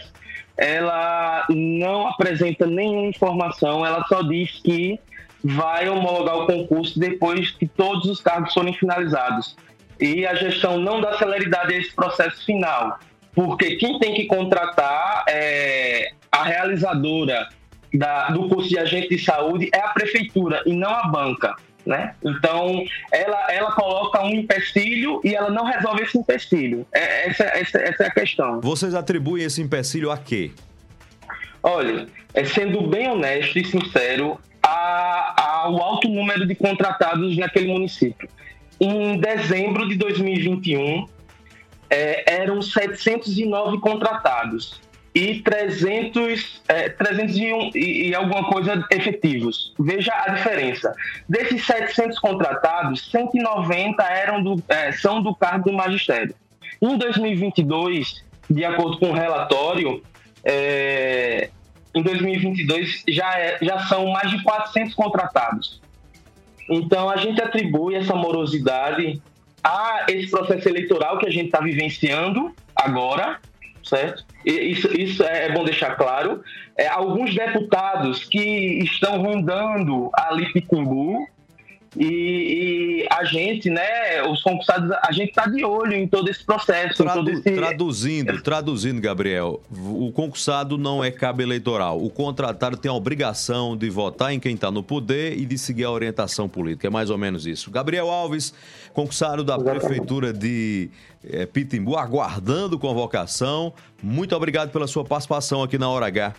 ela 0.58 1.46
não 1.50 2.08
apresenta 2.08 2.66
nenhuma 2.66 3.08
informação, 3.08 3.86
ela 3.86 4.04
só 4.08 4.22
diz 4.24 4.60
que 4.64 5.00
vai 5.44 5.88
homologar 5.88 6.38
o 6.38 6.48
concurso 6.48 7.00
depois 7.00 7.52
que 7.52 7.68
todos 7.68 8.06
os 8.06 8.20
cargos 8.20 8.54
forem 8.54 8.74
finalizados. 8.74 9.56
E 10.00 10.26
a 10.26 10.36
gestão 10.36 10.78
não 10.78 11.00
dá 11.00 11.18
celeridade 11.18 11.74
a 11.74 11.78
esse 11.78 11.96
processo 11.96 12.44
final, 12.46 13.00
porque 13.34 13.76
quem 13.78 14.00
tem 14.00 14.14
que 14.14 14.26
contratar 14.26 15.24
é 15.28 16.12
a 16.32 16.44
realizadora 16.44 17.48
da, 17.94 18.30
do 18.30 18.48
curso 18.48 18.70
de 18.70 18.78
agente 18.78 19.10
de 19.10 19.20
saúde 19.20 19.70
é 19.74 19.80
a 19.80 19.90
prefeitura 19.90 20.62
e 20.66 20.74
não 20.74 20.90
a 20.90 21.08
banca. 21.08 21.56
Né? 21.86 22.14
Então, 22.22 22.84
ela, 23.14 23.48
ela 23.50 23.72
coloca 23.72 24.22
um 24.22 24.30
empecilho 24.30 25.22
e 25.24 25.34
ela 25.34 25.50
não 25.50 25.64
resolve 25.64 26.04
esse 26.04 26.18
empecilho. 26.18 26.86
É, 26.92 27.30
essa, 27.30 27.44
essa, 27.46 27.78
essa 27.80 28.04
é 28.04 28.08
a 28.08 28.12
questão. 28.12 28.60
Vocês 28.60 28.94
atribuem 28.94 29.46
esse 29.46 29.62
empecilho 29.62 30.12
a 30.12 30.18
quê? 30.18 30.52
Olha, 31.64 32.06
é 32.34 32.44
sendo 32.44 32.82
bem 32.88 33.10
honesto 33.10 33.58
e 33.58 33.66
sincero, 33.66 34.38
a, 34.62 35.62
ao 35.64 35.82
alto 35.82 36.10
número 36.10 36.46
de 36.46 36.56
contratados 36.56 37.38
naquele 37.38 37.72
município. 37.72 38.28
Em 38.80 39.18
dezembro 39.20 39.88
de 39.88 39.96
2021, 39.96 41.08
é, 41.90 42.42
eram 42.42 42.62
709 42.62 43.80
contratados 43.80 44.82
e 45.18 45.42
300, 45.42 46.62
é, 46.68 46.90
301 46.90 47.72
e, 47.74 48.10
e 48.10 48.16
alguma 48.16 48.48
coisa 48.52 48.86
efetivos. 48.92 49.74
Veja 49.80 50.14
a 50.14 50.30
diferença. 50.30 50.94
Desses 51.28 51.66
700 51.66 52.20
contratados, 52.20 53.10
190 53.10 54.04
eram 54.04 54.44
do, 54.44 54.64
é, 54.70 54.92
são 54.92 55.24
do 55.24 55.34
cargo 55.34 55.72
do 55.72 55.76
magistério. 55.76 56.36
Em 56.80 56.96
2022, 57.00 58.24
de 58.48 58.64
acordo 58.64 59.00
com 59.00 59.10
o 59.10 59.14
relatório, 59.14 60.04
é, 60.44 61.50
em 61.96 62.04
2022 62.04 63.04
já, 63.10 63.40
é, 63.40 63.58
já 63.60 63.80
são 63.88 64.06
mais 64.10 64.30
de 64.30 64.44
400 64.44 64.94
contratados. 64.94 65.82
Então, 66.70 67.10
a 67.10 67.18
gente 67.18 67.42
atribui 67.42 67.96
essa 67.96 68.14
morosidade 68.14 69.20
a 69.64 70.06
esse 70.10 70.30
processo 70.30 70.70
eleitoral 70.70 71.18
que 71.18 71.26
a 71.26 71.32
gente 71.32 71.48
está 71.48 71.60
vivenciando 71.60 72.54
agora, 72.76 73.40
certo? 73.88 74.26
Isso, 74.46 74.88
isso 75.00 75.24
é 75.24 75.52
bom 75.52 75.64
deixar 75.64 75.96
claro. 75.96 76.42
É, 76.78 76.88
alguns 76.88 77.34
deputados 77.34 78.24
que 78.24 78.84
estão 78.84 79.22
rondando 79.22 80.10
ali 80.14 80.52
Pitimbu, 80.52 81.28
e, 81.96 83.04
e, 83.04 83.08
a 83.12 83.24
gente, 83.24 83.70
né, 83.70 84.22
os 84.30 84.42
concursados, 84.42 84.92
a 85.02 85.12
gente 85.12 85.30
está 85.30 85.48
de 85.48 85.64
olho 85.64 85.94
em 85.94 86.08
todo 86.08 86.30
esse 86.30 86.44
processo. 86.44 87.04
Tradu 87.04 87.20
todo 87.20 87.30
esse... 87.30 87.52
Traduzindo, 87.52 88.42
traduzindo, 88.42 89.02
Gabriel, 89.02 89.62
o 89.72 90.12
concursado 90.12 90.78
não 90.78 91.04
é 91.04 91.12
cabo 91.12 91.42
eleitoral. 91.42 92.04
O 92.04 92.10
contratado 92.10 92.78
tem 92.78 92.90
a 92.90 92.94
obrigação 92.94 93.78
de 93.78 93.90
votar 93.90 94.34
em 94.34 94.40
quem 94.40 94.56
está 94.56 94.70
no 94.70 94.84
poder 94.84 95.38
e 95.38 95.46
de 95.46 95.58
seguir 95.58 95.86
a 95.86 95.92
orientação 95.92 96.50
política. 96.50 96.88
É 96.88 96.90
mais 96.90 97.10
ou 97.10 97.18
menos 97.18 97.46
isso. 97.48 97.72
Gabriel 97.72 98.10
Alves, 98.10 98.54
concursado 98.94 99.44
da 99.44 99.58
Prefeitura 99.58 100.34
de 100.34 100.90
é, 101.24 101.46
Pitimbu, 101.46 101.96
aguardando 101.96 102.78
convocação. 102.78 103.74
Muito 104.02 104.36
obrigado 104.36 104.72
pela 104.72 104.88
sua 104.88 105.06
participação 105.06 105.64
aqui 105.64 105.78
na 105.78 105.90
Hora 105.90 106.08
H. 106.08 106.34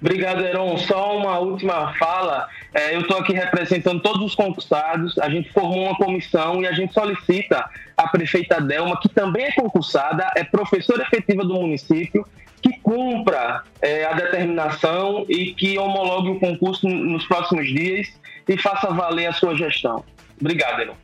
Obrigado, 0.00 0.44
Heron. 0.44 0.76
Só 0.78 1.16
uma 1.16 1.38
última 1.38 1.92
fala. 1.94 2.48
É, 2.72 2.94
eu 2.94 3.00
estou 3.00 3.18
aqui 3.18 3.32
representando 3.32 4.00
todos 4.00 4.22
os 4.22 4.34
concursados. 4.34 5.18
A 5.18 5.28
gente 5.28 5.52
formou 5.52 5.86
uma 5.86 5.96
comissão 5.96 6.62
e 6.62 6.66
a 6.66 6.72
gente 6.72 6.92
solicita 6.92 7.68
à 7.96 8.08
prefeita 8.08 8.60
Delma, 8.60 8.98
que 9.00 9.08
também 9.08 9.46
é 9.46 9.52
concursada, 9.52 10.30
é 10.36 10.44
professora 10.44 11.02
efetiva 11.02 11.44
do 11.44 11.54
município, 11.54 12.26
que 12.62 12.78
cumpra 12.80 13.62
é, 13.82 14.04
a 14.04 14.12
determinação 14.12 15.24
e 15.28 15.52
que 15.54 15.78
homologue 15.78 16.30
o 16.30 16.40
concurso 16.40 16.88
nos 16.88 17.24
próximos 17.26 17.66
dias 17.66 18.08
e 18.48 18.56
faça 18.56 18.88
valer 18.88 19.26
a 19.26 19.32
sua 19.32 19.56
gestão. 19.56 20.04
Obrigado, 20.40 20.80
Heron. 20.80 20.94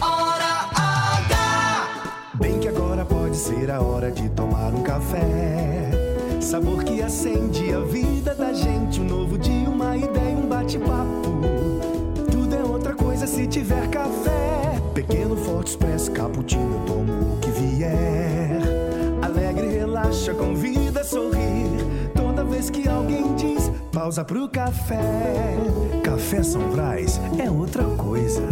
Hora 0.00 0.68
H. 0.74 1.38
Bem 2.34 2.58
que 2.60 2.68
agora 2.68 3.04
pode 3.04 3.36
ser 3.36 3.70
a 3.70 3.80
hora 3.80 4.10
de 4.10 4.28
tomar 4.30 4.72
um 4.74 4.82
café. 4.82 5.87
Sabor 6.40 6.82
que 6.84 7.02
acende 7.02 7.72
a 7.72 7.80
vida 7.80 8.34
da 8.34 8.52
gente. 8.52 9.00
Um 9.00 9.04
novo 9.04 9.36
dia, 9.36 9.68
uma 9.68 9.96
ideia, 9.96 10.36
um 10.36 10.48
bate-papo. 10.48 11.40
Tudo 12.30 12.54
é 12.54 12.62
outra 12.62 12.94
coisa 12.94 13.26
se 13.26 13.46
tiver 13.46 13.88
café. 13.88 14.80
Pequeno, 14.94 15.36
forte, 15.36 15.68
expresso, 15.68 16.10
cappuccino. 16.12 16.74
Eu 16.74 16.86
tomo 16.86 17.34
o 17.34 17.38
que 17.40 17.50
vier. 17.50 18.60
Alegre, 19.22 19.68
relaxa, 19.68 20.32
convida 20.32 21.00
a 21.00 21.04
sorrir. 21.04 21.68
Toda 22.14 22.44
vez 22.44 22.70
que 22.70 22.88
alguém 22.88 23.34
diz 23.34 23.70
pausa 23.92 24.24
pro 24.24 24.48
café. 24.48 25.56
Café 26.02 26.42
São 26.42 26.62
Brás 26.70 27.20
é 27.38 27.50
outra 27.50 27.84
coisa. 27.84 28.42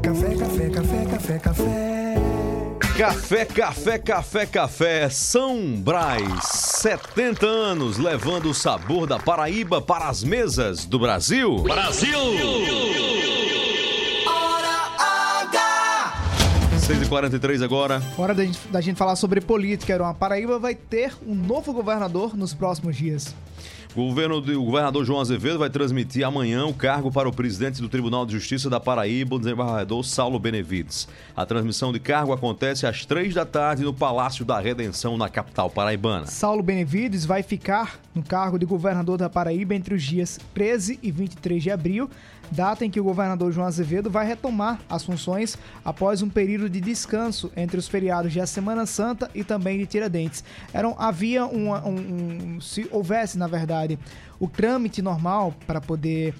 Café, 0.00 0.34
café, 0.34 0.70
café, 0.70 1.04
café, 1.04 1.38
café. 1.38 2.03
Café, 2.96 3.44
café, 3.44 3.98
café, 3.98 4.46
café. 4.46 5.08
São 5.08 5.74
Brás, 5.82 6.44
70 6.44 7.44
anos 7.44 7.98
levando 7.98 8.48
o 8.48 8.54
sabor 8.54 9.04
da 9.04 9.18
Paraíba 9.18 9.82
para 9.82 10.06
as 10.06 10.22
mesas 10.22 10.84
do 10.84 10.96
Brasil. 11.00 11.56
Brasil! 11.64 12.16
Hora 14.28 15.42
H. 15.42 16.12
6h43 16.86 17.64
agora. 17.64 18.00
Hora 18.16 18.32
da 18.32 18.44
gente, 18.44 18.60
da 18.68 18.80
gente 18.80 18.96
falar 18.96 19.16
sobre 19.16 19.40
política. 19.40 20.00
Uma 20.00 20.14
Paraíba 20.14 20.60
vai 20.60 20.76
ter 20.76 21.12
um 21.26 21.34
novo 21.34 21.72
governador 21.72 22.36
nos 22.36 22.54
próximos 22.54 22.94
dias. 22.96 23.34
O, 23.96 24.08
governo 24.08 24.40
de- 24.42 24.56
o 24.56 24.64
governador 24.64 25.04
João 25.04 25.20
Azevedo 25.20 25.56
vai 25.60 25.70
transmitir 25.70 26.26
amanhã 26.26 26.66
o 26.66 26.74
cargo 26.74 27.12
para 27.12 27.28
o 27.28 27.32
presidente 27.32 27.80
do 27.80 27.88
Tribunal 27.88 28.26
de 28.26 28.32
Justiça 28.32 28.68
da 28.68 28.80
Paraíba, 28.80 29.36
o 29.36 29.38
desembargador 29.38 30.02
Saulo 30.02 30.36
Benevides. 30.36 31.06
A 31.36 31.46
transmissão 31.46 31.92
de 31.92 32.00
cargo 32.00 32.32
acontece 32.32 32.88
às 32.88 33.06
três 33.06 33.32
da 33.34 33.46
tarde 33.46 33.84
no 33.84 33.94
Palácio 33.94 34.44
da 34.44 34.58
Redenção, 34.58 35.16
na 35.16 35.28
capital 35.28 35.70
paraibana. 35.70 36.26
Saulo 36.26 36.60
Benevides 36.60 37.24
vai 37.24 37.44
ficar 37.44 38.00
no 38.12 38.22
cargo 38.24 38.58
de 38.58 38.66
governador 38.66 39.16
da 39.16 39.30
Paraíba 39.30 39.76
entre 39.76 39.94
os 39.94 40.02
dias 40.02 40.40
13 40.52 40.98
e 41.00 41.12
23 41.12 41.62
de 41.62 41.70
abril, 41.70 42.10
data 42.50 42.84
em 42.84 42.90
que 42.90 43.00
o 43.00 43.04
governador 43.04 43.50
João 43.52 43.66
Azevedo 43.66 44.10
vai 44.10 44.26
retomar 44.26 44.80
as 44.88 45.04
funções 45.04 45.56
após 45.84 46.22
um 46.22 46.28
período 46.28 46.68
de 46.68 46.80
descanso 46.80 47.50
entre 47.56 47.76
os 47.78 47.88
feriados 47.88 48.32
de 48.32 48.40
a 48.40 48.46
Semana 48.46 48.86
Santa 48.86 49.30
e 49.34 49.42
também 49.44 49.78
de 49.78 49.86
Tiradentes. 49.86 50.44
Eram, 50.72 50.94
havia 50.98 51.46
um, 51.46 51.72
um- 51.74 52.60
se 52.60 52.86
houvesse, 52.90 53.36
na 53.38 53.46
verdade, 53.46 53.98
o 54.38 54.48
trâmite 54.48 55.00
normal 55.02 55.54
para 55.66 55.80
poder 55.80 56.34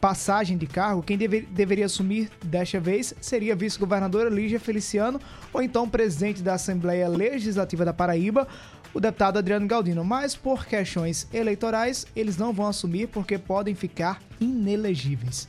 passagem 0.00 0.56
de 0.56 0.66
cargo, 0.66 1.02
quem 1.02 1.18
deve- 1.18 1.42
deveria 1.42 1.84
assumir 1.84 2.30
desta 2.42 2.80
vez 2.80 3.12
seria 3.20 3.54
vice-governadora 3.54 4.30
Lígia 4.30 4.58
Feliciano 4.58 5.20
ou 5.52 5.60
então 5.62 5.86
presidente 5.86 6.42
da 6.42 6.54
Assembleia 6.54 7.06
Legislativa 7.06 7.84
da 7.84 7.92
Paraíba, 7.92 8.48
o 8.92 9.00
deputado 9.00 9.38
Adriano 9.38 9.66
Galdino. 9.66 10.04
Mas 10.04 10.34
por 10.36 10.66
questões 10.66 11.28
eleitorais, 11.32 12.06
eles 12.14 12.36
não 12.36 12.52
vão 12.52 12.68
assumir 12.68 13.08
porque 13.08 13.38
podem 13.38 13.74
ficar 13.74 14.20
inelegíveis. 14.40 15.48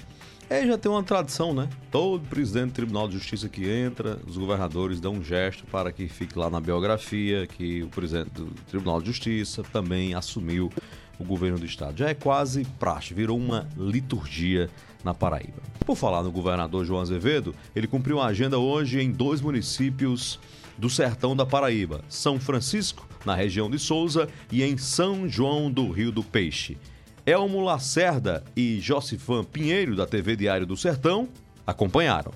É, 0.49 0.67
já 0.67 0.77
tem 0.77 0.91
uma 0.91 1.01
tradição, 1.01 1.53
né? 1.53 1.69
Todo 1.89 2.27
presidente 2.27 2.71
do 2.71 2.73
Tribunal 2.73 3.07
de 3.07 3.13
Justiça 3.13 3.47
que 3.47 3.69
entra, 3.69 4.19
os 4.27 4.37
governadores 4.37 4.99
dão 4.99 5.13
um 5.13 5.23
gesto 5.23 5.63
para 5.65 5.93
que 5.93 6.09
fique 6.09 6.37
lá 6.37 6.49
na 6.49 6.59
biografia 6.59 7.47
que 7.47 7.81
o 7.83 7.87
presidente 7.87 8.31
do 8.31 8.47
Tribunal 8.69 8.99
de 8.99 9.07
Justiça 9.07 9.63
também 9.71 10.13
assumiu 10.13 10.69
o 11.17 11.23
governo 11.23 11.57
do 11.57 11.65
estado. 11.65 11.97
Já 11.97 12.09
é 12.09 12.13
quase 12.13 12.65
praxe, 12.77 13.13
virou 13.13 13.37
uma 13.37 13.65
liturgia 13.77 14.69
na 15.05 15.13
Paraíba. 15.13 15.61
Por 15.85 15.95
falar 15.95 16.21
no 16.21 16.31
governador 16.31 16.83
João 16.83 16.99
Azevedo, 16.99 17.55
ele 17.73 17.87
cumpriu 17.87 18.19
a 18.19 18.25
agenda 18.25 18.59
hoje 18.59 18.99
em 18.99 19.09
dois 19.09 19.39
municípios 19.39 20.37
do 20.77 20.89
sertão 20.89 21.33
da 21.33 21.45
Paraíba, 21.45 22.01
São 22.09 22.37
Francisco, 22.37 23.07
na 23.25 23.35
região 23.35 23.69
de 23.69 23.79
Souza, 23.79 24.27
e 24.51 24.63
em 24.63 24.77
São 24.77 25.27
João 25.27 25.71
do 25.71 25.89
Rio 25.91 26.11
do 26.11 26.23
Peixe. 26.23 26.77
Elmo 27.25 27.61
Lacerda 27.61 28.43
e 28.55 28.79
Josifan 28.79 29.43
Pinheiro, 29.43 29.95
da 29.95 30.05
TV 30.05 30.35
Diário 30.35 30.65
do 30.65 30.75
Sertão, 30.75 31.27
acompanharam. 31.65 32.31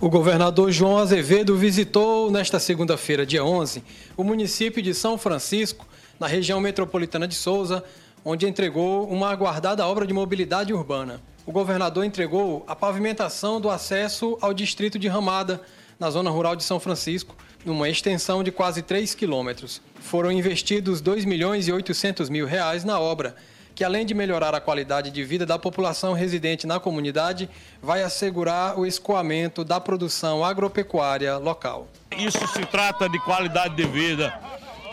O 0.00 0.10
governador 0.10 0.70
João 0.70 0.98
Azevedo 0.98 1.56
visitou 1.56 2.30
nesta 2.30 2.58
segunda-feira, 2.58 3.24
dia 3.24 3.44
11, 3.44 3.82
o 4.16 4.22
município 4.22 4.82
de 4.82 4.92
São 4.92 5.16
Francisco, 5.16 5.86
na 6.20 6.26
região 6.26 6.60
metropolitana 6.60 7.26
de 7.26 7.34
Souza, 7.34 7.82
onde 8.24 8.46
entregou 8.46 9.08
uma 9.08 9.30
aguardada 9.30 9.86
obra 9.86 10.06
de 10.06 10.12
mobilidade 10.12 10.72
urbana. 10.72 11.20
O 11.46 11.52
governador 11.52 12.04
entregou 12.04 12.64
a 12.66 12.74
pavimentação 12.74 13.60
do 13.60 13.70
acesso 13.70 14.36
ao 14.40 14.52
distrito 14.52 14.98
de 14.98 15.08
Ramada, 15.08 15.62
na 15.98 16.10
zona 16.10 16.28
rural 16.28 16.56
de 16.56 16.64
São 16.64 16.78
Francisco, 16.78 17.36
numa 17.66 17.88
extensão 17.88 18.44
de 18.44 18.52
quase 18.52 18.80
3 18.80 19.14
quilômetros. 19.16 19.82
Foram 19.96 20.30
investidos 20.30 21.00
2 21.00 21.24
milhões 21.24 21.66
e 21.66 21.72
800 21.72 22.30
mil 22.30 22.46
reais 22.46 22.84
na 22.84 23.00
obra, 23.00 23.34
que 23.74 23.82
além 23.82 24.06
de 24.06 24.14
melhorar 24.14 24.54
a 24.54 24.60
qualidade 24.60 25.10
de 25.10 25.24
vida 25.24 25.44
da 25.44 25.58
população 25.58 26.14
residente 26.14 26.64
na 26.64 26.78
comunidade, 26.78 27.50
vai 27.82 28.04
assegurar 28.04 28.78
o 28.78 28.86
escoamento 28.86 29.64
da 29.64 29.80
produção 29.80 30.44
agropecuária 30.44 31.36
local. 31.38 31.88
Isso 32.16 32.46
se 32.46 32.64
trata 32.64 33.08
de 33.08 33.18
qualidade 33.18 33.74
de 33.74 33.84
vida, 33.84 34.32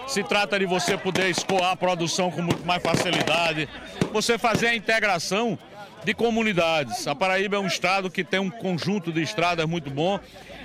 se 0.08 0.24
trata 0.24 0.58
de 0.58 0.66
você 0.66 0.98
poder 0.98 1.30
escoar 1.30 1.72
a 1.72 1.76
produção 1.76 2.32
com 2.32 2.42
muito 2.42 2.66
mais 2.66 2.82
facilidade, 2.82 3.70
você 4.12 4.38
fazer 4.38 4.68
a 4.68 4.76
integração 4.76 5.58
de 6.04 6.14
comunidades. 6.14 7.08
A 7.08 7.16
Paraíba 7.16 7.56
é 7.56 7.60
um 7.60 7.68
estado 7.68 8.10
que 8.10 8.24
tem 8.24 8.40
um 8.40 8.50
conjunto 8.50 9.12
de 9.14 9.22
estradas 9.22 9.66
muito 9.66 9.90
bom, 9.90 10.20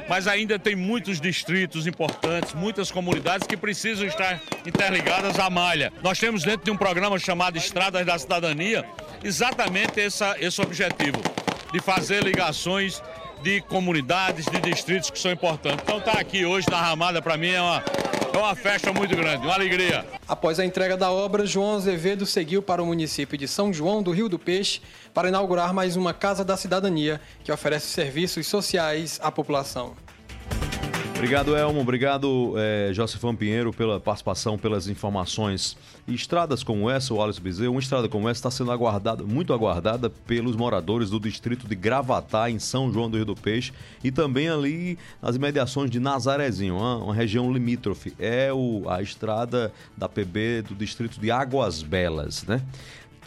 mas 0.09 0.27
ainda 0.27 0.59
tem 0.59 0.75
muitos 0.75 1.21
distritos 1.21 1.87
importantes, 1.87 2.55
muitas 2.55 2.91
comunidades 2.91 3.47
que 3.47 3.57
precisam 3.57 4.07
estar 4.07 4.41
interligadas 4.67 5.39
à 5.39 5.51
malha. 5.51 5.93
Nós 6.03 6.19
temos 6.19 6.43
dentro 6.43 6.65
de 6.65 6.71
um 6.71 6.77
programa 6.77 7.19
chamado 7.19 7.59
Estradas 7.59 8.05
da 8.07 8.19
Cidadania 8.19 8.85
exatamente 9.23 10.01
essa, 10.01 10.37
esse 10.41 10.61
objetivo, 10.61 11.21
de 11.73 11.81
fazer 11.81 12.23
ligações 12.23 13.03
de 13.43 13.61
comunidades, 13.63 14.47
de 14.47 14.61
distritos 14.61 15.11
que 15.11 15.19
são 15.19 15.31
importantes. 15.31 15.81
Então 15.83 15.99
estar 15.99 16.19
aqui 16.19 16.45
hoje 16.45 16.67
na 16.71 16.81
Ramada 16.81 17.21
para 17.23 17.37
mim 17.37 17.51
é 17.51 17.61
uma, 17.61 17.85
é 18.33 18.39
uma 18.39 18.55
festa 18.55 18.93
muito 18.93 19.17
grande, 19.17 19.45
uma 19.47 19.55
alegria. 19.55 20.07
Após 20.27 20.59
a 20.59 20.65
entrega 20.65 20.97
da 20.97 21.11
obra, 21.11 21.47
João 21.47 21.77
Azevedo 21.77 22.27
seguiu 22.27 22.63
para 22.63 22.83
o 22.83 22.87
município 22.87 23.39
de 23.39 23.49
São 23.49 23.73
João 23.73 24.03
do 24.03 24.11
Rio 24.11 24.29
do 24.29 24.39
Peixe 24.39 24.81
para 25.13 25.29
inaugurar 25.29 25.73
mais 25.73 25.97
uma 25.97 26.13
Casa 26.13 26.45
da 26.45 26.57
Cidadania 26.57 27.21
que 27.43 27.53
oferece 27.53 27.87
serviços 27.87 28.47
sociais 28.47 29.19
à 29.23 29.31
população. 29.31 29.97
Obrigado, 31.19 31.57
Elmo. 31.57 31.81
Obrigado, 31.81 32.55
é, 32.57 32.91
Josefão 32.95 33.35
Pinheiro, 33.35 33.73
pela 33.73 33.99
participação, 33.99 34.57
pelas 34.57 34.87
informações. 34.87 35.77
Estradas 36.07 36.63
como 36.63 36.89
essa, 36.89 37.13
o 37.13 37.21
Alisson 37.21 37.43
Bezerra, 37.43 37.71
uma 37.71 37.81
estrada 37.81 38.09
como 38.09 38.29
essa 38.29 38.39
está 38.39 38.51
sendo 38.53 38.71
aguardada, 38.71 39.25
muito 39.25 39.53
aguardada 39.53 40.09
pelos 40.09 40.55
moradores 40.55 41.11
do 41.11 41.19
distrito 41.19 41.67
de 41.67 41.75
Gravatá, 41.75 42.49
em 42.49 42.61
São 42.61 42.93
João 42.93 43.11
do 43.11 43.17
Rio 43.17 43.27
do 43.27 43.35
Peixe, 43.35 43.73
e 44.03 44.13
também 44.13 44.49
ali 44.49 44.97
nas 45.21 45.35
imediações 45.35 45.91
de 45.91 45.99
Nazarezinho, 45.99 46.77
uma, 46.77 46.97
uma 46.99 47.15
região 47.15 47.53
limítrofe. 47.53 48.15
É 48.17 48.53
o, 48.53 48.89
a 48.89 49.03
estrada 49.03 49.73
da 49.97 50.09
PB 50.09 50.63
do 50.69 50.75
distrito 50.77 51.21
de 51.21 51.33
Águas 51.33 51.83
Belas, 51.83 52.45
né? 52.45 52.63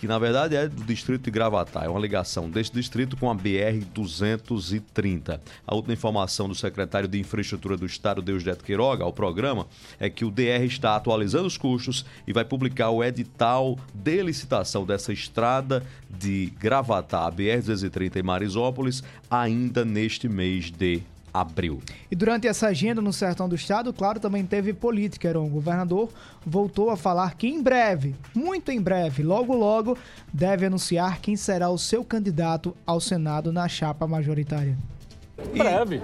Que 0.02 0.08
na 0.08 0.18
verdade 0.18 0.56
é 0.56 0.68
do 0.68 0.84
distrito 0.84 1.26
de 1.26 1.30
Gravatá. 1.30 1.84
É 1.84 1.88
uma 1.88 2.00
ligação 2.00 2.50
deste 2.50 2.74
distrito 2.74 3.16
com 3.16 3.30
a 3.30 3.36
BR-230. 3.36 5.40
A 5.68 5.76
última 5.76 5.94
informação 5.94 6.50
do 6.50 6.56
secretário 6.56 7.08
de 7.08 7.20
Infraestrutura 7.20 7.78
do 7.78 7.86
Estado, 7.86 8.20
Deusdete 8.20 8.64
Queiroga, 8.64 9.04
ao 9.04 9.14
programa, 9.14 9.68
é 10.00 10.10
que 10.10 10.26
o 10.26 10.32
DR 10.32 10.66
está 10.66 10.96
atualizando 10.96 11.46
os 11.46 11.56
custos 11.56 12.04
e 12.26 12.34
vai 12.34 12.44
publicar 12.44 12.90
o 12.90 13.04
edital 13.04 13.78
de 13.94 14.24
licitação 14.24 14.88
dessa 14.88 15.14
estrada 15.14 15.84
de 16.10 16.52
Gravatá, 16.60 17.32
BR-230 17.32 18.16
em 18.16 18.24
Marisópolis, 18.24 19.04
ainda 19.30 19.86
neste 19.86 20.28
mês 20.28 20.72
de 20.72 21.04
abril. 21.34 21.80
E 22.10 22.16
durante 22.16 22.48
essa 22.48 22.68
agenda 22.68 23.02
no 23.02 23.14
sertão 23.14 23.48
do 23.48 23.56
estado, 23.56 23.92
claro, 23.94 24.20
também 24.20 24.46
teve 24.46 24.74
política. 24.74 25.30
Era 25.30 25.40
o 25.40 25.48
governador 25.48 26.10
voltou 26.46 26.90
a 26.90 26.98
falar 26.98 27.36
que 27.36 27.48
em 27.48 27.62
breve, 27.62 28.16
muito 28.36 28.72
em 28.72 28.82
breve, 28.82 29.24
logo 29.24 29.56
logo, 29.56 29.98
deve 30.34 30.66
anunciar 30.66 31.20
quem 31.20 31.36
será 31.36 31.70
o 31.70 31.78
seu 31.78 32.04
candidato 32.04 32.76
ao 32.86 33.00
Senado 33.00 33.52
na 33.52 33.68
chapa 33.68 34.08
majoritária. 34.08 34.78
Em 35.54 35.58
breve, 35.58 36.02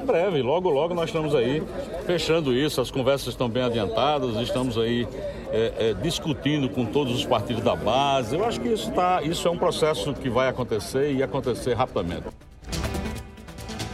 em 0.00 0.06
breve, 0.06 0.40
logo 0.40 0.70
logo 0.70 0.94
nós 0.94 1.10
estamos 1.10 1.34
aí 1.34 1.62
fechando 2.06 2.54
isso, 2.54 2.80
as 2.80 2.90
conversas 2.90 3.28
estão 3.28 3.48
bem 3.50 3.62
adiantadas, 3.62 4.36
estamos 4.36 4.78
aí 4.78 5.06
é, 5.50 5.72
é, 5.78 5.94
discutindo 5.94 6.68
com 6.68 6.86
todos 6.86 7.14
os 7.14 7.26
partidos 7.26 7.62
da 7.62 7.76
base. 7.76 8.34
Eu 8.34 8.44
acho 8.44 8.60
que 8.60 8.68
isso, 8.68 8.90
tá, 8.92 9.22
isso 9.22 9.46
é 9.46 9.50
um 9.50 9.58
processo 9.58 10.14
que 10.14 10.30
vai 10.30 10.48
acontecer 10.48 11.12
e 11.12 11.22
acontecer 11.22 11.74
rapidamente. 11.74 12.24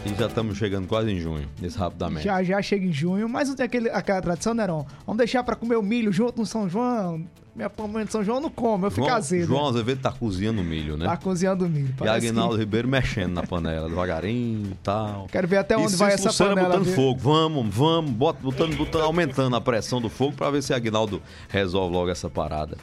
E 0.05 0.15
já 0.19 0.27
estamos 0.27 0.59
chegando 0.59 0.89
quase 0.89 1.11
em 1.13 1.21
junho, 1.21 1.49
nesse 1.61 1.79
rapidamente. 1.79 2.25
Já 2.25 2.43
já 2.43 2.61
chega 2.61 2.85
em 2.85 2.93
junho, 2.93 3.29
mas 3.29 3.49
não 3.49 3.55
tem 3.55 3.65
aquele, 3.67 3.89
aquela 3.91 4.21
tradição, 4.21 4.53
Neron? 4.53 4.85
Vamos 5.07 5.19
deixar 5.19 5.45
pra 5.45 5.55
comer 5.55 5.77
o 5.77 5.83
milho 5.83 6.13
junto 6.13 6.41
no 6.41 6.47
São 6.47 6.69
João? 6.69 7.25
Minha 7.55 7.71
mãe 7.89 8.05
de 8.07 8.11
São 8.11 8.25
João 8.25 8.41
não 8.41 8.51
come, 8.51 8.87
eu 8.87 8.91
fico 8.91 9.05
João, 9.07 9.17
azedo. 9.17 9.47
João 9.47 9.69
Azevedo 9.69 10.01
tá 10.01 10.11
cozinhando 10.11 10.65
milho, 10.65 10.97
né? 10.97 11.05
Tá 11.05 11.17
cozinhando 11.19 11.69
milho. 11.69 11.95
E 12.03 12.09
Aguinaldo 12.09 12.55
que- 12.55 12.61
Ribeiro 12.61 12.89
mexendo 12.89 13.35
na 13.35 13.43
panela, 13.43 13.89
devagarinho 13.91 14.71
e 14.73 14.77
tal. 14.83 15.27
Quero 15.31 15.47
ver 15.47 15.59
até 15.59 15.75
E 15.75 15.77
onde 15.77 15.95
vai 15.95 16.13
Cícero 16.13 16.31
essa 16.31 16.45
panela. 16.47 16.69
botando 16.69 16.85
viu? 16.85 16.95
fogo. 16.95 17.21
Vamos, 17.21 17.75
vamos, 17.75 18.11
bota, 18.11 18.41
botando, 18.43 18.75
botando, 18.77 19.03
aumentando 19.03 19.55
a 19.55 19.61
pressão 19.61 20.01
do 20.01 20.09
fogo 20.09 20.33
pra 20.33 20.51
ver 20.51 20.63
se 20.63 20.73
Aguinaldo 20.73 21.23
resolve 21.49 21.95
logo 21.95 22.11
essa 22.11 22.31
parada. 22.31 22.77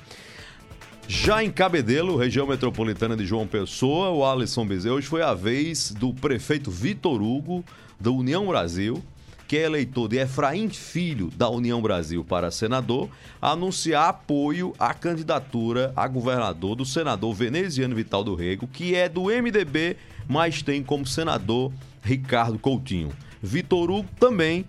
Já 1.11 1.43
em 1.43 1.49
Cabedelo, 1.49 2.15
região 2.15 2.45
metropolitana 2.45 3.17
de 3.17 3.25
João 3.25 3.47
Pessoa, 3.47 4.11
o 4.11 4.23
Alisson 4.23 4.63
Bezerra, 4.63 4.93
hoje 4.93 5.07
foi 5.07 5.23
a 5.23 5.33
vez 5.33 5.91
do 5.91 6.13
prefeito 6.13 6.69
Vitor 6.69 7.19
Hugo, 7.19 7.65
da 7.99 8.11
União 8.11 8.45
Brasil, 8.45 9.03
que 9.47 9.57
é 9.57 9.63
eleitor 9.63 10.07
de 10.07 10.17
Efraim 10.17 10.69
Filho, 10.69 11.31
da 11.35 11.49
União 11.49 11.81
Brasil, 11.81 12.23
para 12.23 12.51
senador, 12.51 13.09
anunciar 13.41 14.07
apoio 14.07 14.71
à 14.77 14.93
candidatura 14.93 15.91
a 15.95 16.07
governador 16.07 16.75
do 16.75 16.85
senador 16.85 17.33
veneziano 17.33 17.95
Vital 17.95 18.23
do 18.23 18.35
Rego, 18.35 18.67
que 18.67 18.93
é 18.93 19.09
do 19.09 19.23
MDB, 19.23 19.97
mas 20.27 20.61
tem 20.61 20.83
como 20.83 21.07
senador 21.07 21.73
Ricardo 22.03 22.59
Coutinho. 22.59 23.09
Vitor 23.41 23.89
Hugo 23.89 24.09
também 24.19 24.63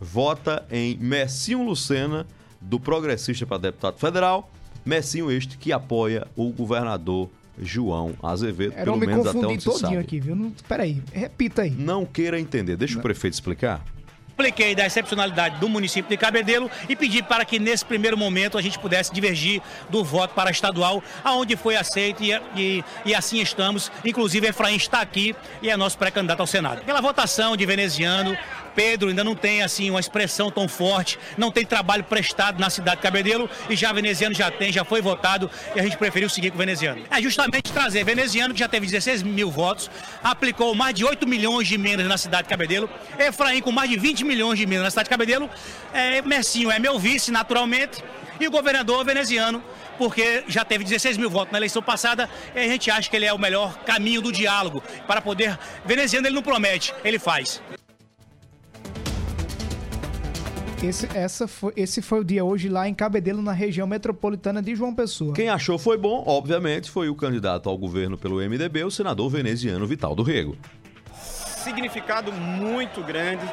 vota 0.00 0.66
em 0.72 0.96
Messinho 0.96 1.62
Lucena, 1.62 2.26
do 2.60 2.80
Progressista 2.80 3.46
para 3.46 3.58
deputado 3.58 3.96
federal. 3.96 4.50
Messinho 4.88 5.30
este 5.30 5.58
que 5.58 5.72
apoia 5.72 6.26
o 6.34 6.50
governador 6.50 7.28
João 7.60 8.14
Azevedo, 8.22 8.72
Era 8.74 8.84
pelo 8.84 8.96
me 8.96 9.06
menos 9.06 9.26
até 9.26 9.38
onde 9.38 9.60
se 9.60 9.64
todinho 9.64 9.80
sabe. 9.88 9.98
aqui, 9.98 10.20
viu? 10.20 10.34
Não, 10.36 10.52
peraí, 10.68 11.02
repita 11.12 11.62
aí. 11.62 11.70
Não 11.70 12.06
queira 12.06 12.38
entender. 12.40 12.76
Deixa 12.76 12.98
o 12.98 13.02
prefeito 13.02 13.34
explicar. 13.34 13.84
expliquei 14.28 14.76
da 14.76 14.86
excepcionalidade 14.86 15.58
do 15.58 15.68
município 15.68 16.08
de 16.08 16.16
Cabedelo 16.16 16.70
e 16.88 16.94
pedi 16.94 17.20
para 17.20 17.44
que 17.44 17.58
nesse 17.58 17.84
primeiro 17.84 18.16
momento 18.16 18.56
a 18.56 18.62
gente 18.62 18.78
pudesse 18.78 19.12
divergir 19.12 19.60
do 19.90 20.04
voto 20.04 20.32
para 20.34 20.48
estadual, 20.52 21.02
aonde 21.24 21.56
foi 21.56 21.74
aceito 21.74 22.22
e, 22.22 22.30
e, 22.56 22.84
e 23.04 23.14
assim 23.14 23.40
estamos. 23.40 23.90
Inclusive, 24.04 24.46
Efraim 24.46 24.76
está 24.76 25.00
aqui 25.00 25.34
e 25.60 25.68
é 25.68 25.76
nosso 25.76 25.98
pré-candidato 25.98 26.38
ao 26.38 26.46
Senado. 26.46 26.82
Pela 26.84 27.00
votação 27.00 27.56
de 27.56 27.66
veneziano, 27.66 28.38
Pedro 28.78 29.08
ainda 29.08 29.24
não 29.24 29.34
tem 29.34 29.60
assim 29.60 29.90
uma 29.90 29.98
expressão 29.98 30.52
tão 30.52 30.68
forte, 30.68 31.18
não 31.36 31.50
tem 31.50 31.66
trabalho 31.66 32.04
prestado 32.04 32.60
na 32.60 32.70
cidade 32.70 32.98
de 32.98 33.02
Cabedelo 33.02 33.50
e 33.68 33.74
já 33.74 33.92
veneziano 33.92 34.32
já 34.32 34.52
tem, 34.52 34.72
já 34.72 34.84
foi 34.84 35.02
votado 35.02 35.50
e 35.74 35.80
a 35.80 35.82
gente 35.82 35.96
preferiu 35.96 36.28
seguir 36.28 36.50
com 36.50 36.54
o 36.54 36.58
veneziano. 36.60 37.04
É 37.10 37.20
justamente 37.20 37.72
trazer 37.72 38.04
veneziano, 38.04 38.54
que 38.54 38.60
já 38.60 38.68
teve 38.68 38.86
16 38.86 39.24
mil 39.24 39.50
votos, 39.50 39.90
aplicou 40.22 40.76
mais 40.76 40.94
de 40.94 41.04
8 41.04 41.26
milhões 41.26 41.66
de 41.66 41.74
emendas 41.74 42.06
na 42.06 42.16
cidade 42.16 42.44
de 42.44 42.50
Cabedelo, 42.50 42.88
Efraim 43.18 43.60
com 43.60 43.72
mais 43.72 43.90
de 43.90 43.98
20 43.98 44.24
milhões 44.24 44.56
de 44.56 44.62
emendas 44.62 44.84
na 44.84 44.90
cidade 44.90 45.06
de 45.06 45.10
Cabedelo, 45.10 45.50
é, 45.92 46.22
Messinho 46.22 46.70
é 46.70 46.78
meu 46.78 47.00
vice, 47.00 47.32
naturalmente, 47.32 48.00
e 48.38 48.46
o 48.46 48.50
governador 48.52 49.04
veneziano, 49.04 49.60
porque 49.98 50.44
já 50.46 50.64
teve 50.64 50.84
16 50.84 51.16
mil 51.16 51.28
votos 51.28 51.50
na 51.50 51.58
eleição 51.58 51.82
passada, 51.82 52.30
e 52.54 52.60
a 52.60 52.68
gente 52.68 52.92
acha 52.92 53.10
que 53.10 53.16
ele 53.16 53.26
é 53.26 53.32
o 53.32 53.38
melhor 53.38 53.76
caminho 53.78 54.22
do 54.22 54.30
diálogo 54.30 54.80
para 55.04 55.20
poder. 55.20 55.58
Veneziano 55.84 56.28
ele 56.28 56.36
não 56.36 56.42
promete, 56.44 56.94
ele 57.02 57.18
faz. 57.18 57.60
Esse, 60.82 61.08
essa 61.12 61.48
foi, 61.48 61.72
esse 61.76 62.00
foi 62.00 62.20
o 62.20 62.24
dia 62.24 62.44
hoje 62.44 62.68
lá 62.68 62.88
em 62.88 62.94
Cabedelo, 62.94 63.42
na 63.42 63.52
região 63.52 63.84
metropolitana 63.84 64.62
de 64.62 64.76
João 64.76 64.94
Pessoa. 64.94 65.34
Quem 65.34 65.48
achou 65.48 65.76
foi 65.76 65.98
bom, 65.98 66.22
obviamente, 66.24 66.88
foi 66.88 67.08
o 67.08 67.16
candidato 67.16 67.68
ao 67.68 67.76
governo 67.76 68.16
pelo 68.16 68.36
MDB, 68.36 68.84
o 68.84 68.90
senador 68.90 69.28
veneziano 69.28 69.84
Vital 69.88 70.14
do 70.14 70.22
Rego. 70.22 70.56
significado 71.12 72.32
muito 72.32 73.02
grande, 73.02 73.44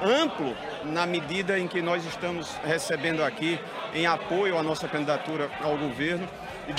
amplo, 0.00 0.54
na 0.84 1.04
medida 1.04 1.58
em 1.58 1.66
que 1.66 1.82
nós 1.82 2.06
estamos 2.06 2.48
recebendo 2.64 3.24
aqui 3.24 3.58
em 3.92 4.06
apoio 4.06 4.56
à 4.56 4.62
nossa 4.62 4.86
candidatura 4.86 5.50
ao 5.60 5.76
governo, 5.76 6.28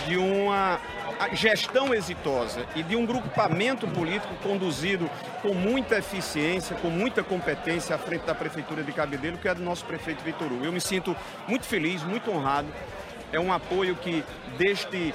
de 0.07 0.17
uma 0.17 0.79
gestão 1.33 1.93
exitosa 1.93 2.65
e 2.75 2.83
de 2.83 2.95
um 2.95 3.05
grupamento 3.05 3.87
político 3.87 4.33
conduzido 4.43 5.09
com 5.41 5.53
muita 5.53 5.97
eficiência, 5.97 6.75
com 6.77 6.89
muita 6.89 7.23
competência 7.23 7.95
à 7.95 7.99
frente 7.99 8.25
da 8.25 8.33
Prefeitura 8.33 8.83
de 8.83 8.91
Cabedelo, 8.91 9.37
que 9.37 9.47
é 9.47 9.53
do 9.53 9.61
nosso 9.61 9.85
prefeito 9.85 10.23
Vitor 10.23 10.51
Hugo. 10.51 10.65
Eu 10.65 10.71
me 10.71 10.81
sinto 10.81 11.15
muito 11.47 11.65
feliz, 11.65 12.03
muito 12.03 12.31
honrado 12.31 12.67
é 13.31 13.39
um 13.39 13.53
apoio 13.53 13.95
que 13.95 14.23
deste, 14.57 15.13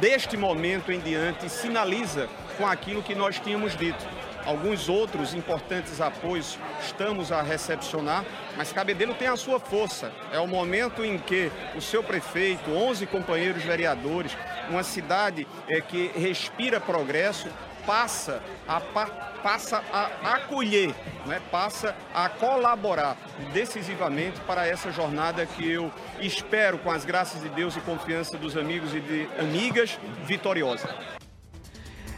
deste 0.00 0.36
momento 0.36 0.92
em 0.92 1.00
diante 1.00 1.48
sinaliza 1.48 2.28
com 2.56 2.66
aquilo 2.66 3.02
que 3.02 3.14
nós 3.14 3.38
tínhamos 3.38 3.76
dito. 3.76 4.04
Alguns 4.46 4.88
outros 4.88 5.34
importantes 5.34 6.00
apoios 6.00 6.56
estamos 6.80 7.32
a 7.32 7.42
recepcionar, 7.42 8.24
mas 8.56 8.72
Cabedelo 8.72 9.12
tem 9.14 9.26
a 9.26 9.36
sua 9.36 9.58
força. 9.58 10.12
É 10.32 10.38
o 10.38 10.46
momento 10.46 11.04
em 11.04 11.18
que 11.18 11.50
o 11.74 11.80
seu 11.80 12.02
prefeito, 12.02 12.70
11 12.70 13.06
companheiros 13.06 13.64
vereadores, 13.64 14.36
uma 14.70 14.84
cidade 14.84 15.46
eh, 15.68 15.80
que 15.80 16.12
respira 16.14 16.80
progresso, 16.80 17.48
passa 17.84 18.40
a 18.68 18.80
pa- 18.80 19.32
passa 19.42 19.82
a 19.92 20.34
acolher, 20.34 20.92
né, 21.24 21.40
passa 21.52 21.94
a 22.12 22.28
colaborar 22.28 23.16
decisivamente 23.52 24.40
para 24.40 24.66
essa 24.66 24.90
jornada 24.90 25.46
que 25.46 25.68
eu 25.70 25.92
espero, 26.20 26.78
com 26.78 26.90
as 26.90 27.04
graças 27.04 27.42
de 27.42 27.48
Deus 27.48 27.76
e 27.76 27.80
confiança 27.80 28.36
dos 28.36 28.56
amigos 28.56 28.92
e 28.94 29.00
de 29.00 29.28
amigas, 29.38 29.98
vitoriosa. 30.24 30.88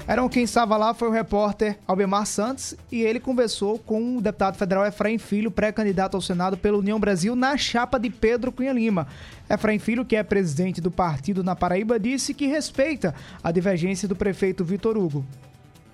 Eram 0.09 0.26
quem 0.26 0.44
estava 0.44 0.74
lá 0.78 0.94
foi 0.94 1.09
o 1.09 1.11
repórter 1.11 1.76
Albemar 1.86 2.24
Santos 2.24 2.74
e 2.90 3.02
ele 3.02 3.20
conversou 3.20 3.78
com 3.78 4.16
o 4.16 4.22
deputado 4.22 4.56
federal 4.56 4.86
Efraim 4.86 5.18
Filho, 5.18 5.50
pré-candidato 5.50 6.14
ao 6.14 6.22
Senado 6.22 6.56
pela 6.56 6.78
União 6.78 6.98
Brasil, 6.98 7.36
na 7.36 7.59
chapa 7.59 8.00
de 8.00 8.09
Pedro 8.09 8.50
Cunha 8.50 8.72
Lima. 8.72 9.06
Efraim 9.50 9.78
Filho, 9.78 10.06
que 10.06 10.16
é 10.16 10.22
presidente 10.22 10.80
do 10.80 10.90
partido 10.90 11.44
na 11.44 11.54
Paraíba, 11.54 12.00
disse 12.00 12.32
que 12.32 12.46
respeita 12.46 13.14
a 13.44 13.52
divergência 13.52 14.09
do 14.09 14.16
prefeito 14.16 14.64
Vitor 14.64 14.96
Hugo. 14.96 15.26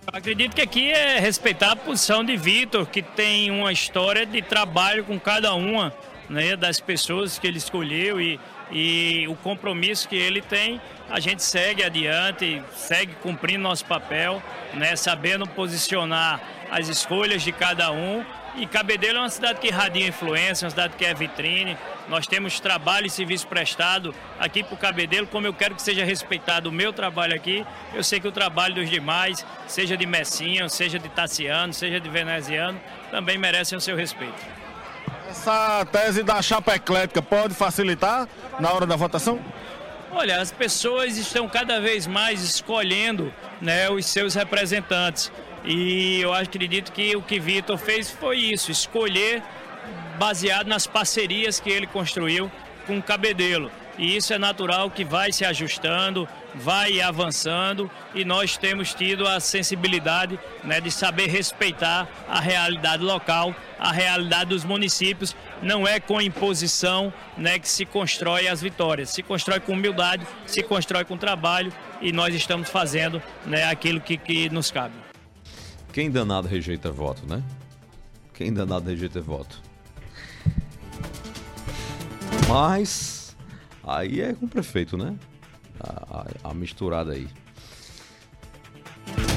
Acredito 0.06 0.54
que 0.54 0.62
aqui 0.62 0.92
é 0.92 1.18
respeitar 1.18 1.72
a 1.72 1.76
posição 1.76 2.22
de 2.22 2.36
Vitor, 2.36 2.86
que 2.86 3.02
tem 3.02 3.50
uma 3.50 3.72
história 3.72 4.24
de 4.24 4.40
trabalho 4.40 5.02
com 5.02 5.18
cada 5.18 5.52
uma 5.56 5.92
né, 6.30 6.54
das 6.54 6.78
pessoas 6.78 7.36
que 7.36 7.48
ele 7.48 7.58
escolheu 7.58 8.20
e, 8.20 8.38
e 8.70 9.26
o 9.26 9.34
compromisso 9.34 10.08
que 10.08 10.14
ele 10.14 10.40
tem, 10.40 10.80
a 11.10 11.20
gente 11.20 11.42
segue 11.42 11.82
adiante, 11.82 12.62
segue 12.74 13.14
cumprindo 13.16 13.62
nosso 13.62 13.84
papel, 13.84 14.42
né, 14.72 14.96
sabendo 14.96 15.46
posicionar 15.46 16.40
as 16.70 16.88
escolhas 16.88 17.42
de 17.42 17.52
cada 17.52 17.90
um. 17.92 18.24
E 18.56 18.66
Cabedelo 18.66 19.18
é 19.18 19.20
uma 19.22 19.30
cidade 19.30 19.58
que 19.58 19.66
irradia 19.66 20.06
influência, 20.06 20.64
uma 20.64 20.70
cidade 20.70 20.94
que 20.96 21.04
é 21.04 21.12
vitrine. 21.12 21.76
Nós 22.08 22.26
temos 22.26 22.60
trabalho 22.60 23.06
e 23.06 23.10
serviço 23.10 23.46
prestado 23.48 24.14
aqui 24.38 24.62
para 24.62 24.74
o 24.74 24.76
Cabedelo, 24.76 25.26
como 25.26 25.46
eu 25.46 25.52
quero 25.52 25.74
que 25.74 25.82
seja 25.82 26.04
respeitado 26.04 26.68
o 26.68 26.72
meu 26.72 26.92
trabalho 26.92 27.34
aqui. 27.34 27.66
Eu 27.92 28.04
sei 28.04 28.20
que 28.20 28.28
o 28.28 28.32
trabalho 28.32 28.76
dos 28.76 28.88
demais, 28.88 29.44
seja 29.66 29.96
de 29.96 30.06
Messinha, 30.06 30.68
seja 30.68 31.00
de 31.00 31.08
Tassiano, 31.08 31.72
seja 31.72 31.98
de 31.98 32.08
Veneziano, 32.08 32.80
também 33.10 33.36
merecem 33.36 33.76
o 33.76 33.80
seu 33.80 33.96
respeito. 33.96 34.34
Essa 35.28 35.84
tese 35.90 36.22
da 36.22 36.40
chapa 36.40 36.76
eclética 36.76 37.20
pode 37.20 37.54
facilitar 37.54 38.28
na 38.60 38.70
hora 38.72 38.86
da 38.86 38.94
votação? 38.94 39.40
Olha, 40.16 40.40
as 40.40 40.52
pessoas 40.52 41.18
estão 41.18 41.48
cada 41.48 41.80
vez 41.80 42.06
mais 42.06 42.40
escolhendo 42.40 43.34
né, 43.60 43.90
os 43.90 44.06
seus 44.06 44.36
representantes. 44.36 45.32
E 45.64 46.20
eu 46.20 46.32
acredito 46.32 46.92
que 46.92 47.16
o 47.16 47.22
que 47.22 47.40
Vitor 47.40 47.76
fez 47.76 48.12
foi 48.12 48.38
isso, 48.38 48.70
escolher 48.70 49.42
baseado 50.16 50.68
nas 50.68 50.86
parcerias 50.86 51.58
que 51.58 51.68
ele 51.68 51.88
construiu 51.88 52.48
com 52.86 52.98
o 52.98 53.02
Cabedelo. 53.02 53.72
E 53.98 54.16
isso 54.16 54.32
é 54.32 54.38
natural 54.38 54.88
que 54.88 55.04
vai 55.04 55.32
se 55.32 55.44
ajustando, 55.44 56.28
vai 56.54 57.00
avançando 57.00 57.90
e 58.14 58.24
nós 58.24 58.56
temos 58.56 58.94
tido 58.94 59.26
a 59.26 59.40
sensibilidade 59.40 60.38
né, 60.62 60.80
de 60.80 60.90
saber 60.90 61.28
respeitar 61.28 62.08
a 62.28 62.40
realidade 62.40 63.02
local, 63.02 63.54
a 63.78 63.92
realidade 63.92 64.50
dos 64.50 64.64
municípios. 64.64 65.36
Não 65.64 65.88
é 65.88 65.98
com 65.98 66.20
imposição 66.20 67.12
né, 67.36 67.58
que 67.58 67.68
se 67.68 67.84
constrói 67.86 68.46
as 68.48 68.60
vitórias, 68.60 69.10
se 69.10 69.22
constrói 69.22 69.60
com 69.60 69.72
humildade, 69.72 70.26
se 70.46 70.62
constrói 70.62 71.04
com 71.04 71.16
trabalho 71.16 71.72
e 72.00 72.12
nós 72.12 72.34
estamos 72.34 72.68
fazendo 72.68 73.22
né, 73.46 73.64
aquilo 73.64 74.00
que, 74.00 74.16
que 74.18 74.48
nos 74.50 74.70
cabe. 74.70 74.94
Quem 75.92 76.10
danado 76.10 76.46
rejeita 76.48 76.90
voto, 76.92 77.26
né? 77.26 77.42
Quem 78.34 78.52
danado 78.52 78.90
rejeita 78.90 79.20
voto. 79.20 79.62
Mas 82.48 83.34
aí 83.86 84.20
é 84.20 84.32
com 84.34 84.46
o 84.46 84.48
prefeito, 84.48 84.96
né? 84.96 85.14
A, 85.80 86.18
a- 86.20 86.50
a 86.50 86.54
misturada 86.54 87.12
aí. 87.12 87.28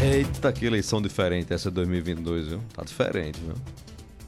Eita, 0.04 0.52
que 0.52 0.66
eleição 0.66 1.02
diferente 1.02 1.54
essa 1.54 1.72
2022, 1.72 2.48
viu? 2.48 2.64
Tá 2.74 2.84
diferente, 2.84 3.40
viu? 3.40 3.56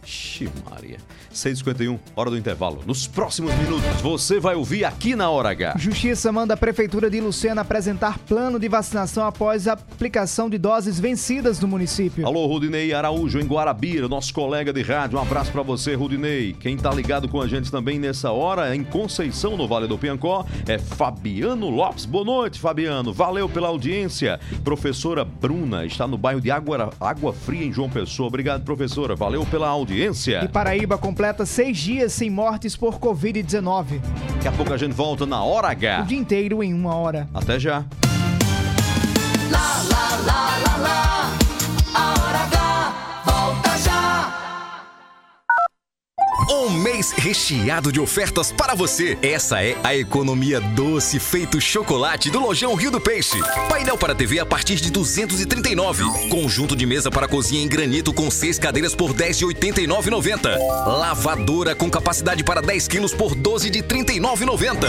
Ixi, 0.10 0.50
Maria. 0.68 0.98
6h51, 1.32 2.00
hora 2.16 2.32
do 2.32 2.38
intervalo. 2.38 2.82
Nos 2.84 3.06
próximos 3.06 3.54
minutos, 3.54 4.02
você 4.02 4.40
vai 4.40 4.56
ouvir 4.56 4.84
aqui 4.84 5.16
na 5.16 5.30
Hora 5.30 5.50
H. 5.50 5.76
Justiça 5.78 6.32
manda 6.32 6.56
a 6.56 6.58
Prefeitura 6.58 7.12
de 7.12 7.22
Lucena 7.22 7.62
apresentar 7.62 8.18
plano 8.18 8.60
de 8.60 8.68
vacinação 8.68 9.28
após 9.28 9.68
a 9.68 9.74
aplicação 9.74 10.50
de 10.50 10.58
doses 10.58 11.00
vencidas 11.00 11.60
no 11.60 11.68
município. 11.68 12.26
Alô, 12.26 12.48
Rudinei 12.48 12.92
Araújo, 12.92 13.40
em 13.40 13.46
Guarabira, 13.46 14.08
nosso 14.08 14.34
colega 14.34 14.74
de 14.74 14.82
rádio. 14.82 15.20
Um 15.20 15.22
abraço 15.22 15.52
pra 15.52 15.62
você, 15.62 15.94
Rudinei. 15.94 16.54
Quem 16.54 16.76
tá 16.76 16.90
ligado 16.90 17.30
com 17.30 17.40
a 17.40 17.48
gente 17.48 17.70
também 17.70 18.00
nessa 18.00 18.32
hora, 18.32 18.76
em 18.76 18.84
Conceição, 18.84 19.56
no 19.56 19.68
Vale 19.68 19.86
do 19.86 19.98
Piancó, 19.98 20.44
é 20.68 20.80
Fabiano 20.80 21.70
Lopes. 21.70 22.06
Boa 22.06 22.26
noite, 22.26 22.60
Fabiano. 22.60 23.14
Valeu 23.14 23.48
pela 23.48 23.68
audiência. 23.68 24.40
Professora 24.64 25.24
Bruna 25.24 25.86
está 25.86 26.08
no 26.08 26.18
bairro 26.18 26.42
de 26.42 26.50
Água, 26.50 26.92
Água 27.00 27.32
Fria, 27.32 27.64
em 27.64 27.72
João 27.72 27.92
Pessoa. 27.92 28.28
Obrigado, 28.28 28.64
professora. 28.64 29.16
Valeu 29.16 29.46
pela 29.46 29.68
audiência. 29.68 29.99
E 30.44 30.48
Paraíba 30.48 30.98
completa 30.98 31.46
seis 31.46 31.78
dias 31.78 32.14
sem 32.14 32.30
mortes 32.30 32.76
por 32.76 33.00
Covid-19. 33.00 34.00
Daqui 34.36 34.48
a 34.48 34.52
pouco 34.52 34.74
a 34.74 34.78
gente 34.78 34.94
volta 34.94 35.26
na 35.26 35.44
Hora 35.44 35.68
O 35.68 35.72
H. 35.72 36.02
dia 36.04 36.18
inteiro 36.18 36.64
em 36.64 36.74
uma 36.74 36.96
hora. 36.96 37.28
Até 37.34 37.60
já. 37.60 37.84
Lá, 39.52 39.84
lá, 39.90 40.18
lá, 40.26 40.58
lá, 40.66 40.78
lá. 40.78 42.29
Um 46.60 46.70
mês 46.70 47.12
recheado 47.12 47.90
de 47.90 48.02
ofertas 48.02 48.52
para 48.52 48.76
você. 48.76 49.18
Essa 49.22 49.64
é 49.64 49.78
a 49.82 49.96
economia 49.96 50.60
doce 50.60 51.18
feito 51.18 51.62
chocolate 51.62 52.30
do 52.30 52.38
Lojão 52.38 52.76
Rio 52.76 52.92
do 52.92 53.00
Peixe. 53.00 53.40
Painel 53.70 53.98
para 53.98 54.14
TV 54.14 54.40
a 54.40 54.46
partir 54.46 54.76
de 54.76 54.92
239. 54.92 56.28
Conjunto 56.28 56.76
de 56.76 56.86
mesa 56.86 57.10
para 57.10 57.30
cozinha 57.30 57.64
em 57.64 57.68
granito 57.68 58.12
com 58.12 58.30
seis 58.30 58.60
cadeiras 58.60 58.94
por 58.94 59.14
10 59.14 59.38
de 59.38 59.46
89,90. 59.46 60.58
Lavadora 60.86 61.74
com 61.74 61.90
capacidade 61.90 62.44
para 62.44 62.60
10 62.62 62.90
quilos 62.90 63.14
por 63.14 63.36
12 63.36 63.70
de 63.70 63.82
39,90. 63.82 64.86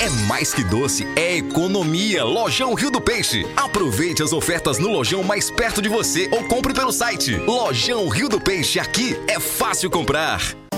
É 0.00 0.08
mais 0.26 0.52
que 0.52 0.64
doce, 0.64 1.06
é 1.14 1.36
economia. 1.36 2.24
Lojão 2.24 2.74
Rio 2.74 2.90
do 2.90 3.00
Peixe. 3.00 3.46
Aproveite 3.56 4.24
as 4.24 4.32
ofertas 4.32 4.80
no 4.80 4.88
lojão 4.88 5.22
mais 5.22 5.52
perto 5.52 5.80
de 5.80 5.88
você 5.88 6.28
ou 6.32 6.42
compre 6.48 6.74
pelo 6.74 6.90
site. 6.90 7.36
Lojão 7.36 8.08
Rio 8.08 8.28
do 8.28 8.40
Peixe. 8.40 8.80
Aqui 8.80 9.16
é 9.28 9.38
fácil 9.38 9.88
comprar. 9.88 10.61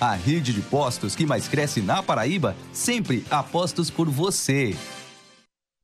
A 0.00 0.14
rede 0.14 0.54
de 0.54 0.62
postos 0.62 1.14
que 1.14 1.26
mais 1.26 1.46
cresce 1.46 1.82
na 1.82 2.02
Paraíba, 2.02 2.56
sempre 2.72 3.22
apostos 3.30 3.90
por 3.90 4.08
você. 4.08 4.74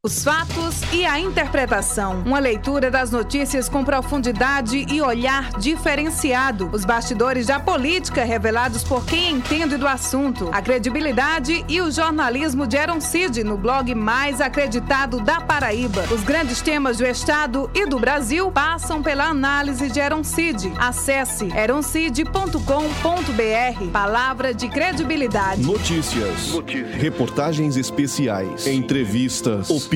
Os 0.07 0.23
fatos 0.23 0.83
e 0.93 1.05
a 1.05 1.19
interpretação. 1.19 2.23
Uma 2.25 2.39
leitura 2.39 2.93
das 2.93 3.11
notícias 3.11 3.69
com 3.69 3.83
profundidade 3.83 4.87
e 4.89 5.03
olhar 5.03 5.51
diferenciado. 5.59 6.71
Os 6.73 6.85
bastidores 6.85 7.49
da 7.49 7.59
política 7.59 8.23
revelados 8.23 8.85
por 8.85 9.05
quem 9.05 9.33
entende 9.33 9.77
do 9.77 9.85
assunto. 9.85 10.49
A 10.53 10.63
credibilidade 10.63 11.65
e 11.69 11.81
o 11.81 11.91
jornalismo 11.91 12.69
de 12.69 12.77
Aaron 12.77 13.01
Cid 13.01 13.43
no 13.43 13.57
blog 13.57 13.93
mais 13.97 14.41
acreditado 14.41 15.19
da 15.19 15.41
Paraíba. 15.41 16.05
Os 16.15 16.23
grandes 16.23 16.63
temas 16.63 16.99
do 16.99 17.05
Estado 17.05 17.69
e 17.75 17.85
do 17.85 17.99
Brasil 17.99 18.49
passam 18.53 19.03
pela 19.03 19.25
análise 19.25 19.91
de 19.91 20.01
Aaron 20.01 20.23
Cid. 20.23 20.73
Acesse 20.79 21.47
eroncid.com.br. 21.47 23.91
Palavra 23.91 24.55
de 24.55 24.69
credibilidade. 24.69 25.63
Notícias. 25.63 26.55
Reportagens 26.93 27.77
especiais. 27.77 28.69
Entrevistas. 28.69 29.69
Opinião. 29.69 29.96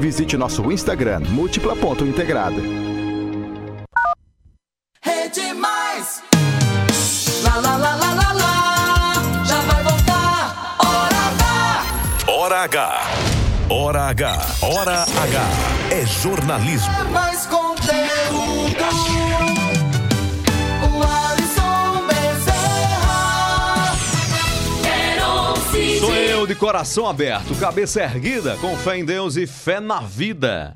visite 0.00 0.36
nosso 0.36 0.72
Instagram 0.72 1.20
múltipla.integrada. 1.28 2.56
Rede 5.02 5.52
Mais. 5.54 6.22
Lá, 7.44 7.56
lá, 7.56 7.76
lá, 7.76 7.94
lá, 7.94 8.14
lá, 8.14 8.32
lá. 8.32 9.44
Já 9.44 9.60
vai 9.60 9.82
voltar. 9.84 10.76
Hora 10.80 11.18
H. 11.36 12.26
Hora 12.26 12.60
H. 12.64 13.16
Hora 13.70 14.02
H. 14.08 14.56
Hora 14.62 15.02
H. 15.02 15.44
É 15.90 16.06
jornalismo. 16.06 16.92
Mais 17.12 17.46
conteúdo. 17.46 17.69
Sou 26.00 26.14
eu 26.14 26.46
de 26.46 26.54
coração 26.54 27.06
aberto, 27.06 27.54
cabeça 27.56 28.00
erguida, 28.00 28.56
com 28.56 28.74
fé 28.74 28.96
em 28.96 29.04
Deus 29.04 29.36
e 29.36 29.46
fé 29.46 29.80
na 29.80 30.00
vida. 30.00 30.72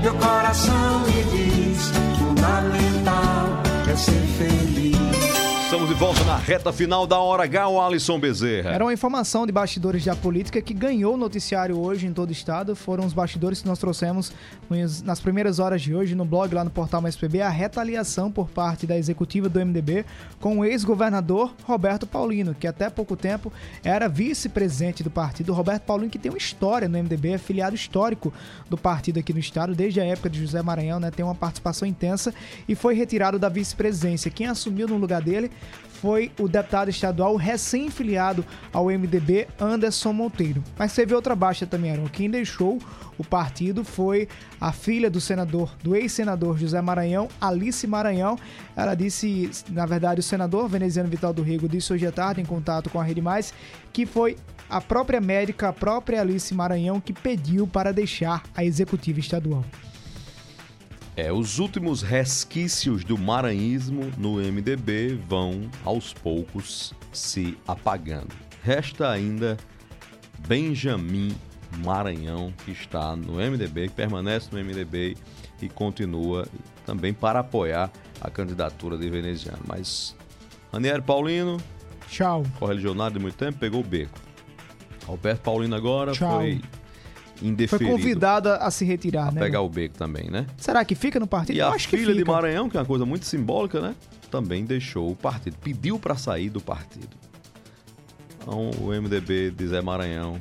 Meu 0.00 0.14
coração 0.14 1.00
me 1.00 1.24
diz: 1.24 1.90
fundamental 2.16 3.60
é 3.90 3.96
ser 3.96 4.12
feliz. 4.38 4.91
Estamos 5.72 5.88
de 5.88 5.94
volta 5.94 6.22
na 6.24 6.36
reta 6.36 6.70
final 6.70 7.06
da 7.06 7.18
Hora 7.18 7.44
H, 7.44 7.66
o 7.66 7.80
Alisson 7.80 8.20
Bezerra. 8.20 8.72
Era 8.72 8.84
uma 8.84 8.92
informação 8.92 9.46
de 9.46 9.52
bastidores 9.52 10.04
da 10.04 10.14
política 10.14 10.60
que 10.60 10.74
ganhou 10.74 11.14
o 11.14 11.16
noticiário 11.16 11.80
hoje 11.80 12.06
em 12.06 12.12
todo 12.12 12.28
o 12.28 12.32
estado. 12.32 12.76
Foram 12.76 13.06
os 13.06 13.14
bastidores 13.14 13.62
que 13.62 13.66
nós 13.66 13.78
trouxemos 13.78 14.34
nas 15.02 15.18
primeiras 15.18 15.58
horas 15.58 15.80
de 15.80 15.94
hoje 15.94 16.14
no 16.14 16.26
blog 16.26 16.54
lá 16.54 16.62
no 16.62 16.68
portal 16.68 17.00
Mais 17.00 17.16
PB, 17.16 17.40
a 17.40 17.48
retaliação 17.48 18.30
por 18.30 18.50
parte 18.50 18.86
da 18.86 18.98
executiva 18.98 19.48
do 19.48 19.64
MDB 19.64 20.04
com 20.38 20.58
o 20.58 20.64
ex-governador 20.64 21.54
Roberto 21.64 22.06
Paulino, 22.06 22.54
que 22.54 22.66
até 22.66 22.90
pouco 22.90 23.16
tempo 23.16 23.50
era 23.82 24.08
vice-presidente 24.08 25.02
do 25.02 25.10
partido. 25.10 25.54
Roberto 25.54 25.84
Paulino 25.84 26.10
que 26.10 26.18
tem 26.18 26.30
uma 26.30 26.36
história 26.36 26.86
no 26.86 26.98
MDB, 26.98 27.30
é 27.30 27.38
filiado 27.38 27.74
histórico 27.74 28.30
do 28.68 28.76
partido 28.76 29.20
aqui 29.20 29.32
no 29.32 29.40
estado, 29.40 29.74
desde 29.74 30.02
a 30.02 30.04
época 30.04 30.28
de 30.28 30.38
José 30.38 30.60
Maranhão, 30.60 31.00
né? 31.00 31.10
Tem 31.10 31.24
uma 31.24 31.34
participação 31.34 31.88
intensa 31.88 32.34
e 32.68 32.74
foi 32.74 32.94
retirado 32.94 33.38
da 33.38 33.48
vice-presidência. 33.48 34.30
Quem 34.30 34.46
assumiu 34.46 34.86
no 34.86 34.98
lugar 34.98 35.22
dele 35.22 35.50
foi 36.02 36.32
o 36.40 36.48
deputado 36.48 36.90
estadual 36.90 37.36
recém-filiado 37.36 38.44
ao 38.72 38.86
MDB, 38.86 39.46
Anderson 39.60 40.12
Monteiro. 40.12 40.60
Mas 40.76 40.92
teve 40.92 41.14
outra 41.14 41.36
baixa 41.36 41.64
também, 41.64 41.92
Aaron. 41.92 42.08
Quem 42.08 42.28
deixou 42.28 42.80
o 43.16 43.22
partido 43.22 43.84
foi 43.84 44.26
a 44.60 44.72
filha 44.72 45.08
do 45.08 45.20
senador, 45.20 45.70
do 45.80 45.94
ex-senador 45.94 46.58
José 46.58 46.80
Maranhão, 46.82 47.28
Alice 47.40 47.86
Maranhão. 47.86 48.36
Ela 48.74 48.96
disse, 48.96 49.48
na 49.68 49.86
verdade, 49.86 50.18
o 50.18 50.24
senador 50.24 50.68
veneziano 50.68 51.08
Vital 51.08 51.32
do 51.32 51.40
Rego 51.40 51.68
disse 51.68 51.92
hoje 51.92 52.04
à 52.04 52.10
tarde, 52.10 52.40
em 52.40 52.44
contato 52.44 52.90
com 52.90 53.00
a 53.00 53.04
Rede 53.04 53.22
Mais, 53.22 53.54
que 53.92 54.04
foi 54.04 54.36
a 54.68 54.80
própria 54.80 55.20
médica, 55.20 55.68
a 55.68 55.72
própria 55.72 56.20
Alice 56.20 56.52
Maranhão, 56.52 57.00
que 57.00 57.12
pediu 57.12 57.64
para 57.64 57.92
deixar 57.92 58.42
a 58.56 58.64
executiva 58.64 59.20
estadual. 59.20 59.64
É, 61.14 61.30
os 61.30 61.58
últimos 61.58 62.00
resquícios 62.02 63.04
do 63.04 63.18
maranhismo 63.18 64.10
no 64.16 64.36
MDB 64.36 65.18
vão 65.28 65.70
aos 65.84 66.12
poucos 66.14 66.94
se 67.12 67.56
apagando. 67.68 68.34
Resta 68.62 69.10
ainda 69.10 69.58
Benjamin 70.46 71.34
Maranhão, 71.84 72.52
que 72.64 72.70
está 72.70 73.14
no 73.14 73.34
MDB, 73.34 73.88
que 73.88 73.94
permanece 73.94 74.48
no 74.52 74.62
MDB 74.62 75.16
e 75.60 75.68
continua 75.68 76.46
também 76.86 77.12
para 77.12 77.40
apoiar 77.40 77.90
a 78.20 78.30
candidatura 78.30 78.96
de 78.96 79.08
veneziano. 79.10 79.60
Mas 79.66 80.16
Ranieri 80.72 81.02
Paulino, 81.02 81.58
Tchau. 82.08 82.42
correligionário 82.58 83.14
de 83.14 83.20
muito 83.20 83.36
tempo, 83.36 83.58
pegou 83.58 83.80
o 83.80 83.84
beco. 83.84 84.18
Alberto 85.06 85.42
Paulino 85.42 85.74
agora 85.76 86.12
Tchau. 86.12 86.38
foi 86.38 86.60
Foi 87.42 87.50
indeferido 87.50 87.90
convidada 87.90 88.56
a 88.56 88.70
se 88.70 88.84
retirar, 88.84 89.28
a 89.28 89.32
né? 89.32 89.40
pegar 89.40 89.60
o 89.60 89.68
beco 89.68 89.96
também, 89.96 90.30
né? 90.30 90.46
Será 90.56 90.84
que 90.84 90.94
fica 90.94 91.18
no 91.18 91.26
partido? 91.26 91.56
E 91.56 91.58
Eu 91.58 91.68
a 91.68 91.74
acho 91.74 91.88
que 91.88 91.96
filha 91.96 92.12
de 92.12 92.20
fica. 92.20 92.32
Maranhão, 92.32 92.68
que 92.70 92.76
é 92.76 92.80
uma 92.80 92.86
coisa 92.86 93.04
muito 93.04 93.26
simbólica, 93.26 93.80
né? 93.80 93.94
Também 94.30 94.64
deixou 94.64 95.10
o 95.10 95.16
partido, 95.16 95.56
pediu 95.58 95.98
para 95.98 96.16
sair 96.16 96.48
do 96.48 96.60
partido. 96.60 97.16
Então 98.38 98.70
o 98.80 98.88
MDB 98.88 99.50
de 99.50 99.66
Zé 99.68 99.80
Maranhão 99.80 100.40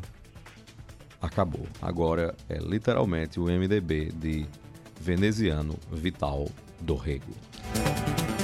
acabou. 1.22 1.68
Agora 1.82 2.36
é 2.50 2.58
literalmente 2.58 3.40
o 3.40 3.46
MDB 3.46 4.12
de 4.16 4.46
veneziano 5.00 5.78
Vital 5.92 6.48
do 6.80 6.96
Rego. 6.96 7.34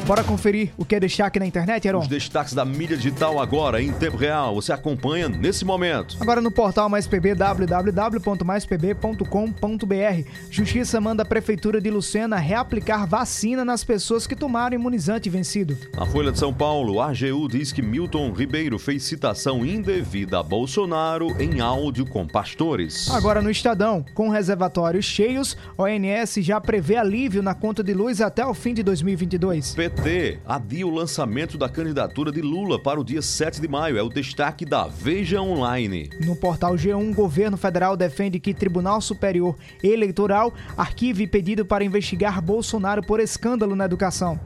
Bora 0.07 0.23
conferir 0.23 0.71
o 0.77 0.85
que 0.85 0.95
é 0.95 1.01
destaque 1.01 1.37
na 1.37 1.45
internet, 1.45 1.85
Heron? 1.85 1.99
Os 1.99 2.07
destaques 2.07 2.53
da 2.53 2.63
mídia 2.63 2.95
digital 2.95 3.41
agora, 3.41 3.81
em 3.81 3.91
tempo 3.91 4.15
real. 4.15 4.55
Você 4.55 4.71
acompanha 4.71 5.27
nesse 5.27 5.65
momento. 5.65 6.15
Agora 6.21 6.39
no 6.39 6.49
portal 6.49 6.87
Mais 6.87 7.05
PB, 7.05 7.35
www.maispb.com.br. 7.35 10.29
Justiça 10.49 11.01
manda 11.01 11.23
a 11.23 11.25
Prefeitura 11.25 11.81
de 11.81 11.89
Lucena 11.89 12.37
reaplicar 12.37 13.05
vacina 13.05 13.65
nas 13.65 13.83
pessoas 13.83 14.25
que 14.25 14.33
tomaram 14.33 14.75
imunizante 14.75 15.29
vencido. 15.29 15.77
Na 15.93 16.05
Folha 16.05 16.31
de 16.31 16.39
São 16.39 16.53
Paulo, 16.53 17.01
a 17.01 17.09
AGU 17.09 17.49
diz 17.49 17.73
que 17.73 17.81
Milton 17.81 18.31
Ribeiro 18.31 18.79
fez 18.79 19.03
citação 19.03 19.65
indevida 19.65 20.39
a 20.39 20.43
Bolsonaro 20.43 21.35
em 21.37 21.59
áudio 21.59 22.05
com 22.05 22.25
pastores. 22.25 23.11
Agora 23.11 23.41
no 23.41 23.51
Estadão, 23.51 24.05
com 24.13 24.29
reservatórios 24.29 25.03
cheios, 25.03 25.57
ONS 25.77 26.35
já 26.35 26.61
prevê 26.61 26.95
alívio 26.95 27.43
na 27.43 27.53
conta 27.53 27.83
de 27.83 27.93
luz 27.93 28.21
até 28.21 28.45
o 28.45 28.53
fim 28.53 28.73
de 28.73 28.83
2022. 28.83 29.75
PT 29.75 29.96
adia 30.45 30.87
o 30.87 30.89
lançamento 30.89 31.57
da 31.57 31.67
candidatura 31.67 32.31
de 32.31 32.41
Lula 32.41 32.81
para 32.81 32.99
o 32.99 33.03
dia 33.03 33.21
7 33.21 33.59
de 33.59 33.67
maio. 33.67 33.97
É 33.97 34.01
o 34.01 34.09
destaque 34.09 34.65
da 34.65 34.87
Veja 34.87 35.41
Online. 35.41 36.09
No 36.25 36.35
portal 36.35 36.75
G1, 36.75 37.11
o 37.11 37.13
governo 37.13 37.57
federal 37.57 37.97
defende 37.97 38.39
que 38.39 38.53
Tribunal 38.53 39.01
Superior 39.01 39.55
Eleitoral 39.83 40.53
arquive 40.77 41.27
pedido 41.27 41.65
para 41.65 41.83
investigar 41.83 42.41
Bolsonaro 42.41 43.01
por 43.01 43.19
escândalo 43.19 43.75
na 43.75 43.85
educação. 43.85 44.39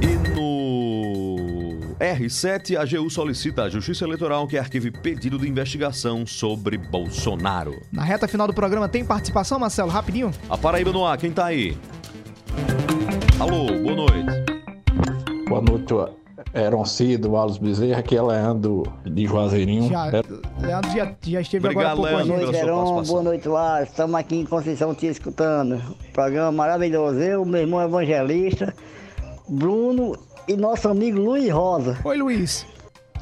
E 0.00 0.38
no 0.38 1.96
R7, 1.98 2.76
a 2.76 2.82
AGU 2.82 3.10
solicita 3.10 3.64
à 3.64 3.68
Justiça 3.68 4.04
Eleitoral 4.04 4.46
que 4.46 4.56
arquive 4.56 4.90
pedido 4.90 5.38
de 5.38 5.48
investigação 5.48 6.26
sobre 6.26 6.78
Bolsonaro. 6.78 7.82
Na 7.90 8.04
reta 8.04 8.28
final 8.28 8.46
do 8.46 8.54
programa 8.54 8.88
tem 8.88 9.04
participação, 9.04 9.58
Marcelo? 9.58 9.90
Rapidinho. 9.90 10.30
A 10.48 10.56
Paraíba 10.56 10.92
no 10.92 11.04
ar, 11.04 11.18
quem 11.18 11.32
tá 11.32 11.46
aí? 11.46 11.76
Alô, 13.38 13.66
boa 13.82 13.94
noite. 13.96 14.44
Boa 15.48 15.60
noite, 15.60 15.94
Eron 16.54 16.84
Cido, 16.84 17.30
Wallace 17.32 17.60
Bezerra, 17.60 18.00
aqui 18.00 18.16
é 18.16 18.22
Leandro 18.22 18.82
de 19.04 19.26
Juazeirinho. 19.26 19.88
Já, 19.90 20.04
Leandro 20.06 20.90
já, 20.94 21.14
já 21.22 21.40
esteve 21.40 21.66
Obrigado, 21.66 21.98
agora 21.98 22.24
Leandro, 22.24 22.28
com 22.28 22.34
a 22.34 22.36
pela 22.36 22.36
gente. 22.36 22.44
sua 22.44 22.52
Verão, 22.52 22.76
participação. 22.76 23.12
boa 23.14 23.22
noite 23.22 23.48
lá. 23.48 23.82
Estamos 23.82 24.14
aqui 24.14 24.36
em 24.36 24.44
Conceição 24.44 24.94
te 24.94 25.06
escutando. 25.06 25.82
Programa 26.12 26.50
maravilhoso. 26.52 27.18
Eu, 27.18 27.44
meu 27.44 27.60
irmão 27.60 27.82
evangelista, 27.82 28.74
Bruno 29.48 30.16
e 30.48 30.56
nosso 30.56 30.88
amigo 30.88 31.20
Luiz 31.20 31.50
Rosa. 31.50 31.98
Oi, 32.04 32.16
Luiz. 32.16 32.66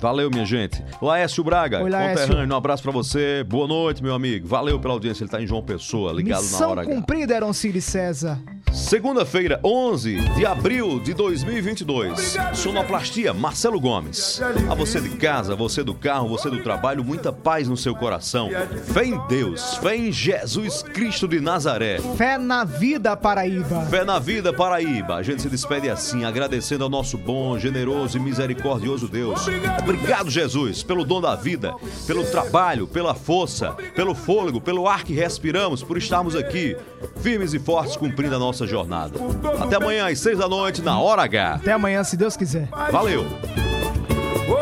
Valeu, 0.01 0.31
minha 0.31 0.45
gente. 0.45 0.83
Laércio 1.01 1.43
Braga, 1.43 1.83
Oi, 1.83 1.91
Laércio. 1.91 2.27
conterrâneo, 2.27 2.55
um 2.55 2.59
abraço 2.59 2.83
pra 2.83 2.93
você. 2.93 3.45
Boa 3.45 3.67
noite, 3.67 4.03
meu 4.03 4.15
amigo. 4.15 4.47
Valeu 4.47 4.79
pela 4.79 4.95
audiência. 4.95 5.25
Ele 5.25 5.31
tá 5.31 5.41
em 5.43 5.47
João 5.47 5.63
Pessoa, 5.63 6.13
ligado 6.13 6.39
na 6.43 6.43
Missão 6.43 6.71
hora 6.71 6.83
H. 6.83 6.91
cumprida, 6.95 7.35
Eroncide 7.35 7.81
César. 7.81 8.39
Segunda-feira, 8.73 9.61
11 9.65 10.17
de 10.35 10.45
abril 10.45 10.99
de 10.99 11.15
2022. 11.15 12.37
Sonoplastia, 12.55 13.33
Marcelo 13.33 13.81
Gomes. 13.81 14.41
A 14.69 14.75
você 14.75 15.01
de 15.01 15.11
casa, 15.11 15.55
você 15.55 15.85
do 15.85 15.95
carro, 15.95 16.29
você 16.29 16.51
do 16.51 16.61
trabalho, 16.61 17.05
muita 17.05 17.33
paz 17.33 17.69
no 17.69 17.77
seu 17.77 17.95
coração. 17.95 18.51
Fé 18.93 19.05
em 19.07 19.19
Deus, 19.29 19.77
fé 19.77 19.97
em 19.97 20.11
Jesus 20.11 20.83
Cristo 20.83 21.29
de 21.29 21.41
Nazaré. 21.41 21.99
Fé 22.17 22.37
na 22.37 22.65
vida, 22.65 23.17
Paraíba. 23.17 23.83
Fé 23.87 24.05
na 24.05 24.19
vida, 24.19 24.53
Paraíba. 24.53 25.15
A 25.15 25.23
gente 25.23 25.41
se 25.43 25.49
despede 25.49 25.89
assim, 25.89 26.25
agradecendo 26.25 26.83
ao 26.83 26.91
nosso 26.91 27.17
bom, 27.17 27.57
generoso 27.57 28.19
e 28.19 28.21
misericordioso 28.21 29.07
Deus. 29.07 29.41
Obrigado, 29.47 29.83
Jesus, 30.29 30.83
pelo 30.83 31.05
dom 31.05 31.21
da 31.21 31.35
vida, 31.35 31.75
pelo 32.07 32.25
trabalho, 32.25 32.87
pela 32.87 33.15
força, 33.15 33.73
pelo 33.95 34.15
fôlego, 34.15 34.61
pelo 34.61 34.89
ar 34.89 35.05
que 35.05 35.13
respiramos, 35.13 35.83
por 35.83 35.97
estarmos 35.97 36.35
aqui, 36.35 36.77
firmes 37.21 37.55
e 37.55 37.59
fortes, 37.59 37.97
cumprindo 37.97 38.35
a 38.35 38.39
nossa 38.39 38.67
jornada. 38.67 39.19
Até 39.61 39.77
amanhã, 39.77 40.09
às 40.09 40.19
seis 40.19 40.39
da 40.39 40.49
noite, 40.49 40.83
na 40.83 40.99
Hora 40.99 41.23
H. 41.23 41.55
Até 41.55 41.73
amanhã, 41.73 42.03
se 42.05 42.17
Deus 42.17 42.37
quiser. 42.37 42.69
Valeu! 42.91 43.25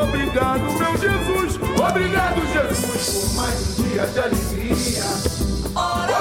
Obrigado, 0.03 0.61
meu 0.61 0.97
Jesus. 0.97 1.59
Obrigado, 1.79 2.41
Jesus, 2.53 3.29
por 3.29 3.35
mais 3.37 3.79
um 3.79 3.83
dia 3.83 4.07
de 4.07 4.19
alegria. 4.19 5.05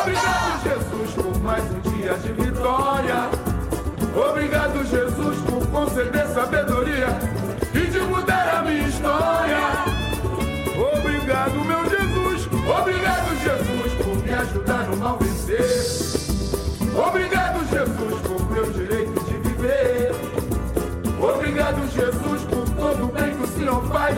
Obrigado, 0.01 0.63
Jesus, 0.63 1.11
por 1.15 1.43
mais 1.43 1.63
um 1.63 1.79
dia 1.91 2.13
de 2.15 2.33
vitória. 2.33 3.29
Obrigado, 4.15 4.83
Jesus, 4.85 5.37
por 5.49 5.67
conceder 5.67 6.27
sabedoria 6.27 7.40
história. 9.01 9.57
Obrigado, 10.93 11.55
meu 11.65 11.89
Jesus. 11.89 12.47
Obrigado, 12.79 13.35
Jesus, 13.41 13.93
por 14.03 14.23
me 14.23 14.33
ajudar 14.33 14.87
no 14.87 14.97
mal 14.97 15.17
vencer. 15.17 16.21
Obrigado, 16.95 17.59
Jesus, 17.69 18.21
por 18.21 18.51
meu 18.51 18.71
direito 18.71 19.23
de 19.25 19.37
viver. 19.49 20.11
Obrigado, 21.19 21.81
Jesus, 21.91 22.43
por 22.43 22.69
todo 22.69 23.05
o 23.05 23.07
bem 23.07 23.35
que 23.35 23.43
o 23.43 23.47
Senhor 23.47 23.83
faz 23.87 24.17